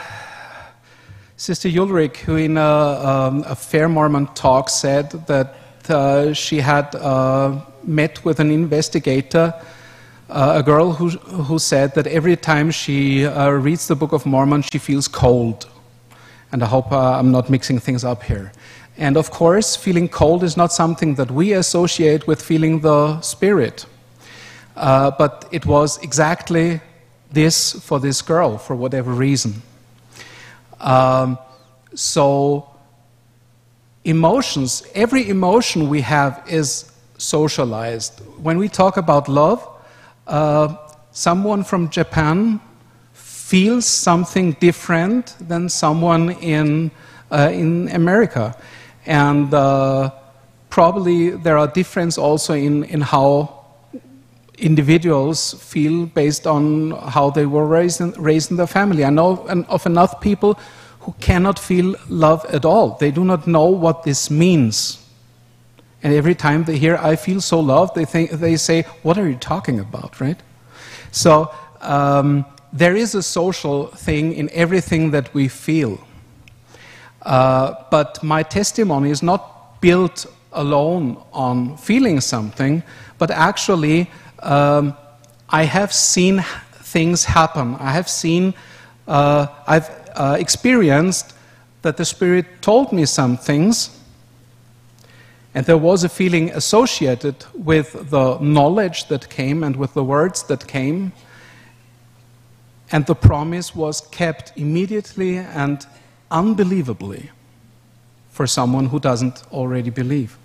Sister 1.41 1.69
Ulrich 1.69 2.17
who, 2.17 2.35
in 2.35 2.55
a, 2.55 2.61
um, 2.61 3.43
a, 3.47 3.55
Fair 3.55 3.89
Mormon 3.89 4.27
talk, 4.35 4.69
said 4.69 5.09
that 5.25 5.55
uh, 5.89 6.33
she 6.33 6.59
had 6.59 6.93
uh, 6.93 7.59
met 7.81 8.23
with 8.23 8.39
an 8.39 8.51
investigator. 8.51 9.51
Uh, 10.29 10.53
a 10.57 10.61
girl 10.61 10.91
who, 10.91 11.09
who 11.09 11.57
said 11.57 11.95
that 11.95 12.05
every 12.05 12.35
time 12.35 12.69
she 12.69 13.25
uh, 13.25 13.49
reads 13.49 13.87
the 13.87 13.95
Book 13.95 14.11
of 14.11 14.23
Mormon, 14.23 14.61
she 14.61 14.77
feels 14.77 15.07
cold. 15.07 15.67
And 16.51 16.61
I 16.61 16.67
hope 16.67 16.91
uh, 16.91 17.17
I'm 17.17 17.31
not 17.31 17.49
mixing 17.49 17.79
things 17.79 18.03
up 18.03 18.21
here. 18.21 18.51
And 18.95 19.17
of 19.17 19.31
course, 19.31 19.75
feeling 19.75 20.09
cold 20.09 20.43
is 20.43 20.55
not 20.55 20.71
something 20.71 21.15
that 21.15 21.31
we 21.31 21.53
associate 21.53 22.27
with 22.27 22.39
feeling 22.39 22.81
the 22.81 23.19
Spirit. 23.21 23.87
Uh, 24.75 25.09
but 25.09 25.49
it 25.51 25.65
was 25.65 25.97
exactly 26.03 26.81
this 27.31 27.71
for 27.83 27.99
this 27.99 28.21
girl, 28.21 28.59
for 28.59 28.75
whatever 28.75 29.11
reason. 29.11 29.63
Um, 30.81 31.37
so, 31.93 32.69
emotions, 34.03 34.83
every 34.95 35.29
emotion 35.29 35.89
we 35.89 36.01
have 36.01 36.43
is 36.47 36.91
socialized. 37.17 38.19
When 38.41 38.57
we 38.57 38.67
talk 38.67 38.97
about 38.97 39.29
love, 39.29 39.67
uh, 40.27 40.75
someone 41.11 41.63
from 41.63 41.89
Japan 41.89 42.59
feels 43.13 43.85
something 43.85 44.53
different 44.53 45.35
than 45.39 45.69
someone 45.69 46.31
in, 46.31 46.89
uh, 47.31 47.51
in 47.53 47.89
America. 47.89 48.55
And 49.05 49.53
uh, 49.53 50.11
probably 50.69 51.31
there 51.31 51.57
are 51.57 51.67
differences 51.67 52.17
also 52.17 52.53
in, 52.53 52.85
in 52.85 53.01
how 53.01 53.60
individuals 54.61 55.53
feel 55.53 56.05
based 56.05 56.47
on 56.47 56.91
how 56.91 57.29
they 57.29 57.45
were 57.45 57.65
raised 57.65 57.99
in, 57.99 58.11
raised 58.11 58.51
in 58.51 58.57
their 58.57 58.67
family. 58.67 59.03
I 59.03 59.09
know 59.09 59.45
of 59.69 59.85
enough 59.85 60.21
people 60.21 60.59
who 61.01 61.13
cannot 61.19 61.57
feel 61.57 61.95
love 62.07 62.45
at 62.45 62.63
all. 62.63 62.97
They 62.99 63.11
do 63.11 63.25
not 63.25 63.47
know 63.47 63.65
what 63.65 64.03
this 64.03 64.29
means. 64.29 64.97
And 66.03 66.13
every 66.13 66.35
time 66.35 66.63
they 66.63 66.77
hear, 66.77 66.95
I 66.97 67.15
feel 67.15 67.41
so 67.41 67.59
loved, 67.59 67.95
they, 67.95 68.05
think, 68.05 68.31
they 68.31 68.55
say, 68.57 68.83
What 69.03 69.17
are 69.17 69.27
you 69.27 69.35
talking 69.35 69.79
about, 69.79 70.19
right? 70.19 70.41
So 71.11 71.51
um, 71.81 72.45
there 72.71 72.95
is 72.95 73.15
a 73.15 73.23
social 73.23 73.87
thing 73.87 74.33
in 74.33 74.49
everything 74.51 75.11
that 75.11 75.33
we 75.33 75.47
feel. 75.47 75.99
Uh, 77.21 77.75
but 77.91 78.23
my 78.23 78.43
testimony 78.43 79.11
is 79.11 79.21
not 79.21 79.81
built 79.81 80.25
alone 80.53 81.21
on 81.33 81.77
feeling 81.77 82.19
something, 82.19 82.83
but 83.17 83.29
actually, 83.29 84.09
um, 84.41 84.95
I 85.49 85.63
have 85.63 85.93
seen 85.93 86.43
things 86.73 87.25
happen. 87.25 87.75
I 87.75 87.91
have 87.91 88.09
seen, 88.09 88.53
uh, 89.07 89.47
I've 89.67 89.89
uh, 90.15 90.37
experienced 90.39 91.33
that 91.81 91.97
the 91.97 92.05
Spirit 92.05 92.45
told 92.61 92.91
me 92.91 93.05
some 93.05 93.37
things 93.37 94.01
and 95.53 95.65
there 95.65 95.77
was 95.77 96.03
a 96.03 96.09
feeling 96.09 96.49
associated 96.51 97.35
with 97.53 98.09
the 98.09 98.39
knowledge 98.39 99.07
that 99.07 99.29
came 99.29 99.63
and 99.63 99.75
with 99.75 99.93
the 99.93 100.03
words 100.03 100.43
that 100.43 100.65
came. 100.65 101.11
And 102.91 103.05
the 103.05 103.15
promise 103.15 103.75
was 103.75 104.01
kept 104.01 104.53
immediately 104.55 105.37
and 105.37 105.85
unbelievably 106.29 107.31
for 108.29 108.47
someone 108.47 108.87
who 108.87 108.99
doesn't 108.99 109.43
already 109.51 109.89
believe. 109.89 110.37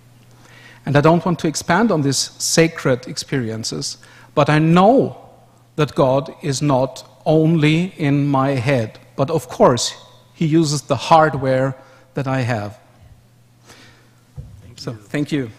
And 0.87 0.95
I 0.95 1.01
don't 1.01 1.25
want 1.25 1.37
to 1.39 1.49
expand 1.49 1.91
on 1.91 2.01
these 2.01 2.31
sacred 2.39 3.07
experiences, 3.07 3.97
but 4.33 4.49
I 4.49 4.57
know 4.57 5.17
that 5.75 5.93
God 5.95 6.33
is 6.41 6.61
not 6.61 7.05
only 7.25 7.93
in 7.97 8.25
my 8.25 8.51
head, 8.51 8.97
but 9.17 9.29
of 9.29 9.49
course, 9.49 9.93
He 10.33 10.45
uses 10.45 10.83
the 10.83 10.95
hardware 10.95 11.75
that 12.13 12.25
I 12.25 12.39
have. 12.39 12.79
So, 14.77 14.93
thank 14.93 14.93
you. 14.93 15.07
Thank 15.09 15.31
you 15.33 15.51